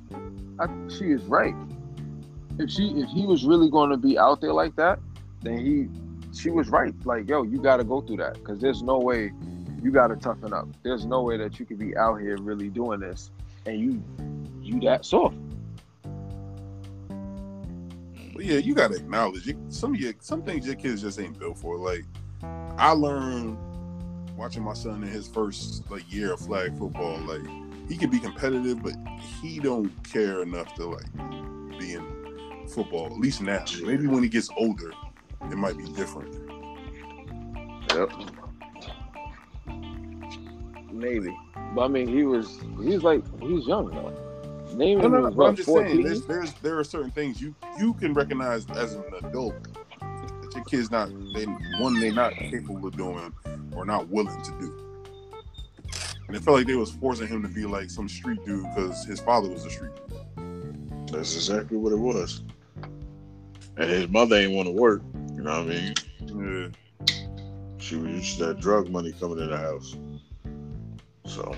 I, 0.59 0.67
she 0.89 1.05
is 1.05 1.23
right, 1.23 1.55
if 2.59 2.69
she 2.69 2.89
if 2.89 3.09
he 3.09 3.25
was 3.25 3.45
really 3.45 3.69
going 3.69 3.91
to 3.91 3.97
be 3.97 4.17
out 4.17 4.41
there 4.41 4.53
like 4.53 4.75
that, 4.75 4.99
then 5.41 5.57
he 5.57 5.87
she 6.37 6.49
was 6.49 6.67
right. 6.69 6.93
Like, 7.05 7.29
yo, 7.29 7.43
you 7.43 7.61
got 7.61 7.77
to 7.77 7.83
go 7.85 8.01
through 8.01 8.17
that 8.17 8.33
because 8.33 8.59
there's 8.59 8.83
no 8.83 8.99
way 8.99 9.31
you 9.81 9.91
got 9.91 10.07
to 10.07 10.15
toughen 10.15 10.51
up. 10.53 10.67
There's 10.83 11.05
no 11.05 11.21
way 11.21 11.37
that 11.37 11.59
you 11.59 11.65
could 11.65 11.79
be 11.79 11.95
out 11.95 12.19
here 12.19 12.37
really 12.37 12.69
doing 12.69 12.99
this 12.99 13.31
and 13.65 13.79
you 13.79 14.03
you 14.61 14.79
that 14.81 15.05
soft. 15.05 15.37
But 18.35 18.43
yeah, 18.43 18.57
you 18.57 18.75
gotta 18.75 18.95
acknowledge 18.95 19.47
it. 19.47 19.55
Some 19.69 19.93
of 19.93 19.99
your 19.99 20.13
some 20.19 20.43
things 20.43 20.67
your 20.67 20.75
kids 20.75 21.01
just 21.01 21.19
ain't 21.19 21.39
built 21.39 21.57
for. 21.57 21.77
Like 21.77 22.03
I 22.77 22.91
learned 22.91 23.57
watching 24.35 24.61
my 24.61 24.73
son 24.73 25.01
in 25.03 25.09
his 25.09 25.25
first 25.25 25.89
like 25.89 26.11
year 26.11 26.33
of 26.33 26.41
flag 26.41 26.77
football. 26.77 27.17
Like 27.19 27.47
he 27.87 27.95
can 27.95 28.09
be 28.09 28.19
competitive, 28.19 28.83
but 28.83 28.93
he 29.41 29.59
don't 29.59 29.89
care 30.03 30.41
enough 30.41 30.75
to 30.75 30.85
like 30.85 31.79
be 31.79 31.93
in 31.93 32.67
football. 32.67 33.05
At 33.05 33.19
least 33.19 33.41
now. 33.41 33.63
Maybe 33.81 34.05
when 34.05 34.21
he 34.21 34.27
gets 34.27 34.49
older, 34.57 34.91
it 35.49 35.55
might 35.55 35.77
be 35.77 35.85
different. 35.93 36.33
Yep. 37.93 38.11
Maybe, 40.91 41.37
but 41.73 41.83
I 41.83 41.87
mean, 41.87 42.09
he 42.09 42.23
was 42.23 42.59
he's 42.83 43.01
like 43.01 43.23
he's 43.41 43.65
young 43.65 43.87
though. 43.91 44.24
Name 44.77 44.99
No, 44.99 45.07
no, 45.07 45.17
no, 45.17 45.23
was 45.23 45.31
I'm 45.31 45.37
what, 45.37 45.55
just 45.55 45.71
saying, 45.71 46.03
there's, 46.03 46.25
there's 46.25 46.53
there 46.55 46.77
are 46.77 46.83
certain 46.83 47.11
things 47.11 47.41
you 47.41 47.55
you 47.79 47.93
can 47.93 48.13
recognize 48.13 48.69
as 48.71 48.95
an 48.95 49.03
adult 49.23 49.55
that 50.01 50.51
your 50.53 50.63
kids 50.65 50.91
not 50.91 51.09
they 51.33 51.45
one 51.79 51.99
they 51.99 52.11
not 52.11 52.33
capable 52.35 52.87
of 52.87 52.97
doing 52.97 53.33
or 53.73 53.85
not 53.85 54.07
willing 54.09 54.41
to 54.43 54.51
do. 54.59 54.81
And 56.27 56.35
it 56.35 56.41
felt 56.41 56.57
like 56.57 56.67
they 56.67 56.75
was 56.75 56.91
forcing 56.91 57.27
him 57.27 57.41
to 57.43 57.47
be 57.47 57.65
like 57.65 57.89
some 57.89 58.09
street 58.09 58.43
dude 58.45 58.65
because 58.75 59.05
his 59.05 59.19
father 59.19 59.49
was 59.49 59.65
a 59.65 59.69
street 59.69 59.91
dude. 59.95 61.07
That's 61.09 61.35
exactly 61.35 61.77
what 61.77 61.93
it 61.93 61.99
was. 61.99 62.43
And 63.77 63.89
his 63.89 64.09
mother 64.09 64.35
ain't 64.35 64.53
want 64.53 64.67
to 64.67 64.71
work. 64.71 65.03
You 65.35 65.43
know 65.43 65.63
what 65.63 65.71
I 65.71 65.93
mean? 66.33 66.73
Yeah. 67.07 67.15
She 67.77 67.95
was 67.97 68.11
used 68.11 68.37
to 68.39 68.45
that 68.47 68.59
drug 68.59 68.89
money 68.89 69.13
coming 69.13 69.37
in 69.39 69.49
the 69.49 69.57
house. 69.57 69.95
So 71.25 71.55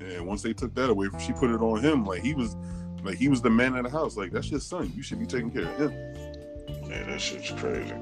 And 0.00 0.26
once 0.26 0.42
they 0.42 0.52
took 0.52 0.74
that 0.74 0.90
away, 0.90 1.08
she 1.18 1.32
put 1.32 1.50
it 1.50 1.60
on 1.60 1.80
him. 1.80 2.04
Like 2.04 2.22
he 2.22 2.34
was, 2.34 2.56
like 3.02 3.16
he 3.16 3.28
was 3.28 3.42
the 3.42 3.50
man 3.50 3.76
of 3.76 3.84
the 3.84 3.90
house. 3.90 4.16
Like 4.16 4.32
that's 4.32 4.50
your 4.50 4.60
son. 4.60 4.92
You 4.96 5.02
should 5.02 5.18
be 5.18 5.26
taking 5.26 5.50
care 5.50 5.64
of 5.64 5.78
him. 5.78 5.90
man, 6.88 7.08
that 7.08 7.20
shit's 7.20 7.50
crazy. 7.52 7.94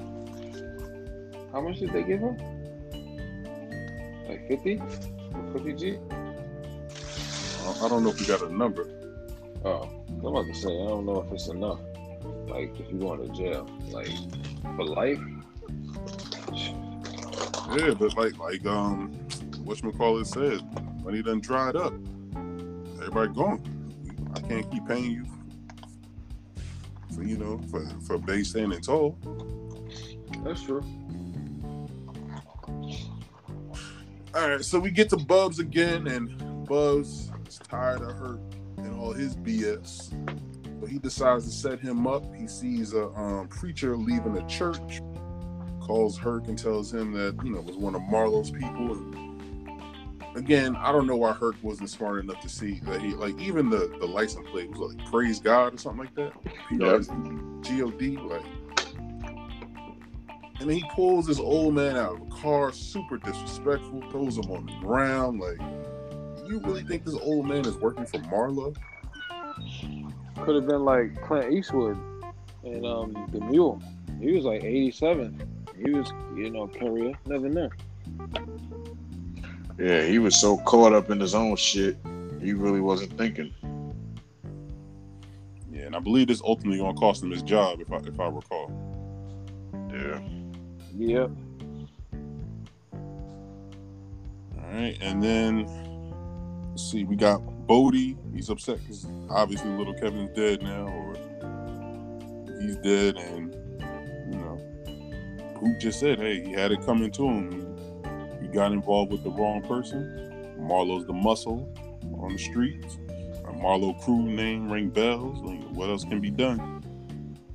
How 1.51 1.61
much 1.61 1.79
did 1.79 1.91
they 1.91 2.03
give 2.03 2.19
him? 2.19 2.37
Like 4.27 4.47
50? 4.47 4.81
50 5.53 5.73
G? 5.73 5.97
I 7.65 7.85
I 7.85 7.89
don't 7.89 8.03
know 8.03 8.09
if 8.09 8.19
we 8.19 8.25
got 8.25 8.41
a 8.41 8.53
number. 8.53 8.87
Oh, 9.65 9.89
I'm 10.09 10.25
about 10.25 10.45
to 10.45 10.53
say, 10.53 10.69
I 10.69 10.87
don't 10.87 11.05
know 11.05 11.21
if 11.21 11.31
it's 11.33 11.49
enough. 11.49 11.79
Like, 12.47 12.79
if 12.79 12.91
you 12.91 12.99
going 12.99 13.27
to 13.27 13.35
jail, 13.35 13.69
like, 13.91 14.09
for 14.75 14.85
life? 14.85 15.19
Yeah, 17.77 17.93
but 17.93 18.17
like 18.17 18.37
like 18.39 18.65
um, 18.65 19.11
what 19.63 19.77
it 19.83 20.27
said, 20.27 20.61
money 21.09 21.23
done 21.23 21.39
dried 21.39 21.75
up. 21.75 21.91
Everybody 22.99 23.33
gone. 23.33 23.63
I 24.35 24.41
can't 24.41 24.69
keep 24.69 24.85
paying 24.87 25.09
you 25.09 25.25
for 27.15 27.23
you 27.23 27.35
know 27.35 27.59
for 27.71 27.83
for 28.05 28.19
base 28.19 28.51
standing 28.51 28.79
tall. 28.79 29.17
That's 30.43 30.61
true. 30.61 30.83
All 34.35 34.49
right, 34.49 34.63
so 34.63 34.77
we 34.77 34.91
get 34.91 35.09
to 35.09 35.17
Bubs 35.17 35.57
again, 35.57 36.05
and 36.05 36.67
Bubs 36.67 37.31
is 37.47 37.57
tired 37.57 38.01
of 38.01 38.11
her 38.11 38.39
and 38.77 38.93
all 38.99 39.11
his 39.11 39.35
BS. 39.35 40.13
So 40.79 40.85
he 40.85 40.99
decides 40.99 41.45
to 41.45 41.51
set 41.51 41.79
him 41.79 42.05
up. 42.05 42.23
He 42.35 42.47
sees 42.47 42.93
a 42.93 43.07
um, 43.15 43.47
preacher 43.47 43.97
leaving 43.97 44.37
a 44.37 44.45
church, 44.47 45.01
calls 45.81 46.19
Herc 46.19 46.47
and 46.47 46.57
tells 46.57 46.93
him 46.93 47.13
that 47.13 47.35
you 47.43 47.49
know 47.55 47.61
was 47.61 47.77
one 47.77 47.95
of 47.95 48.03
Marlo's 48.03 48.51
people. 48.51 48.93
And 48.93 49.28
again, 50.35 50.75
I 50.75 50.91
don't 50.91 51.07
know 51.07 51.15
why 51.15 51.33
Herc 51.33 51.55
wasn't 51.61 51.89
smart 51.89 52.23
enough 52.23 52.41
to 52.41 52.49
see 52.49 52.79
that 52.83 53.01
he 53.01 53.13
like 53.13 53.39
even 53.39 53.69
the 53.69 53.95
the 53.99 54.05
license 54.05 54.47
plate 54.49 54.69
was 54.69 54.93
like 54.93 55.05
"Praise 55.09 55.39
God" 55.39 55.75
or 55.75 55.77
something 55.77 56.05
like 56.05 56.15
that. 56.15 56.33
G 57.61 57.81
O 57.81 57.91
D 57.91 58.17
like. 58.17 58.45
And 60.59 60.69
then 60.69 60.75
he 60.75 60.83
pulls 60.93 61.25
this 61.25 61.39
old 61.39 61.73
man 61.73 61.95
out 61.95 62.15
of 62.15 62.21
a 62.21 62.29
car, 62.29 62.73
super 62.73 63.17
disrespectful, 63.17 64.03
throws 64.11 64.37
him 64.37 64.51
on 64.51 64.65
the 64.65 64.73
ground. 64.85 65.39
Like, 65.39 65.57
you 66.49 66.59
really 66.59 66.83
think 66.83 67.05
this 67.05 67.15
old 67.15 67.47
man 67.47 67.65
is 67.65 67.77
working 67.77 68.05
for 68.05 68.17
Marlo? 68.17 68.75
Could 70.43 70.55
have 70.55 70.67
been 70.67 70.83
like 70.83 71.21
Clint 71.21 71.53
Eastwood 71.53 71.97
and 72.63 72.85
um 72.85 73.27
the 73.31 73.39
Mule. 73.39 73.81
He 74.19 74.33
was 74.33 74.43
like 74.43 74.63
87. 74.63 75.41
He 75.77 75.91
was, 75.91 76.11
you 76.35 76.49
know, 76.49 76.67
career. 76.67 77.13
Never 77.25 77.47
know. 77.47 77.69
Yeah, 79.79 80.05
he 80.05 80.19
was 80.19 80.35
so 80.35 80.57
caught 80.57 80.91
up 80.91 81.09
in 81.09 81.21
his 81.21 81.33
own 81.33 81.55
shit, 81.55 81.95
he 82.41 82.51
really 82.51 82.81
wasn't 82.81 83.17
thinking. 83.17 83.53
Yeah, 85.71 85.83
and 85.83 85.95
I 85.95 85.99
believe 85.99 86.27
this 86.27 86.41
ultimately 86.43 86.79
gonna 86.79 86.97
cost 86.97 87.23
him 87.23 87.31
his 87.31 87.41
job, 87.41 87.79
if 87.79 87.89
I 87.89 87.97
if 87.97 88.19
I 88.19 88.27
recall. 88.27 88.69
Yeah. 89.89 90.19
Yeah. 90.97 91.27
All 94.57 94.73
right, 94.73 94.97
and 94.99 95.23
then 95.23 95.65
let's 96.71 96.91
see, 96.91 97.05
we 97.05 97.15
got 97.15 97.39
Bodie. 97.65 98.17
He's 98.33 98.49
upset 98.49 98.79
because 98.81 99.07
obviously 99.29 99.69
little 99.69 99.93
Kevin's 99.93 100.35
dead 100.35 100.61
now, 100.61 100.87
or 100.87 101.15
he's 102.61 102.75
dead, 102.77 103.15
and 103.15 103.53
you 104.33 104.39
know, 104.39 104.59
Poot 105.55 105.79
just 105.79 106.01
said, 106.01 106.19
hey, 106.19 106.43
he 106.43 106.51
had 106.51 106.73
it 106.73 106.85
coming 106.85 107.11
to 107.11 107.23
him. 107.23 107.68
He 108.49 108.55
got 108.55 108.71
involved 108.71 109.11
with 109.11 109.23
the 109.23 109.29
wrong 109.29 109.61
person. 109.61 110.57
Marlo's 110.59 111.05
the 111.05 111.13
muscle 111.13 111.71
on 112.19 112.33
the 112.33 112.39
streets. 112.39 112.97
A 113.45 113.51
Marlo 113.51 113.99
crew 114.03 114.23
name 114.23 114.71
ring 114.71 114.89
bells. 114.89 115.39
Like, 115.41 115.61
what 115.69 115.89
else 115.89 116.03
can 116.03 116.19
be 116.19 116.31
done? 116.31 116.83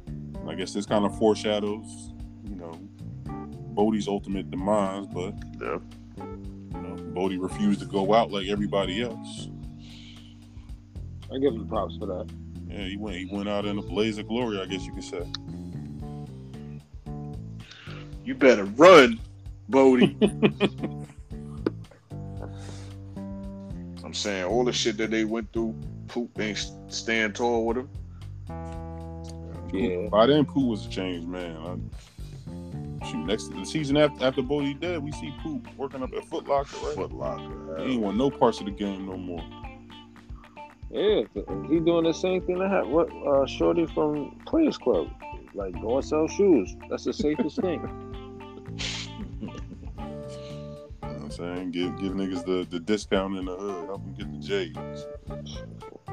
And 0.07 0.49
I 0.49 0.55
guess 0.55 0.72
this 0.72 0.86
kind 0.86 1.05
of 1.05 1.18
foreshadows, 1.18 2.12
you 2.49 2.55
know, 2.55 2.72
Bodie's 3.74 4.07
ultimate 4.07 4.53
demise, 4.53 5.07
but 5.09 5.34
yeah. 5.61 5.78
you 6.18 6.80
know, 6.80 6.97
Bodie 7.12 7.38
refused 7.38 7.80
to 7.80 7.86
go 7.86 8.14
out 8.14 8.30
like 8.30 8.47
everybody 8.47 9.03
else. 9.03 9.49
I 11.32 11.38
give 11.38 11.55
him 11.55 11.66
props 11.66 11.97
for 11.97 12.07
that. 12.07 12.30
Yeah, 12.68 12.84
he 12.84 12.97
went 12.97 13.16
he 13.16 13.26
went 13.26 13.49
out 13.49 13.64
in 13.64 13.78
a 13.78 13.82
blaze 13.82 14.18
of 14.18 14.28
glory, 14.28 14.61
I 14.61 14.66
guess 14.66 14.84
you 14.84 14.92
could 14.92 15.03
say. 15.03 15.26
You 18.24 18.34
better 18.36 18.64
run, 18.64 19.18
Bodie. 19.69 20.17
I'm 24.05 24.12
saying 24.12 24.45
all 24.45 24.65
the 24.65 24.73
shit 24.73 24.97
that 24.99 25.11
they 25.11 25.25
went 25.25 25.53
through, 25.53 25.75
Poot 26.09 26.31
ain't 26.39 26.71
stand 26.89 27.35
tall 27.35 27.67
with 27.67 27.79
him. 27.79 27.89
Yeah. 29.73 30.09
By 30.09 30.27
then 30.27 30.45
Poot 30.45 30.67
was 30.67 30.87
a 30.87 30.91
changed 30.91 31.27
man. 31.27 31.91
shoot, 33.05 33.27
next 33.27 33.49
the 33.49 33.65
season 33.65 33.97
after 33.97 34.25
after 34.25 34.43
Bodie 34.43 34.75
dead, 34.75 35.03
we 35.03 35.11
see 35.12 35.33
Poot 35.43 35.62
working 35.77 36.03
up 36.03 36.12
at 36.12 36.25
Foot 36.27 36.47
Locker, 36.47 36.77
right? 36.85 36.95
Foot 36.95 37.12
Locker. 37.12 37.79
He 37.79 37.95
ain't 37.95 38.03
want 38.03 38.17
no 38.17 38.31
parts 38.31 38.61
of 38.61 38.67
the 38.67 38.73
game 38.73 39.07
no 39.07 39.17
more. 39.17 39.43
Yeah, 40.91 41.23
he 41.69 41.81
doing 41.81 42.05
the 42.05 42.12
same 42.12 42.43
thing 42.47 42.61
that 42.61 42.71
had 42.71 42.87
what 42.87 43.11
uh, 43.27 43.47
Shorty 43.47 43.87
from 43.87 44.41
Players 44.47 44.79
Club, 44.79 45.11
like 45.55 45.75
go 45.81 45.97
and 45.97 46.05
sell 46.05 46.29
shoes. 46.29 46.77
That's 46.89 47.05
the 47.05 47.12
safest 47.12 47.61
thing. 47.61 47.81
saying? 51.37 51.70
Give 51.70 51.97
give 51.99 52.12
niggas 52.12 52.45
the, 52.45 52.66
the 52.70 52.80
discount 52.80 53.37
in 53.37 53.47
the 53.47 53.57
hood, 53.57 53.87
help 53.87 54.03
them 54.03 54.14
get 54.14 54.32
the 54.32 54.39
J's. 54.39 55.07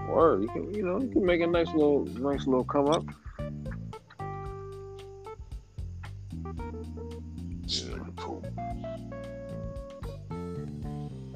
Word, 0.08 0.44
you 0.44 0.50
can 0.50 0.74
you 0.74 0.84
know 0.84 1.00
you 1.00 1.10
can 1.10 1.26
make 1.26 1.42
a 1.42 1.48
nice 1.48 1.68
little 1.68 2.06
nice 2.06 2.46
little 2.46 2.64
come 2.64 2.88
up. 2.88 3.06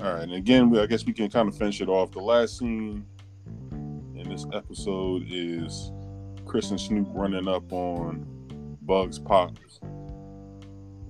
All 0.06 0.14
right, 0.14 0.24
and 0.24 0.34
again, 0.34 0.70
we, 0.70 0.80
I 0.80 0.86
guess 0.86 1.06
we 1.06 1.14
can 1.14 1.30
kind 1.32 1.48
of 1.48 1.58
finish 1.58 1.82
it 1.82 1.90
off. 1.90 2.12
The 2.12 2.20
last 2.20 2.60
scene 2.60 3.06
in 3.72 4.30
this 4.30 4.46
episode 4.54 5.26
is 5.28 5.92
Chris 6.46 6.70
and 6.70 6.80
Snoop 6.80 7.08
running 7.12 7.48
up 7.48 7.72
on 7.72 8.26
Bugs 8.82 9.18
Pops, 9.18 9.80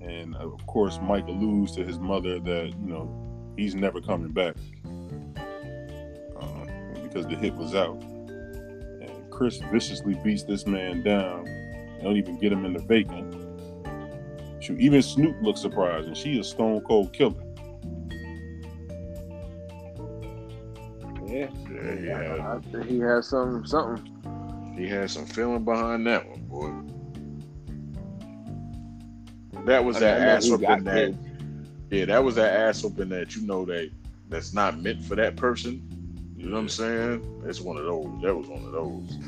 and 0.06 0.34
of 0.36 0.64
course, 0.66 0.98
Mike 1.02 1.26
alludes 1.26 1.72
to 1.72 1.84
his 1.84 1.98
mother 1.98 2.38
that 2.40 2.66
you 2.68 2.88
know 2.88 3.52
he's 3.56 3.74
never 3.74 4.00
coming 4.00 4.30
back 4.32 4.54
uh, 6.40 6.64
because 7.02 7.26
the 7.26 7.36
hit 7.36 7.54
was 7.54 7.74
out, 7.74 8.00
and 8.02 9.30
Chris 9.30 9.58
viciously 9.72 10.14
beats 10.22 10.44
this 10.44 10.66
man 10.66 11.02
down. 11.02 11.46
and 11.46 12.02
Don't 12.02 12.16
even 12.16 12.38
get 12.38 12.52
him 12.52 12.64
in 12.64 12.72
the 12.72 12.80
vacant. 12.80 13.34
Shoot, 14.62 14.80
even 14.80 15.02
Snoop 15.02 15.36
looks 15.42 15.60
surprised, 15.60 16.06
and 16.06 16.16
she 16.16 16.38
is 16.38 16.48
stone 16.48 16.80
cold 16.82 17.12
killer. 17.12 17.42
Yeah, 21.26 21.50
Yeah, 21.70 21.96
he 21.98 22.06
had, 22.06 22.40
I 22.40 22.58
think 22.72 22.86
he 22.86 22.98
has 23.00 23.28
some 23.28 23.66
something. 23.66 24.74
he 24.76 24.86
had 24.88 25.10
some 25.10 25.26
feeling 25.26 25.64
behind 25.64 26.06
that 26.06 26.28
one, 26.28 26.40
boy. 26.44 26.95
That 29.66 29.84
was 29.84 29.98
that 29.98 30.20
ass 30.20 30.48
whooping 30.48 30.84
that. 30.84 30.94
kids. 30.94 31.18
Yeah, 31.90 32.04
that 32.04 32.22
was 32.22 32.36
that 32.36 32.52
ass 32.52 32.84
whooping 32.84 33.08
that 33.08 33.34
you 33.34 33.42
know 33.42 33.64
that 33.64 33.90
that's 34.28 34.54
not 34.54 34.80
meant 34.80 35.04
for 35.04 35.16
that 35.16 35.34
person. 35.34 35.82
You 36.36 36.46
know 36.46 36.54
what 36.54 36.60
I'm 36.60 36.68
saying? 36.68 37.42
It's 37.44 37.60
one 37.60 37.76
of 37.76 37.84
those. 37.84 38.06
That 38.22 38.32
was 38.36 38.46
one 38.46 38.64
of 38.64 38.70
those. 38.70 39.18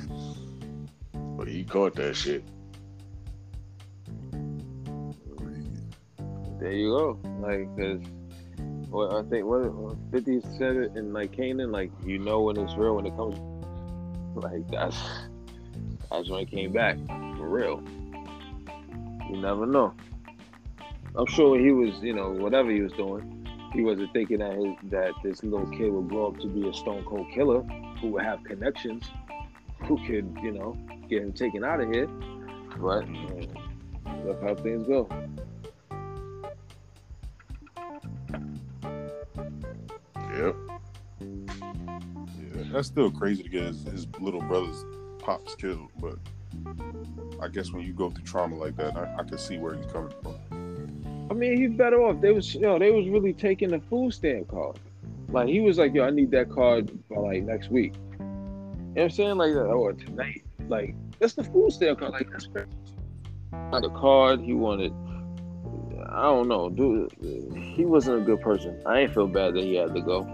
But 1.37 1.49
he 1.49 1.65
caught 1.65 1.97
that 1.97 2.15
shit. 2.15 2.45
There 6.61 6.73
you 6.73 6.91
go. 6.91 7.21
Like, 7.41 7.67
cause 7.77 8.01
what 8.91 9.15
I 9.15 9.29
think 9.29 9.45
what 9.45 9.73
what 9.75 9.97
Fifty 10.13 10.41
said 10.57 10.77
it 10.77 10.93
in 10.95 11.13
like 11.13 11.33
Kanan, 11.33 11.73
like 11.73 11.91
you 12.07 12.21
know 12.21 12.43
when 12.43 12.57
it's 12.59 12.77
real 12.77 12.95
when 12.95 13.07
it 13.07 13.17
comes. 13.17 13.41
Like 14.37 14.69
that's 14.69 14.97
that's 16.13 16.29
when 16.29 16.43
it 16.43 16.51
came 16.53 16.73
back 16.73 16.97
for 17.09 17.49
real. 17.49 17.83
You 19.29 19.39
never 19.39 19.67
know. 19.67 19.95
I'm 21.17 21.27
sure 21.27 21.59
he 21.59 21.73
was, 21.73 21.95
you 22.01 22.15
know, 22.15 22.31
whatever 22.31 22.71
he 22.71 22.81
was 22.81 22.93
doing, 22.93 23.47
he 23.73 23.83
wasn't 23.83 24.13
thinking 24.13 24.39
that 24.39 24.55
his, 24.55 24.91
that 24.91 25.13
this 25.23 25.43
little 25.43 25.69
kid 25.71 25.91
would 25.93 26.09
grow 26.09 26.29
up 26.29 26.39
to 26.41 26.49
be 26.49 26.69
a 26.69 26.75
stone 26.75 27.05
cold 27.05 27.27
killer 27.35 27.63
who 28.01 28.09
would 28.09 28.23
have 28.23 28.43
connections, 28.45 29.05
who 29.87 29.97
could, 30.07 30.37
you 30.43 30.53
know, 30.53 30.77
get 31.09 31.23
him 31.23 31.33
taken 31.33 31.65
out 31.65 31.81
of 31.81 31.91
here. 31.93 32.07
But 32.79 33.05
uh, 33.05 34.23
that's 34.25 34.43
how 34.43 34.55
things 34.55 34.87
go. 34.87 35.09
Yep. 40.37 40.57
Yeah, 41.21 42.63
that's 42.73 42.87
still 42.87 43.11
crazy 43.11 43.43
to 43.43 43.49
get 43.49 43.65
his, 43.65 43.83
his 43.85 44.07
little 44.21 44.41
brother's 44.43 44.85
pops 45.19 45.55
killed, 45.57 45.91
but 46.01 46.17
I 47.43 47.49
guess 47.49 47.73
when 47.73 47.83
you 47.83 47.93
go 47.93 48.11
through 48.11 48.25
trauma 48.25 48.57
like 48.57 48.77
that, 48.77 48.97
I, 48.97 49.17
I 49.19 49.25
can 49.25 49.39
see 49.39 49.59
where 49.59 49.75
he's 49.75 49.87
coming 49.87 50.13
from. 50.23 50.37
I 51.31 51.35
mean, 51.35 51.57
he's 51.57 51.77
better 51.77 52.03
off. 52.03 52.21
They 52.21 52.33
was, 52.33 52.55
you 52.55 52.61
know, 52.61 52.79
they 52.79 52.91
was 52.91 53.09
really 53.09 53.33
taking 53.33 53.71
the 53.71 53.81
food 53.81 54.15
stamp 54.15 54.49
card. 54.49 54.79
Like 55.31 55.49
he 55.49 55.61
was 55.61 55.79
like, 55.79 55.95
yo, 55.95 56.05
I 56.05 56.11
need 56.11 56.31
that 56.31 56.51
card 56.51 56.91
by 57.09 57.17
like 57.17 57.43
next 57.43 57.71
week. 57.71 57.95
You 58.19 58.25
know 58.25 58.93
what 58.95 59.03
I'm 59.03 59.11
saying? 59.11 59.37
Like, 59.37 59.53
that 59.53 59.65
or 59.65 59.93
tonight. 59.93 60.43
Like, 60.69 60.95
that's 61.19 61.35
the 61.35 61.45
food 61.45 61.73
stamp 61.73 62.01
card. 62.01 62.13
Like, 62.13 62.31
that's 62.31 62.47
crazy. 62.47 62.69
Not 63.53 63.85
a 63.85 63.91
card. 63.91 64.41
He 64.41 64.55
wanted. 64.55 64.93
I 66.11 66.23
don't 66.23 66.49
know, 66.49 66.71
dude. 66.71 67.13
He 67.77 67.85
wasn't 67.85 68.23
a 68.23 68.25
good 68.25 68.41
person. 68.41 68.81
I 68.87 69.01
ain't 69.01 69.13
feel 69.13 69.27
bad 69.27 69.55
that 69.55 69.63
he 69.63 69.75
had 69.75 69.95
to 69.95 70.01
go. 70.01 70.23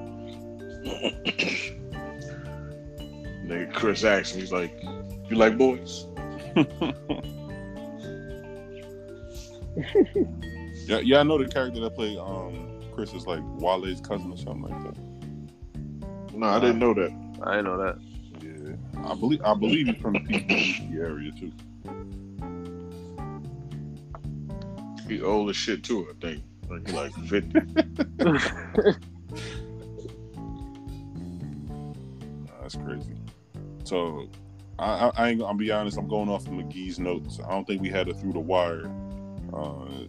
Nigga 3.45 3.75
Chris 3.75 4.05
asked 4.05 4.37
me, 4.37 4.43
he's 4.43 4.53
like, 4.53 4.81
You 5.29 5.37
like 5.37 5.59
boys? 5.59 6.07
Yeah, 10.87 10.99
yeah, 10.99 11.21
I 11.21 11.23
know 11.23 11.39
the 11.39 11.49
character 11.49 11.81
that 11.81 11.95
played 11.95 12.19
um 12.19 12.81
Chris 12.95 13.13
is 13.13 13.27
like 13.27 13.41
Wale's 13.59 14.01
cousin 14.01 14.31
or 14.33 14.37
something 14.37 14.63
like 14.63 14.83
that. 14.85 16.35
No, 16.35 16.47
I 16.47 16.61
didn't 16.61 16.79
know 16.79 16.95
that. 16.95 17.11
I 17.43 17.57
didn't 17.57 17.65
know 17.65 17.79
that. 17.79 17.99
Yeah, 18.43 19.11
I 19.11 19.15
believe 19.15 19.43
I 19.43 19.55
believe 19.55 19.87
he's 19.87 19.97
from 19.97 20.13
the 20.15 20.21
PG 20.21 20.91
area 20.95 21.33
too. 21.33 21.53
He 25.09 25.21
old 25.23 25.51
as 25.51 25.57
shit 25.57 25.85
too, 25.85 26.07
I 26.11 26.15
think. 26.21 26.43
Like, 26.69 26.89
he 26.89 26.95
like 26.95 27.15
50. 27.27 27.61
Nah, 32.45 32.63
that's 32.63 32.77
crazy. 32.77 33.15
So 33.85 34.29
I, 34.79 34.85
I, 34.85 35.13
I 35.17 35.29
ain't. 35.29 35.43
I'll 35.43 35.55
be 35.55 35.71
honest. 35.71 35.99
I'm 35.99 36.09
going 36.09 36.29
off 36.29 36.47
of 36.47 36.53
McGee's 36.53 36.99
notes. 36.99 37.39
I 37.47 37.51
don't 37.51 37.67
think 37.67 37.83
we 37.83 37.91
had 37.91 38.09
it 38.09 38.19
through 38.19 38.33
the 38.33 38.41
wire. 38.41 38.91
Uh, 39.53 40.07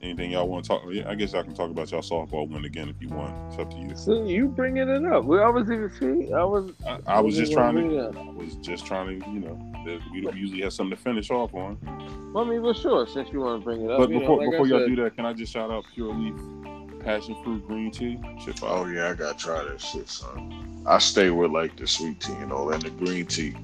anything 0.00 0.30
y'all 0.30 0.48
want 0.48 0.64
to 0.64 0.68
talk? 0.68 0.82
yeah, 0.88 1.08
I 1.08 1.14
guess 1.14 1.34
I 1.34 1.42
can 1.42 1.54
talk 1.54 1.70
about 1.70 1.90
y'all 1.90 2.02
softball 2.02 2.48
win 2.48 2.64
again 2.64 2.88
if 2.88 2.96
you 3.00 3.08
want. 3.08 3.34
It's 3.52 3.58
up 3.60 3.70
to 3.70 3.76
you. 3.76 3.96
so 3.96 4.24
you 4.24 4.48
bringing 4.48 4.88
it 4.88 5.04
up? 5.04 5.24
Well, 5.24 5.44
I 5.44 5.48
was 5.48 5.70
even 5.70 5.90
see. 5.98 6.32
I 6.32 6.44
was. 6.44 6.72
I, 6.86 6.98
I 7.06 7.20
was 7.20 7.36
just 7.36 7.52
trying 7.52 7.76
to. 7.76 8.18
I 8.18 8.30
was 8.32 8.54
just 8.56 8.86
trying 8.86 9.20
to. 9.20 9.30
You 9.30 9.40
know, 9.40 10.00
we 10.12 10.38
usually 10.38 10.62
have 10.62 10.72
something 10.72 10.96
to 10.96 11.02
finish 11.02 11.30
off 11.30 11.54
on. 11.54 11.78
Well, 12.34 12.44
I 12.44 12.48
mean, 12.48 12.62
well, 12.62 12.74
sure. 12.74 13.06
Since 13.06 13.30
you 13.32 13.40
want 13.40 13.60
to 13.60 13.64
bring 13.64 13.82
it 13.82 13.90
up, 13.90 13.98
But 13.98 14.10
you 14.10 14.20
before 14.20 14.36
know, 14.38 14.42
like 14.42 14.50
before 14.52 14.66
y'all 14.66 14.80
said, 14.80 14.88
do 14.94 15.02
that, 15.02 15.16
can 15.16 15.26
I 15.26 15.32
just 15.32 15.52
shout 15.52 15.70
out 15.70 15.84
Pure 15.94 16.14
Leaf 16.14 17.04
Passion 17.04 17.36
Fruit 17.42 17.66
Green 17.66 17.90
Tea? 17.90 18.18
Shit 18.44 18.58
fire. 18.58 18.70
Oh, 18.70 18.86
yeah, 18.86 19.10
I 19.10 19.14
gotta 19.14 19.38
try 19.38 19.64
that 19.64 19.80
shit, 19.80 20.08
son. 20.08 20.84
I 20.86 20.98
stay 20.98 21.30
with 21.30 21.50
like 21.50 21.76
the 21.76 21.86
sweet 21.86 22.20
tea 22.20 22.32
and 22.34 22.52
all 22.52 22.70
and 22.70 22.82
the 22.82 22.90
green 22.90 23.26
tea. 23.26 23.54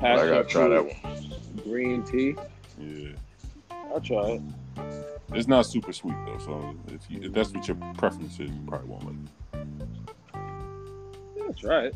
I 0.00 0.16
gotta 0.16 0.44
try 0.44 0.68
that 0.68 0.84
one. 0.84 1.32
green 1.64 2.02
tea. 2.04 2.36
Yeah. 2.78 3.10
I'll 3.70 4.00
try 4.00 4.38
it. 4.38 4.42
It's 5.34 5.48
not 5.48 5.66
super 5.66 5.92
sweet 5.92 6.16
though, 6.26 6.38
so 6.38 6.74
if, 6.88 7.10
you, 7.10 7.20
if 7.24 7.32
that's 7.32 7.52
what 7.52 7.66
your 7.68 7.76
preference 7.96 8.34
is, 8.40 8.50
you 8.50 8.60
probably 8.66 8.88
won't 8.88 9.04
like 9.04 9.14
it. 9.14 9.66
Yeah, 11.36 11.42
That's 11.46 11.64
right. 11.64 11.94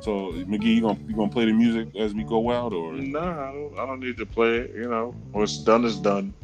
So 0.00 0.32
McGee, 0.32 0.76
you 0.76 0.80
gonna 0.80 0.98
you 1.06 1.14
gonna 1.14 1.30
play 1.30 1.44
the 1.44 1.52
music 1.52 1.88
as 1.96 2.12
we 2.14 2.24
go 2.24 2.50
out, 2.50 2.72
or 2.72 2.92
Nah, 2.94 3.48
I 3.50 3.52
don't, 3.52 3.78
I 3.78 3.86
don't 3.86 4.00
need 4.00 4.16
to 4.16 4.26
play 4.26 4.56
it. 4.58 4.74
You 4.74 4.88
know, 4.88 5.14
what's 5.32 5.58
done 5.58 5.84
is 5.84 5.96
done. 5.96 6.34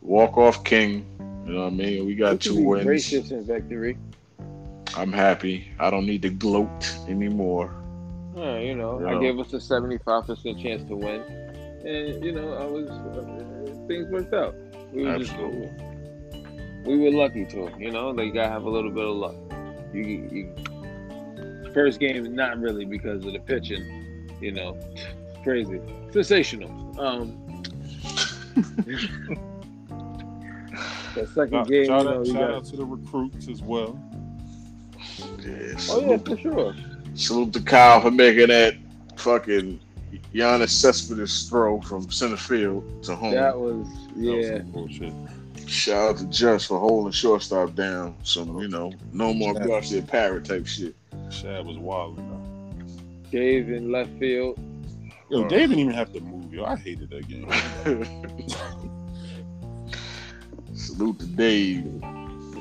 Walk 0.00 0.36
off 0.38 0.62
king. 0.64 1.04
You 1.46 1.52
know 1.54 1.60
what 1.62 1.66
I 1.66 1.70
mean? 1.70 2.06
We 2.06 2.14
got 2.14 2.32
You 2.46 2.52
two 2.52 2.56
be 2.58 2.64
wins. 2.64 2.84
Gracious 2.84 3.30
in 3.32 3.44
victory. 3.44 3.98
I'm 4.96 5.12
happy. 5.12 5.68
I 5.80 5.90
don't 5.90 6.06
need 6.06 6.22
to 6.22 6.30
gloat 6.30 6.94
anymore. 7.08 7.74
Yeah, 8.36 8.58
you 8.58 8.76
know, 8.76 9.00
You 9.00 9.08
I 9.08 9.12
know. 9.12 9.20
gave 9.20 9.38
us 9.40 9.52
a 9.52 9.60
seventy-five 9.60 10.26
percent 10.26 10.60
chance 10.60 10.84
to 10.88 10.94
win, 10.96 11.22
and 11.84 12.24
you 12.24 12.32
know, 12.32 12.52
I 12.54 12.64
was 12.64 12.90
uh, 12.90 13.86
things 13.86 14.08
worked 14.10 14.32
out. 14.34 14.54
We 14.92 15.04
were 15.04 15.10
Absolutely. 15.10 15.66
just 15.66 16.86
we 16.86 16.98
were 16.98 17.10
lucky 17.10 17.44
to 17.46 17.70
You 17.78 17.90
know, 17.90 18.12
they 18.12 18.30
gotta 18.30 18.50
have 18.50 18.64
a 18.64 18.70
little 18.70 18.90
bit 18.90 19.04
of 19.06 19.16
luck. 19.16 19.34
You, 19.92 20.02
you 20.02 20.54
first 21.72 21.98
game, 22.00 22.34
not 22.34 22.58
really 22.58 22.84
because 22.84 23.24
of 23.24 23.32
the 23.32 23.38
pitching. 23.40 24.26
You 24.40 24.52
know, 24.52 24.78
crazy, 25.42 25.80
sensational. 26.12 26.70
Um, 27.00 27.62
the 31.14 31.26
second 31.26 31.50
shout, 31.50 31.68
game, 31.68 31.86
shout 31.86 32.04
you 32.04 32.10
know, 32.10 32.14
out, 32.14 32.20
we 32.20 32.26
shout 32.32 32.40
got. 32.40 32.50
out 32.54 32.64
to 32.66 32.76
the 32.76 32.84
recruits 32.84 33.48
as 33.48 33.62
well. 33.62 33.98
Yeah, 35.40 35.74
Oh 35.88 36.00
yeah, 36.08 36.18
salute, 36.18 36.26
for 36.26 36.36
sure. 36.36 36.74
salute 37.14 37.52
to 37.54 37.60
Kyle 37.62 38.00
for 38.00 38.10
making 38.10 38.48
that 38.48 38.76
fucking 39.16 39.80
Yoenis 40.32 40.70
Cespedes 40.70 41.48
throw 41.48 41.80
from 41.82 42.10
center 42.10 42.36
field 42.36 43.02
to 43.04 43.14
home. 43.14 43.34
That 43.34 43.58
was 43.58 43.86
That 44.16 44.16
was 44.16 44.46
yeah. 44.46 44.58
some 44.58 44.70
bullshit. 44.72 45.12
Shout 45.68 46.10
out 46.10 46.16
to 46.18 46.26
Just 46.26 46.66
for 46.68 46.78
holding 46.78 47.12
shortstop 47.12 47.74
down. 47.74 48.14
Some, 48.22 48.58
you 48.58 48.68
know, 48.68 48.92
no 49.12 49.32
more 49.32 49.54
Yeah. 49.54 49.60
Garciaparra 49.66 50.44
type 50.44 50.66
shit. 50.66 50.94
Shad 51.30 51.64
was 51.66 51.78
wild 51.78 52.18
enough. 52.18 52.40
Dave 53.30 53.70
in 53.70 53.90
left 53.90 54.10
field. 54.18 54.58
Yo, 55.30 55.44
Uh, 55.44 55.48
Dave 55.48 55.70
didn't 55.70 55.78
even 55.78 55.94
have 55.94 56.12
to 56.12 56.20
move. 56.20 56.52
Yo, 56.52 56.64
I 56.64 56.76
hated 56.76 57.08
that 57.10 57.26
game. 57.26 57.48
Salute 60.74 61.18
to 61.20 61.26
Dave. 61.26 61.84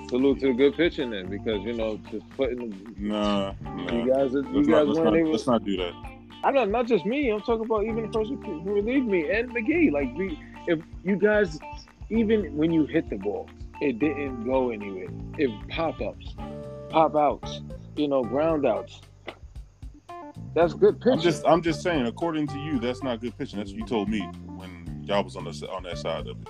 Salute 0.10 0.40
to 0.42 0.48
the 0.48 0.54
good 0.54 0.76
pitching 0.76 1.10
then, 1.12 1.28
because 1.30 1.62
you 1.64 1.74
know, 1.74 2.00
just 2.12 2.28
putting 2.32 2.94
Nah, 2.98 3.54
nah. 3.62 3.92
you 3.92 4.06
nah. 4.06 4.16
guys, 4.16 4.34
you 4.34 4.42
Let's 4.44 4.68
not, 4.68 4.70
guys 4.78 4.88
let's, 4.88 5.00
weren't 5.00 5.04
not, 5.06 5.16
able. 5.16 5.32
let's 5.32 5.48
not 5.48 5.64
do 5.66 5.78
that. 5.78 5.94
I'm 6.44 6.54
not 6.54 6.70
not 6.70 6.88
just 6.88 7.06
me. 7.06 7.30
I'm 7.30 7.42
talking 7.42 7.66
about 7.66 7.84
even 7.84 8.04
the 8.04 8.10
person 8.10 8.42
who 8.44 8.74
relieved 8.74 9.08
me 9.08 9.30
and 9.32 9.50
McGee. 9.50 9.92
Like 9.92 10.14
we, 10.16 10.38
if 10.68 10.80
you 11.04 11.16
guys, 11.16 11.58
even 12.10 12.56
when 12.58 12.72
you 12.72 12.86
hit 12.86 13.10
the 13.10 13.16
ball, 13.16 13.50
it 13.82 14.00
didn't 14.00 14.44
go 14.44 14.70
anywhere. 14.70 15.08
It 15.38 15.50
pop 15.70 16.02
ups, 16.02 16.36
pop 16.90 17.16
outs, 17.16 17.62
you 17.96 18.08
know, 18.08 18.24
ground 18.24 18.66
outs. 18.66 19.02
That's 20.54 20.74
good 20.74 21.00
pitching. 21.00 21.14
I'm 21.14 21.22
just, 21.22 21.44
I'm 21.48 21.62
just 21.62 21.82
saying. 21.82 22.06
According 22.06 22.48
to 22.48 22.60
you, 22.60 22.80
that's 22.80 23.02
not 23.02 23.22
good 23.22 23.38
pitching. 23.38 23.60
That's 23.60 23.72
what 23.72 23.80
you 23.80 23.86
told 23.86 24.10
me 24.10 24.22
when 24.56 25.04
y'all 25.04 25.24
was 25.24 25.36
on 25.36 25.46
the 25.46 25.70
on 25.72 25.84
that 25.84 25.98
side 25.98 26.28
of 26.28 26.38
it. 26.42 26.50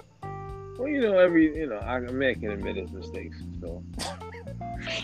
well, 0.77 0.87
you 0.87 1.01
know, 1.01 1.19
every 1.19 1.55
you 1.55 1.67
know, 1.67 1.77
I, 1.77 1.99
a 1.99 2.11
man 2.11 2.35
can 2.39 2.51
admit 2.51 2.77
his 2.77 2.91
mistakes. 2.91 3.37
So 3.61 3.83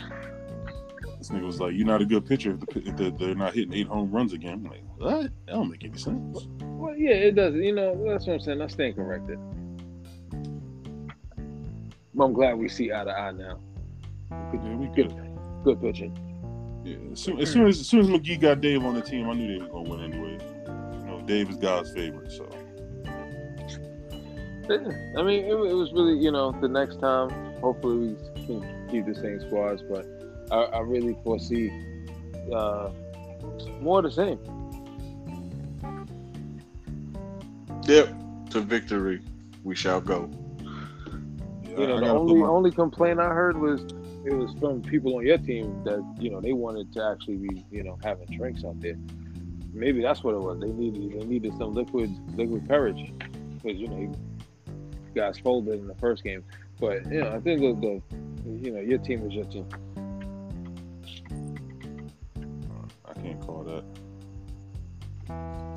This 1.29 1.37
nigga 1.37 1.45
was 1.45 1.59
like, 1.59 1.73
"You're 1.75 1.85
not 1.85 2.01
a 2.01 2.05
good 2.05 2.25
pitcher 2.25 2.51
if, 2.51 2.59
the, 2.61 2.89
if 2.89 2.97
the, 2.97 3.11
they're 3.11 3.35
not 3.35 3.53
hitting 3.53 3.73
eight 3.73 3.87
home 3.87 4.09
runs 4.11 4.33
again." 4.33 4.53
I'm 4.53 4.63
like, 4.63 4.83
what? 4.97 5.21
That 5.21 5.45
don't 5.45 5.69
make 5.69 5.83
any 5.83 5.97
sense. 5.97 6.47
well, 6.61 6.95
yeah, 6.95 7.11
it 7.11 7.35
does. 7.35 7.53
You 7.53 7.73
know, 7.75 8.03
that's 8.07 8.25
what 8.25 8.33
I'm 8.33 8.39
saying. 8.39 8.61
I 8.61 8.67
stand 8.67 8.95
corrected. 8.95 9.37
But 12.15 12.23
I'm 12.23 12.33
glad 12.33 12.57
we 12.57 12.67
see 12.67 12.91
eye 12.91 13.03
to 13.03 13.11
eye 13.11 13.31
now. 13.31 13.59
Yeah, 14.31 14.75
we 14.75 14.87
good. 14.87 15.13
Good 15.63 15.81
pitching. 15.81 16.17
Yeah, 16.83 16.95
as 17.11 17.19
soon, 17.19 17.39
as 17.39 17.51
soon 17.51 17.67
as 17.67 17.79
as 17.79 17.87
soon 17.87 17.99
as 17.99 18.07
McGee 18.07 18.41
got 18.41 18.61
Dave 18.61 18.83
on 18.83 18.95
the 18.95 19.01
team, 19.01 19.29
I 19.29 19.33
knew 19.33 19.47
they 19.47 19.63
was 19.63 19.71
gonna 19.71 19.89
win 19.89 20.11
anyway. 20.11 20.39
You 20.99 21.05
know, 21.05 21.21
Dave 21.27 21.49
is 21.51 21.57
God's 21.57 21.91
favorite, 21.91 22.31
so 22.31 22.49
I 24.71 25.23
mean, 25.23 25.45
it, 25.45 25.51
it 25.51 25.73
was 25.73 25.91
really, 25.93 26.17
you 26.17 26.31
know, 26.31 26.51
the 26.59 26.67
next 26.67 26.99
time, 26.99 27.29
hopefully 27.59 28.15
we 28.15 28.45
can 28.45 28.87
keep 28.89 29.05
the 29.05 29.15
same 29.15 29.39
squads, 29.41 29.81
but 29.81 30.05
I, 30.51 30.57
I 30.57 30.79
really 30.79 31.15
foresee 31.23 31.71
uh, 32.53 32.89
more 33.81 33.99
of 33.99 34.05
the 34.05 34.11
same. 34.11 34.39
Yep. 37.83 38.15
To 38.51 38.61
victory 38.61 39.21
we 39.63 39.75
shall 39.75 40.01
go. 40.01 40.29
You 41.77 41.87
know, 41.87 41.97
I 41.97 41.99
the 41.99 42.07
only 42.07 42.41
only 42.41 42.71
complaint 42.71 43.19
I 43.19 43.29
heard 43.29 43.57
was 43.57 43.81
it 44.25 44.33
was 44.33 44.53
from 44.59 44.81
people 44.81 45.15
on 45.17 45.25
your 45.25 45.37
team 45.37 45.83
that 45.83 46.03
you 46.19 46.29
know 46.29 46.41
they 46.41 46.53
wanted 46.53 46.91
to 46.93 47.03
actually 47.03 47.37
be, 47.37 47.65
you 47.71 47.83
know, 47.83 47.97
having 48.03 48.25
drinks 48.35 48.63
out 48.63 48.79
there. 48.81 48.97
Maybe 49.71 50.01
that's 50.01 50.23
what 50.23 50.33
it 50.33 50.39
was. 50.39 50.59
They 50.59 50.71
needed 50.71 51.19
they 51.19 51.25
needed 51.25 51.57
some 51.57 51.73
liquid 51.73 52.11
liquid 52.37 52.67
courage 52.67 53.13
because 53.55 53.79
you 53.79 53.87
know 53.87 53.97
you 53.97 54.15
guys 55.15 55.39
folded 55.39 55.79
in 55.79 55.87
the 55.87 55.95
first 55.95 56.23
game, 56.23 56.43
but 56.79 57.05
you 57.11 57.21
know 57.21 57.33
I 57.33 57.39
think 57.39 57.61
the, 57.61 57.73
the 57.73 58.61
you 58.65 58.71
know 58.71 58.81
your 58.81 58.99
team 58.99 59.23
was 59.23 59.33
just. 59.33 59.55
A, 59.55 59.65
can't 63.21 63.41
call 63.41 63.63
that. 63.63 63.83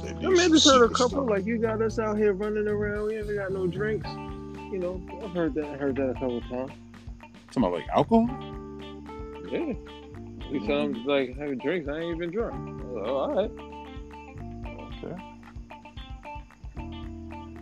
They 0.03 0.09
I 0.09 0.13
need 0.15 0.29
mean, 0.31 0.41
I 0.41 0.49
just 0.49 0.67
heard 0.67 0.83
a 0.83 0.89
couple 0.89 1.25
stuff. 1.25 1.31
like 1.31 1.47
you 1.47 1.59
got 1.59 1.81
us 1.83 1.99
out 1.99 2.17
here 2.17 2.33
running 2.33 2.67
around. 2.67 3.07
We 3.07 3.15
haven't 3.15 3.37
got 3.37 3.53
no 3.53 3.67
drinks. 3.67 4.09
You 4.11 4.79
know, 4.79 5.03
I've 5.23 5.33
heard 5.33 5.55
that. 5.55 5.67
I 5.67 5.77
Heard 5.77 5.97
that 5.97 6.11
a 6.11 6.15
couple 6.15 6.41
times. 6.43 6.73
Talking 7.51 7.65
about 7.65 7.73
like 7.73 7.89
alcohol? 7.95 8.27
Yeah, 9.51 9.75
you 10.51 10.61
mm. 10.61 10.67
sound 10.67 11.05
like 11.05 11.37
having 11.37 11.59
drinks. 11.59 11.89
I 11.89 11.99
ain't 11.99 12.17
even 12.17 12.31
drunk. 12.31 12.55
I 12.55 12.85
was 12.85 12.95
like, 12.95 13.07
oh, 13.07 13.17
all 13.17 13.35
right. 13.35 13.51
Okay. 15.05 15.17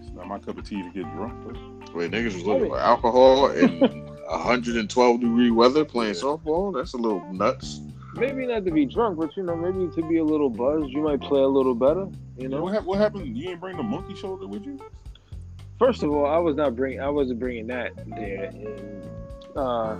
It's 0.00 0.10
not 0.14 0.28
my 0.28 0.38
cup 0.38 0.58
of 0.58 0.64
tea 0.64 0.82
to 0.82 0.90
get 0.90 1.12
drunk. 1.14 1.34
But 1.44 1.94
Wait, 1.94 2.12
niggas 2.12 2.34
was 2.34 2.44
looking 2.44 2.68
for 2.68 2.78
alcohol 2.78 3.46
and 3.50 3.80
112 3.80 5.20
degree 5.20 5.50
weather 5.50 5.84
playing 5.84 6.14
softball. 6.14 6.72
That's 6.72 6.92
a 6.92 6.96
little 6.96 7.24
nuts. 7.32 7.80
Maybe 8.14 8.46
not 8.46 8.64
to 8.64 8.70
be 8.70 8.86
drunk, 8.86 9.18
but 9.18 9.36
you 9.36 9.42
know, 9.42 9.54
maybe 9.54 9.90
to 9.94 10.08
be 10.08 10.18
a 10.18 10.24
little 10.24 10.50
buzzed. 10.50 10.90
You 10.90 11.02
might 11.02 11.20
play 11.20 11.40
a 11.40 11.46
little 11.46 11.74
better. 11.74 12.08
You 12.36 12.48
what, 12.50 12.72
know. 12.72 12.80
what 12.80 12.98
happened? 12.98 13.36
You 13.36 13.50
ain't 13.50 13.60
bring 13.60 13.76
the 13.76 13.82
monkey 13.82 14.14
shoulder 14.14 14.46
with 14.46 14.64
you? 14.64 14.78
First 15.78 16.02
of 16.02 16.10
all, 16.10 16.26
I 16.26 16.38
was 16.38 16.56
not 16.56 16.76
bring. 16.76 17.00
I 17.00 17.08
wasn't 17.08 17.38
bringing 17.38 17.66
that 17.68 17.92
there. 18.06 18.44
And, 18.44 19.08
uh, 19.56 19.96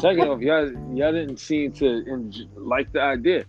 second 0.00 0.28
off, 0.28 0.40
y'all 0.40 0.70
y'all 0.94 1.12
didn't 1.12 1.38
seem 1.38 1.72
to 1.72 2.04
like 2.56 2.92
the 2.92 3.00
idea. 3.00 3.44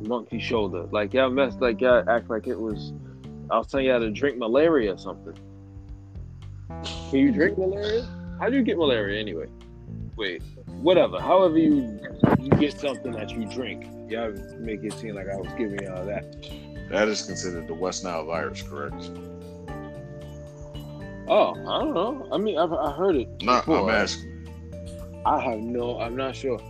Monkey 0.00 0.38
shoulder, 0.38 0.86
like 0.92 1.14
y'all 1.14 1.30
messed, 1.30 1.62
like 1.62 1.80
y'all 1.80 2.08
act 2.10 2.28
like 2.28 2.46
it 2.46 2.60
was. 2.60 2.92
I 3.50 3.58
was 3.58 3.68
telling 3.68 3.86
y'all 3.86 4.00
to 4.00 4.10
drink 4.10 4.36
malaria 4.36 4.92
or 4.92 4.98
something. 4.98 5.34
Can 7.10 7.18
you 7.18 7.32
drink 7.32 7.56
malaria? 7.56 8.06
How 8.38 8.50
do 8.50 8.56
you 8.56 8.62
get 8.62 8.76
malaria 8.76 9.18
anyway? 9.18 9.46
Wait, 10.16 10.42
whatever. 10.82 11.20
However 11.20 11.58
you 11.58 11.98
you 12.40 12.50
get 12.50 12.78
something 12.78 13.12
that 13.12 13.30
you 13.30 13.46
drink, 13.46 13.86
y'all 14.10 14.32
make 14.58 14.82
it 14.84 14.92
seem 14.94 15.14
like 15.14 15.28
I 15.28 15.36
was 15.36 15.48
giving 15.58 15.82
y'all 15.82 16.04
that. 16.06 16.36
That 16.90 17.08
is 17.08 17.22
considered 17.22 17.66
the 17.66 17.74
West 17.74 18.04
Nile 18.04 18.26
virus, 18.26 18.62
correct? 18.62 19.10
Oh, 21.26 21.52
I 21.54 21.80
don't 21.80 21.94
know. 21.94 22.28
I 22.30 22.36
mean, 22.38 22.58
I've 22.58 22.72
I 22.72 22.92
heard 22.92 23.16
it. 23.16 23.28
No, 23.42 23.56
before. 23.60 23.90
I'm 23.90 23.96
asking. 23.96 24.46
I 25.24 25.40
have 25.40 25.58
no. 25.58 25.98
I'm 26.00 26.16
not 26.16 26.36
sure. 26.36 26.60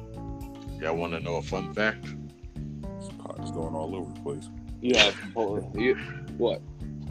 Y'all 0.81 0.97
want 0.97 1.13
to 1.15 1.21
know 1.21 1.37
a 1.37 1.43
fun 1.43 1.75
fact? 1.75 2.05
This 2.05 3.09
pot 3.19 3.41
is 3.43 3.51
going 3.51 3.75
all 3.75 3.97
over 3.97 4.13
the 4.13 4.21
place. 4.21 4.49
Yeah. 4.81 5.11
hold. 5.35 5.75
You- 5.79 5.97
what? 6.39 6.61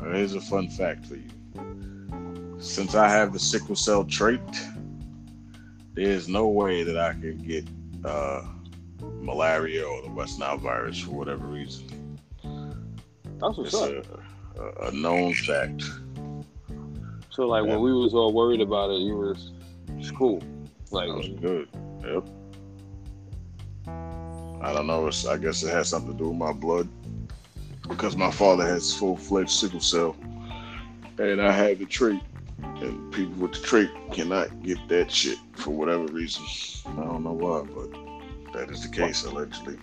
Here's 0.01 0.35
a 0.35 0.41
fun 0.41 0.69
fact 0.69 1.05
for 1.05 1.15
you. 1.15 1.29
Since 2.59 2.95
I 2.95 3.09
have 3.09 3.33
the 3.33 3.39
sickle 3.39 3.75
cell 3.75 4.05
trait, 4.05 4.39
there's 5.93 6.27
no 6.27 6.47
way 6.47 6.83
that 6.83 6.97
I 6.97 7.13
could 7.13 7.45
get 7.47 7.67
uh, 8.03 8.43
malaria 9.21 9.85
or 9.85 10.01
the 10.01 10.09
West 10.09 10.39
Nile 10.39 10.57
virus 10.57 10.99
for 10.99 11.11
whatever 11.11 11.45
reason. 11.45 12.19
That's 13.39 13.57
what's 13.57 13.73
It's 13.73 14.07
up. 14.07 14.19
a, 14.57 14.87
a, 14.87 14.91
known 14.91 15.33
fact. 15.33 15.83
So 17.29 17.47
like 17.47 17.65
yeah. 17.65 17.71
when 17.71 17.81
we 17.81 17.93
was 17.93 18.13
all 18.13 18.33
worried 18.33 18.61
about 18.61 18.89
it, 18.91 18.99
you 18.99 19.17
was 19.17 19.51
it's 19.97 20.11
cool. 20.11 20.41
Like 20.91 21.07
That 21.07 21.15
was 21.15 21.27
good. 21.27 21.67
Yep. 22.05 22.25
I 24.61 24.71
don't 24.71 24.87
know. 24.87 25.07
It's, 25.07 25.25
I 25.25 25.37
guess 25.37 25.63
it 25.63 25.69
has 25.71 25.89
something 25.89 26.13
to 26.13 26.17
do 26.17 26.29
with 26.29 26.37
my 26.37 26.53
blood 26.53 26.87
because 27.87 28.15
my 28.15 28.31
father 28.31 28.65
has 28.65 28.93
full 28.93 29.17
fledged 29.17 29.49
sickle 29.49 29.81
cell, 29.81 30.15
and 31.19 31.41
I 31.41 31.51
have 31.51 31.79
the 31.79 31.85
trait. 31.85 32.21
And 32.81 33.11
people 33.13 33.33
with 33.35 33.53
the 33.53 33.59
trait 33.59 33.89
cannot 34.11 34.61
get 34.63 34.77
that 34.89 35.11
shit 35.11 35.37
for 35.53 35.71
whatever 35.71 36.05
reason. 36.05 36.43
I 36.85 37.03
don't 37.03 37.23
know 37.23 37.33
why, 37.33 37.61
but 37.61 38.53
that 38.53 38.69
is 38.69 38.83
the 38.83 38.89
case 38.89 39.23
allegedly. 39.23 39.77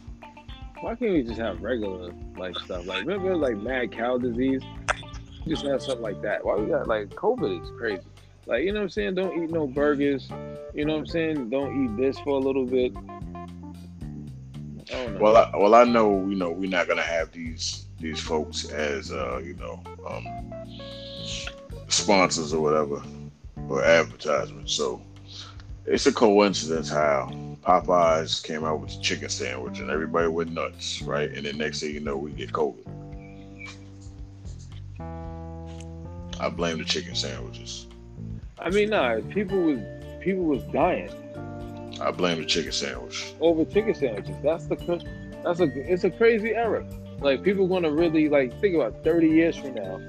why 0.80 0.94
can't 0.94 1.12
we 1.12 1.22
just 1.22 1.40
have 1.40 1.62
regular 1.62 2.12
like 2.36 2.56
stuff? 2.58 2.86
Like 2.86 3.06
remember 3.06 3.36
like 3.36 3.56
mad 3.56 3.92
cow 3.92 4.18
disease? 4.18 4.62
Just 5.46 5.64
have 5.64 5.82
something 5.82 6.02
like 6.02 6.20
that. 6.22 6.44
Why 6.44 6.56
we 6.56 6.66
got 6.66 6.86
like 6.86 7.08
COVID 7.10 7.62
is 7.62 7.70
crazy. 7.78 8.02
Like 8.46 8.64
you 8.64 8.72
know 8.72 8.80
what 8.80 8.84
I'm 8.84 8.90
saying? 8.90 9.14
Don't 9.14 9.42
eat 9.42 9.50
no 9.50 9.66
burgers. 9.66 10.28
You 10.74 10.84
know 10.84 10.94
what 10.94 11.00
I'm 11.00 11.06
saying? 11.06 11.50
Don't 11.50 11.84
eat 11.84 11.96
this 11.96 12.18
for 12.20 12.30
a 12.30 12.38
little 12.38 12.66
bit. 12.66 12.92
I. 14.92 15.06
Well, 15.20 15.36
I, 15.36 15.50
well, 15.56 15.74
I 15.74 15.84
know 15.84 16.26
you 16.26 16.36
know 16.36 16.50
we're 16.50 16.70
not 16.70 16.88
gonna 16.88 17.02
have 17.02 17.32
these 17.32 17.86
these 17.98 18.20
folks 18.20 18.68
as 18.70 19.12
uh, 19.12 19.40
you 19.42 19.54
know 19.54 19.82
um, 20.08 20.52
sponsors 21.90 22.52
or 22.54 22.62
whatever 22.62 23.02
or 23.68 23.84
advertisements. 23.84 24.72
So 24.72 25.00
it's 25.86 26.06
a 26.06 26.12
coincidence 26.12 26.88
how 26.88 27.30
Popeyes 27.62 28.42
came 28.42 28.64
out 28.64 28.80
with 28.80 28.96
the 28.96 29.00
chicken 29.00 29.28
sandwich 29.28 29.80
and 29.80 29.90
everybody 29.90 30.28
went 30.28 30.52
nuts, 30.52 31.02
right? 31.02 31.30
And 31.30 31.46
then 31.46 31.58
next 31.58 31.80
thing 31.80 31.94
you 31.94 32.00
know, 32.00 32.16
we 32.16 32.32
get 32.32 32.52
COVID. 32.52 32.86
I 36.40 36.48
blame 36.48 36.78
the 36.78 36.84
chicken 36.84 37.14
sandwiches. 37.14 37.86
I 38.58 38.70
mean, 38.70 38.90
nah. 38.90 39.20
People 39.30 39.60
was 39.60 39.80
people 40.20 40.44
was 40.44 40.62
dying. 40.72 41.10
I 42.00 42.10
blame 42.10 42.38
the 42.38 42.46
chicken 42.46 42.72
sandwich. 42.72 43.34
over 43.40 43.64
chicken 43.66 43.94
sandwiches. 43.94 44.36
That's 44.42 44.66
the 44.66 44.76
that's 45.44 45.60
a 45.60 45.64
it's 45.92 46.04
a 46.04 46.10
crazy 46.10 46.54
era. 46.54 46.86
Like 47.20 47.42
people 47.42 47.68
want 47.68 47.84
to 47.84 47.90
really 47.90 48.30
like 48.30 48.58
think 48.60 48.74
about 48.74 49.04
thirty 49.04 49.28
years 49.28 49.56
from 49.56 49.74
now. 49.74 50.00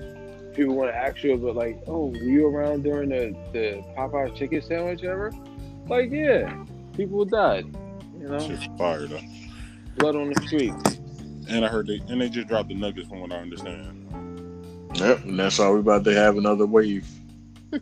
People 0.53 0.75
want 0.75 0.91
to 0.91 0.95
ask 0.95 1.23
you 1.23 1.33
about 1.33 1.55
like, 1.55 1.81
oh, 1.87 2.07
were 2.07 2.17
you 2.17 2.47
around 2.47 2.83
during 2.83 3.09
the 3.09 3.35
the 3.53 3.83
Popeye 3.97 4.35
chicken 4.35 4.61
sandwich 4.61 5.03
ever? 5.03 5.31
Like, 5.87 6.11
yeah, 6.11 6.63
people 6.95 7.25
died. 7.25 7.65
You 8.19 8.27
know, 8.27 8.39
Shit's 8.39 8.67
fire 8.77 9.07
though. 9.07 9.19
blood 9.97 10.15
on 10.15 10.29
the 10.31 10.41
street. 10.47 10.73
And 11.49 11.65
I 11.65 11.67
heard 11.69 11.87
they 11.87 12.01
and 12.07 12.21
they 12.21 12.29
just 12.29 12.47
dropped 12.47 12.69
the 12.69 12.75
nuggets 12.75 13.07
from 13.09 13.21
what 13.21 13.31
I 13.31 13.37
understand. 13.37 13.97
Yep, 14.95 15.23
and 15.23 15.39
that's 15.39 15.57
why 15.57 15.69
we 15.71 15.79
about 15.79 16.03
to 16.03 16.13
have 16.13 16.37
another 16.37 16.65
wave. 16.65 17.07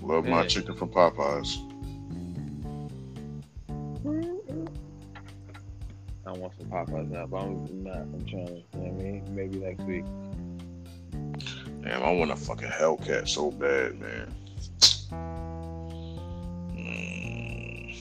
Love 0.00 0.24
my 0.24 0.40
Man. 0.40 0.48
chicken 0.48 0.74
from 0.76 0.88
Popeyes. 0.90 1.56
I 6.34 6.38
want 6.38 6.52
some 6.58 6.68
Popeyes 6.68 7.10
now, 7.10 7.26
but 7.26 7.36
I'm 7.42 7.84
not. 7.84 7.96
I'm 7.98 8.26
trying. 8.26 8.46
You 8.48 8.64
know 8.74 8.80
what 8.80 8.88
I 8.88 9.04
mean, 9.04 9.24
maybe 9.30 9.58
next 9.58 9.84
week. 9.84 10.04
Damn, 11.80 12.02
I 12.02 12.10
want 12.10 12.32
a 12.32 12.36
fucking 12.36 12.70
Hellcat 12.70 13.28
so 13.28 13.52
bad, 13.52 14.00
man. 14.00 14.34
Mm, 16.74 17.94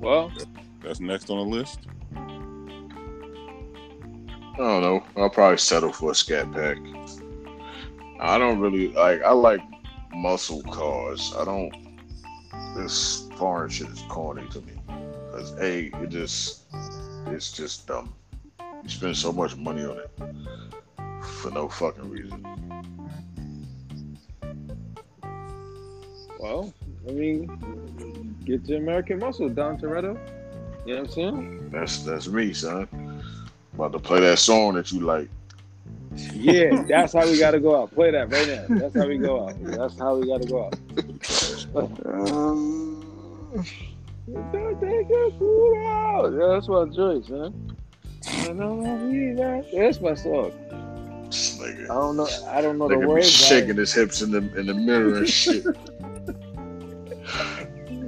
Well, 0.00 0.30
That's 0.84 1.00
next 1.00 1.28
on 1.28 1.38
the 1.38 1.56
list. 1.56 1.80
I 4.54 4.58
don't 4.58 4.82
know. 4.82 5.02
I'll 5.16 5.30
probably 5.30 5.58
settle 5.58 5.92
for 5.92 6.12
a 6.12 6.14
Scat 6.14 6.52
Pack. 6.52 6.78
I 8.20 8.38
don't 8.38 8.60
really 8.60 8.92
like. 8.92 9.22
I 9.22 9.32
like 9.32 9.60
muscle 10.14 10.62
cars. 10.62 11.34
I 11.36 11.44
don't. 11.44 11.72
This 12.76 13.28
foreign 13.42 13.68
shit 13.68 13.88
is 13.88 14.04
corny 14.08 14.46
to 14.50 14.60
me. 14.60 14.72
Cause 15.32 15.52
a, 15.58 15.86
it 16.00 16.10
just, 16.10 16.62
it's 17.26 17.50
just 17.50 17.88
dumb. 17.88 18.14
You 18.84 18.88
spend 18.88 19.16
so 19.16 19.32
much 19.32 19.56
money 19.56 19.84
on 19.84 19.98
it 19.98 20.10
for 21.24 21.50
no 21.50 21.68
fucking 21.68 22.08
reason. 22.08 22.46
well, 26.38 26.72
I 27.08 27.10
mean, 27.10 28.36
get 28.44 28.64
your 28.68 28.78
American 28.78 29.18
muscle, 29.18 29.48
Dom 29.48 29.76
Toretto. 29.76 30.16
You 30.86 30.94
know 30.94 31.00
what 31.00 31.08
I'm 31.08 31.12
saying? 31.12 31.70
That's 31.72 31.98
that's 32.04 32.28
me, 32.28 32.52
son. 32.52 32.86
About 33.74 33.90
to 33.90 33.98
play 33.98 34.20
that 34.20 34.38
song 34.38 34.74
that 34.74 34.92
you 34.92 35.00
like. 35.00 35.28
Yeah, 36.32 36.82
that's 36.88 37.14
how 37.14 37.26
we 37.26 37.40
gotta 37.40 37.58
go 37.58 37.82
out. 37.82 37.92
Play 37.92 38.12
that 38.12 38.30
right 38.30 38.46
now. 38.46 38.78
That's 38.78 38.94
how 38.94 39.08
we 39.08 39.18
go 39.18 39.48
out. 39.48 39.56
That's 39.64 39.98
how 39.98 40.14
we 40.14 40.28
gotta 40.28 40.46
go 40.46 40.66
out. 40.66 40.78
Don't 41.72 42.81
that's 43.52 43.68
my 46.68 46.86
choice, 46.94 47.28
man. 47.28 47.76
I 48.28 48.52
know 48.52 48.84
I 48.84 48.96
need 49.04 49.36
that. 49.38 49.66
That's 49.72 50.00
my 50.00 50.14
song. 50.14 50.52
Nigga. 51.30 51.84
I 51.84 51.94
don't 51.94 52.16
know. 52.16 52.28
I 52.48 52.60
don't 52.60 52.78
know 52.78 52.88
the 52.88 52.94
Nigga 52.96 53.00
be 53.00 53.06
words. 53.06 53.40
but 53.40 53.46
I- 53.46 53.48
shaking 53.60 53.76
his 53.76 53.92
hips 53.92 54.22
in 54.22 54.30
the 54.30 54.38
in 54.58 54.66
the 54.66 54.74
mirror 54.74 55.18
and 55.18 55.28
shit. 55.28 55.64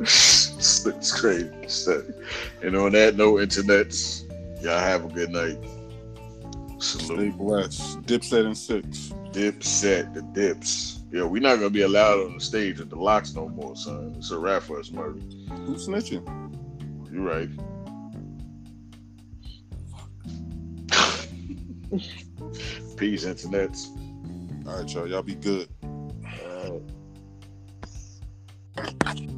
it's 0.00 1.20
crazy. 1.20 1.50
stuff. 1.68 2.04
And 2.62 2.76
on 2.76 2.92
that 2.92 3.16
note, 3.16 3.40
internets, 3.40 4.22
y'all 4.62 4.78
have 4.78 5.04
a 5.04 5.08
good 5.08 5.30
night. 5.30 5.58
Stay 6.80 7.04
Salute. 7.04 7.36
blessed. 7.38 8.02
Dipset 8.02 8.46
and 8.46 8.56
six. 8.58 9.12
Dipset, 9.32 10.14
the 10.14 10.22
dips. 10.22 11.00
Yeah, 11.14 11.22
we're 11.22 11.40
not 11.40 11.58
gonna 11.58 11.70
be 11.70 11.82
allowed 11.82 12.26
on 12.26 12.34
the 12.34 12.40
stage 12.40 12.80
at 12.80 12.90
the 12.90 12.96
locks 12.96 13.36
no 13.36 13.48
more, 13.48 13.76
son. 13.76 14.16
It's 14.18 14.32
a 14.32 14.38
wrap 14.38 14.64
for 14.64 14.80
us, 14.80 14.90
murder. 14.90 15.20
Who's 15.64 15.86
snitching? 15.86 16.26
You're 17.12 17.22
right. 17.22 17.48
Peace, 22.96 23.24
internets. 23.24 23.86
All 24.66 24.80
right, 24.80 24.92
y'all. 24.92 25.06
Y'all 25.06 25.22
be 25.22 25.36
good. 25.36 25.68
All 25.84 26.82
right. 28.76 29.30